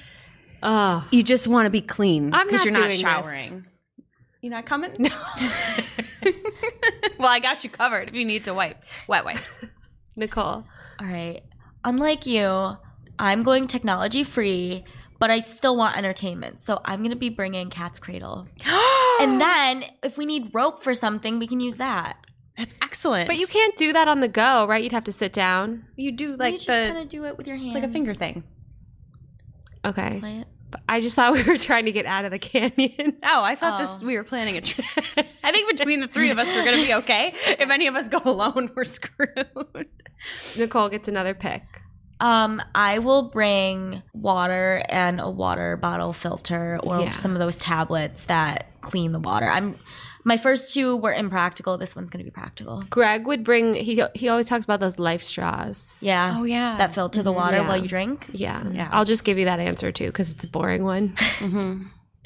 Oh, 0.63 1.07
You 1.13 1.23
just 1.23 1.47
want 1.47 1.67
to 1.67 1.71
be 1.71 1.83
clean 1.83 2.31
because 2.31 2.65
you're 2.65 2.73
not 2.73 2.89
doing 2.89 2.99
showering. 2.99 3.67
You're 4.41 4.53
not 4.53 4.65
coming? 4.67 4.93
No. 4.99 5.11
well, 7.19 7.29
I 7.29 7.41
got 7.41 7.63
you 7.63 7.71
covered 7.71 8.09
if 8.09 8.15
you 8.15 8.25
need 8.25 8.45
to 8.45 8.55
wipe. 8.55 8.83
Wet 9.07 9.25
wipes. 9.25 9.65
Nicole. 10.17 10.65
All 11.01 11.07
right. 11.07 11.43
Unlike 11.85 12.27
you, 12.27 12.77
I'm 13.19 13.43
going 13.43 13.67
technology 13.67 14.25
free, 14.25 14.85
but 15.19 15.31
I 15.31 15.41
still 15.41 15.77
want 15.77 15.97
entertainment. 15.97 16.61
So 16.61 16.81
I'm 16.85 17.01
going 17.01 17.11
to 17.11 17.17
be 17.17 17.29
bringing 17.29 17.71
Cat's 17.71 17.99
Cradle. 17.99 18.47
and 19.21 19.41
then 19.41 19.85
if 20.03 20.19
we 20.19 20.27
need 20.27 20.51
rope 20.55 20.83
for 20.83 20.95
something, 20.95 21.39
we 21.39 21.47
can 21.47 21.61
use 21.61 21.77
that. 21.77 22.19
That's 22.57 22.75
excellent. 22.83 23.27
But 23.27 23.39
you 23.39 23.47
can't 23.47 23.77
do 23.77 23.93
that 23.93 24.09
on 24.09 24.21
the 24.21 24.29
go, 24.29 24.67
right? 24.67 24.83
You'd 24.83 24.93
have 24.93 25.05
to 25.05 25.13
sit 25.13 25.33
down. 25.33 25.85
You 25.97 26.11
do 26.13 26.31
Like 26.31 26.39
like 26.39 26.53
you 26.55 26.59
just 26.59 26.67
the 26.69 26.87
kind 26.87 26.99
of 26.99 27.09
do 27.09 27.25
it 27.27 27.37
with 27.37 27.47
your 27.47 27.57
hands. 27.57 27.75
it's 27.75 27.83
like 27.83 27.91
a 27.91 27.93
finger 27.93 28.15
thing. 28.15 28.45
Okay. 29.85 30.19
Play 30.21 30.39
it. 30.39 30.47
I 30.89 31.01
just 31.01 31.17
thought 31.17 31.33
we 31.35 31.43
were 31.43 31.59
trying 31.59 31.85
to 31.87 31.93
get 31.93 32.07
out 32.07 32.25
of 32.25 32.31
the 32.31 32.39
canyon. 32.39 33.17
Oh, 33.25 33.43
I 33.43 33.55
thought 33.57 33.79
this 33.81 34.01
Oh. 34.03 34.07
we 34.07 34.17
were 34.17 34.25
planning 34.25 34.57
a 34.57 34.61
trip. 34.61 34.87
I 35.45 35.51
think 35.53 35.69
between 35.77 36.01
the 36.01 36.07
three 36.09 36.31
of 36.31 36.39
us, 36.39 36.47
we're 36.49 36.65
gonna 36.65 36.77
be 36.85 36.95
okay. 36.95 37.33
If 37.47 37.71
any 37.71 37.87
of 37.87 37.95
us 37.97 38.09
go 38.09 38.21
alone, 38.25 38.71
we're 38.75 38.85
screwed. 38.85 39.89
Nicole 40.57 40.89
gets 40.89 41.09
another 41.09 41.35
pick. 41.35 41.63
Um, 42.19 42.63
I 42.75 42.99
will 43.01 43.29
bring 43.31 44.03
water 44.15 44.83
and 44.89 45.21
a 45.21 45.29
water 45.29 45.77
bottle 45.77 46.13
filter 46.15 46.79
or 46.83 47.01
Yeah. 47.01 47.13
some 47.13 47.33
of 47.33 47.39
those 47.41 47.59
tablets 47.59 48.25
that 48.25 48.69
clean 48.81 49.13
the 49.13 49.21
water. 49.21 49.47
I'm 49.51 49.77
my 50.27 50.37
first 50.37 50.75
two 50.75 50.97
were 50.97 51.13
impractical. 51.15 51.79
This 51.79 51.95
one's 51.95 52.11
gonna 52.11 52.25
be 52.25 52.31
practical. 52.31 52.83
Greg 52.91 53.27
would 53.29 53.45
bring. 53.45 53.75
He 53.75 54.03
he 54.15 54.29
always 54.29 54.47
talks 54.47 54.65
about 54.65 54.81
those 54.81 54.99
life 54.99 55.23
straws. 55.23 55.97
Yeah. 56.01 56.37
Oh 56.39 56.45
yeah, 56.45 56.77
That 56.77 56.93
filter 56.93 57.23
the 57.23 57.31
water 57.33 57.59
Yeah. 57.59 57.69
while 57.69 57.77
you 57.77 57.87
drink. 57.89 58.27
Yeah. 58.33 58.69
Yeah. 58.71 58.89
I'll 58.93 59.05
just 59.05 59.23
give 59.23 59.39
you 59.39 59.45
that 59.45 59.61
answer 59.61 59.93
too 59.93 60.07
because 60.09 60.33
it's 60.33 60.45
a 60.45 60.49
boring 60.49 60.83
one. 60.85 61.15
hmm 61.39 61.83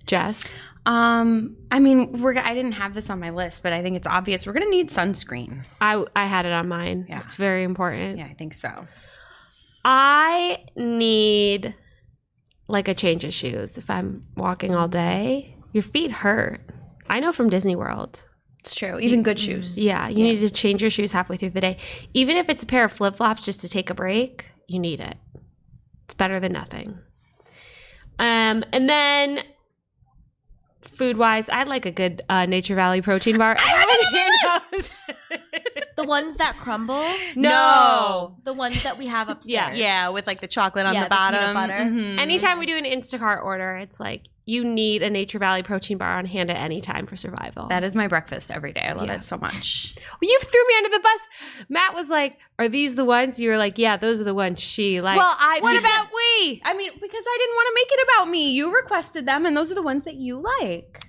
Jess. 0.07 0.43
Um, 0.87 1.57
I 1.71 1.79
mean, 1.79 2.23
we're. 2.23 2.39
I 2.39 2.55
didn't 2.55 2.73
have 2.73 2.95
this 2.95 3.11
on 3.11 3.21
my 3.21 3.29
list, 3.31 3.63
but 3.63 3.75
I 3.75 3.83
think 3.83 3.97
it's 3.99 4.07
obvious 4.07 4.47
we're 4.47 4.55
gonna 4.55 4.71
need 4.71 4.89
sunscreen. 4.89 5.63
I 5.79 6.03
I 6.17 6.25
had 6.27 6.47
it 6.47 6.53
on 6.53 6.69
mine. 6.69 7.05
Yeah. 7.07 7.21
It's 7.23 7.35
very 7.35 7.65
important. 7.65 8.17
Yeah, 8.17 8.25
I 8.25 8.33
think 8.35 8.55
so. 8.55 8.87
I 9.85 10.65
need 10.77 11.75
like 12.67 12.89
a 12.89 12.95
change 12.95 13.25
of 13.25 13.35
shoes 13.35 13.77
if 13.77 13.91
I'm 13.91 14.23
walking 14.37 14.75
all 14.75 14.89
day. 14.89 15.55
Your 15.73 15.83
feet 15.83 16.11
hurt. 16.13 16.61
I 17.11 17.21
know 17.21 17.33
from 17.33 17.51
Disney 17.51 17.77
World. 17.77 18.25
It's 18.61 18.75
true. 18.75 18.99
Even 18.99 19.23
good 19.23 19.39
shoes. 19.39 19.79
Yeah, 19.79 20.09
you 20.09 20.23
need 20.23 20.41
to 20.41 20.51
change 20.51 20.81
your 20.83 20.91
shoes 20.91 21.13
halfway 21.13 21.37
through 21.37 21.51
the 21.51 21.61
day. 21.61 21.79
Even 22.15 22.37
if 22.37 22.49
it's 22.49 22.63
a 22.63 22.67
pair 22.67 22.85
of 22.85 22.93
flip 22.93 23.17
flops 23.17 23.45
just 23.45 23.61
to 23.63 23.69
take 23.69 23.91
a 23.91 23.95
break, 23.95 24.51
you 24.69 24.79
need 24.79 25.01
it. 25.01 25.17
It's 26.05 26.15
better 26.15 26.39
than 26.41 26.53
nothing. 26.53 26.99
Um, 28.19 28.65
and 28.73 28.89
then 28.89 29.41
food 30.83 31.17
wise, 31.17 31.49
I'd 31.49 31.69
like 31.69 31.87
a 31.87 31.91
good 31.91 32.23
uh, 32.29 32.47
Nature 32.47 32.75
Valley 32.75 33.01
protein 33.01 33.39
bar. 33.39 33.57
Everyone 33.59 34.13
here 34.13 34.29
knows. 34.73 34.95
The 35.97 36.05
ones 36.05 36.37
that 36.37 36.57
crumble. 36.59 37.07
no. 37.37 38.37
The 38.45 38.53
ones 38.53 38.83
that 38.83 38.99
we 38.99 39.07
have 39.07 39.29
upstairs. 39.31 39.79
Yeah, 39.79 40.09
with 40.11 40.27
like 40.27 40.41
the 40.43 40.47
chocolate 40.49 40.87
on 40.87 40.95
Yeah, 40.95 41.05
the 41.05 41.09
the 41.09 41.15
peanut 41.17 41.55
bottom. 41.55 41.55
butter. 41.55 41.79
Mhm. 41.85 42.19
Anytime 42.19 42.59
we 42.59 42.67
do 42.67 42.77
an 42.77 42.85
Instacart 42.85 43.43
order, 43.43 43.77
it's 43.77 43.99
like 44.01 44.25
you 44.51 44.65
need 44.65 45.03
a 45.03 45.11
Nature 45.11 45.39
Valley 45.39 45.63
protein 45.63 45.99
bar 45.99 46.19
on 46.19 46.25
hand 46.25 46.51
at 46.51 46.57
any 46.57 46.81
time 46.81 47.07
for 47.07 47.17
survival. 47.17 47.69
that 47.69 47.85
is 47.85 47.95
my 47.95 48.09
breakfast 48.09 48.51
every 48.51 48.73
day. 48.73 48.83
I 48.83 48.93
love 48.93 49.07
Yeah. 49.07 49.15
it 49.15 49.23
so 49.25 49.37
much. 49.39 49.95
you 50.23 50.39
threw 50.41 50.67
me 50.69 50.75
under 50.79 50.89
the 50.91 51.01
bus. 51.01 51.21
Matt 51.69 51.95
was 51.95 52.09
like, 52.11 52.39
"Are 52.59 52.69
these 52.69 52.95
the 52.97 53.05
ones?" 53.05 53.39
You 53.39 53.51
were 53.51 53.57
like, 53.57 53.79
"Yeah, 53.79 53.97
those 53.97 54.21
are 54.21 54.25
the 54.25 54.35
ones 54.35 54.61
she 54.61 55.01
likes." 55.01 55.19
Well, 55.19 55.37
I- 55.39 55.59
what 55.61 55.77
about 55.79 56.07
we? 56.15 56.61
I 56.65 56.75
mean, 56.75 56.91
because 56.95 57.25
I 57.27 57.37
didn't 57.39 57.55
want 57.55 57.67
to 57.69 57.75
make 57.75 57.93
it 57.93 58.09
about 58.15 58.31
me. 58.31 58.51
You 58.51 58.75
requested 58.75 59.27
them, 59.27 59.47
and 59.47 59.57
those 59.57 59.71
are 59.71 59.75
the 59.77 59.83
ones 59.83 60.05
that 60.05 60.15
you 60.17 60.39
like. 60.61 61.05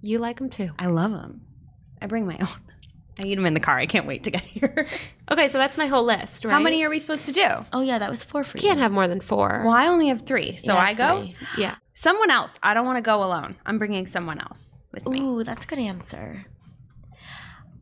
You 0.00 0.18
like 0.18 0.38
them 0.38 0.48
too. 0.50 0.70
I 0.78 0.86
love 0.86 1.10
them. 1.12 1.42
I 2.00 2.06
bring 2.06 2.26
my 2.26 2.38
own. 2.38 2.48
I 3.20 3.24
eat 3.24 3.34
them 3.34 3.46
in 3.46 3.54
the 3.54 3.58
car. 3.60 3.76
I 3.76 3.86
can't 3.86 4.06
wait 4.06 4.22
to 4.24 4.30
get 4.30 4.42
here. 4.42 4.86
Okay, 5.30 5.48
so 5.48 5.58
that's 5.58 5.76
my 5.76 5.88
whole 5.88 6.04
list. 6.04 6.46
Right? 6.46 6.52
How 6.54 6.58
many 6.58 6.82
are 6.84 6.88
we 6.88 6.98
supposed 6.98 7.26
to 7.26 7.32
do? 7.32 7.46
Oh 7.74 7.82
yeah, 7.82 7.98
that 7.98 8.08
was 8.08 8.24
four 8.24 8.44
for 8.44 8.56
You 8.56 8.62
you. 8.62 8.68
can't 8.70 8.80
have 8.80 8.90
more 8.92 9.06
than 9.06 9.20
four. 9.20 9.60
Well, 9.62 9.74
I 9.74 9.86
only 9.88 10.08
have 10.08 10.22
three, 10.22 10.54
so 10.54 10.72
Yeah, 10.72 10.78
I 10.80 10.94
go. 10.94 11.20
three. 11.20 11.36
Yeah. 11.58 11.74
Someone 11.98 12.30
else. 12.30 12.52
I 12.62 12.74
don't 12.74 12.86
want 12.86 12.98
to 12.98 13.02
go 13.02 13.24
alone. 13.24 13.56
I'm 13.66 13.76
bringing 13.76 14.06
someone 14.06 14.40
else 14.40 14.78
with 14.92 15.08
me. 15.08 15.20
Ooh, 15.20 15.42
that's 15.42 15.64
a 15.64 15.66
good 15.66 15.80
answer. 15.80 16.46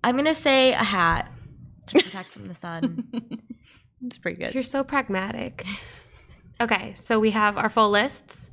I'm 0.03 0.17
gonna 0.17 0.33
say 0.33 0.73
a 0.73 0.83
hat 0.83 1.31
to 1.89 2.03
protect 2.03 2.31
from 2.31 2.49
the 2.49 2.55
sun. 2.55 3.09
It's 4.05 4.19
pretty 4.19 4.39
good. 4.39 4.55
You're 4.55 4.63
so 4.63 4.85
pragmatic. 4.85 5.67
Okay, 6.61 6.93
so 6.95 7.19
we 7.19 7.33
have 7.33 7.57
our 7.59 7.69
full 7.69 7.91
lists. 7.91 8.51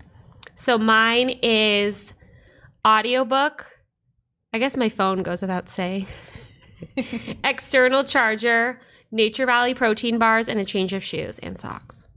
So 0.56 0.78
mine 0.78 1.38
is 1.44 2.14
audiobook. 2.88 3.68
I 4.52 4.58
guess 4.58 4.76
my 4.76 4.90
phone 4.90 5.22
goes 5.22 5.42
without 5.42 5.70
saying. 5.70 6.08
External 7.44 8.04
charger, 8.04 8.82
Nature 9.12 9.46
Valley 9.46 9.76
protein 9.76 10.18
bars, 10.18 10.50
and 10.50 10.60
a 10.60 10.66
change 10.66 10.94
of 10.94 11.04
shoes 11.04 11.40
and 11.40 11.60
socks. 11.60 12.08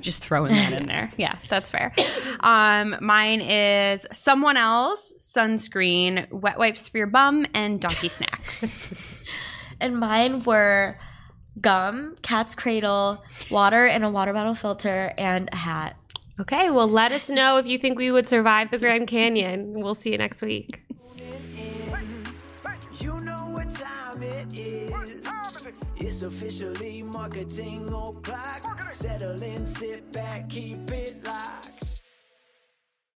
Just 0.00 0.22
throwing 0.22 0.52
that 0.52 0.72
in 0.72 0.86
there. 0.86 1.12
Yeah, 1.16 1.36
that's 1.48 1.70
fair. 1.70 1.92
Um, 2.40 2.96
mine 3.00 3.40
is 3.40 4.06
someone 4.12 4.56
else, 4.56 5.14
sunscreen, 5.20 6.30
wet 6.30 6.58
wipes 6.58 6.88
for 6.88 6.98
your 6.98 7.06
bum, 7.06 7.46
and 7.52 7.80
donkey 7.80 8.08
snacks. 8.18 8.64
and 9.80 9.98
mine 9.98 10.42
were 10.44 10.98
gum, 11.60 12.16
cat's 12.22 12.54
cradle, 12.54 13.22
water 13.50 13.86
and 13.86 14.04
a 14.04 14.10
water 14.10 14.32
bottle 14.32 14.54
filter, 14.54 15.12
and 15.18 15.50
a 15.52 15.56
hat. 15.56 15.96
Okay, 16.40 16.70
well, 16.70 16.88
let 16.88 17.12
us 17.12 17.28
know 17.28 17.58
if 17.58 17.66
you 17.66 17.78
think 17.78 17.98
we 17.98 18.10
would 18.10 18.28
survive 18.28 18.70
the 18.70 18.78
Grand 18.78 19.08
Canyon. 19.08 19.74
We'll 19.80 19.94
see 19.94 20.12
you 20.12 20.18
next 20.18 20.40
week. 20.40 20.80
It's 26.10 26.24
officially 26.24 27.04
marketing 27.04 27.84
o'clock. 27.84 28.92
Settle 28.92 29.40
in, 29.44 29.64
sit 29.64 30.10
back, 30.10 30.48
keep 30.48 30.90
it 30.90 31.24
locked. 31.24 31.79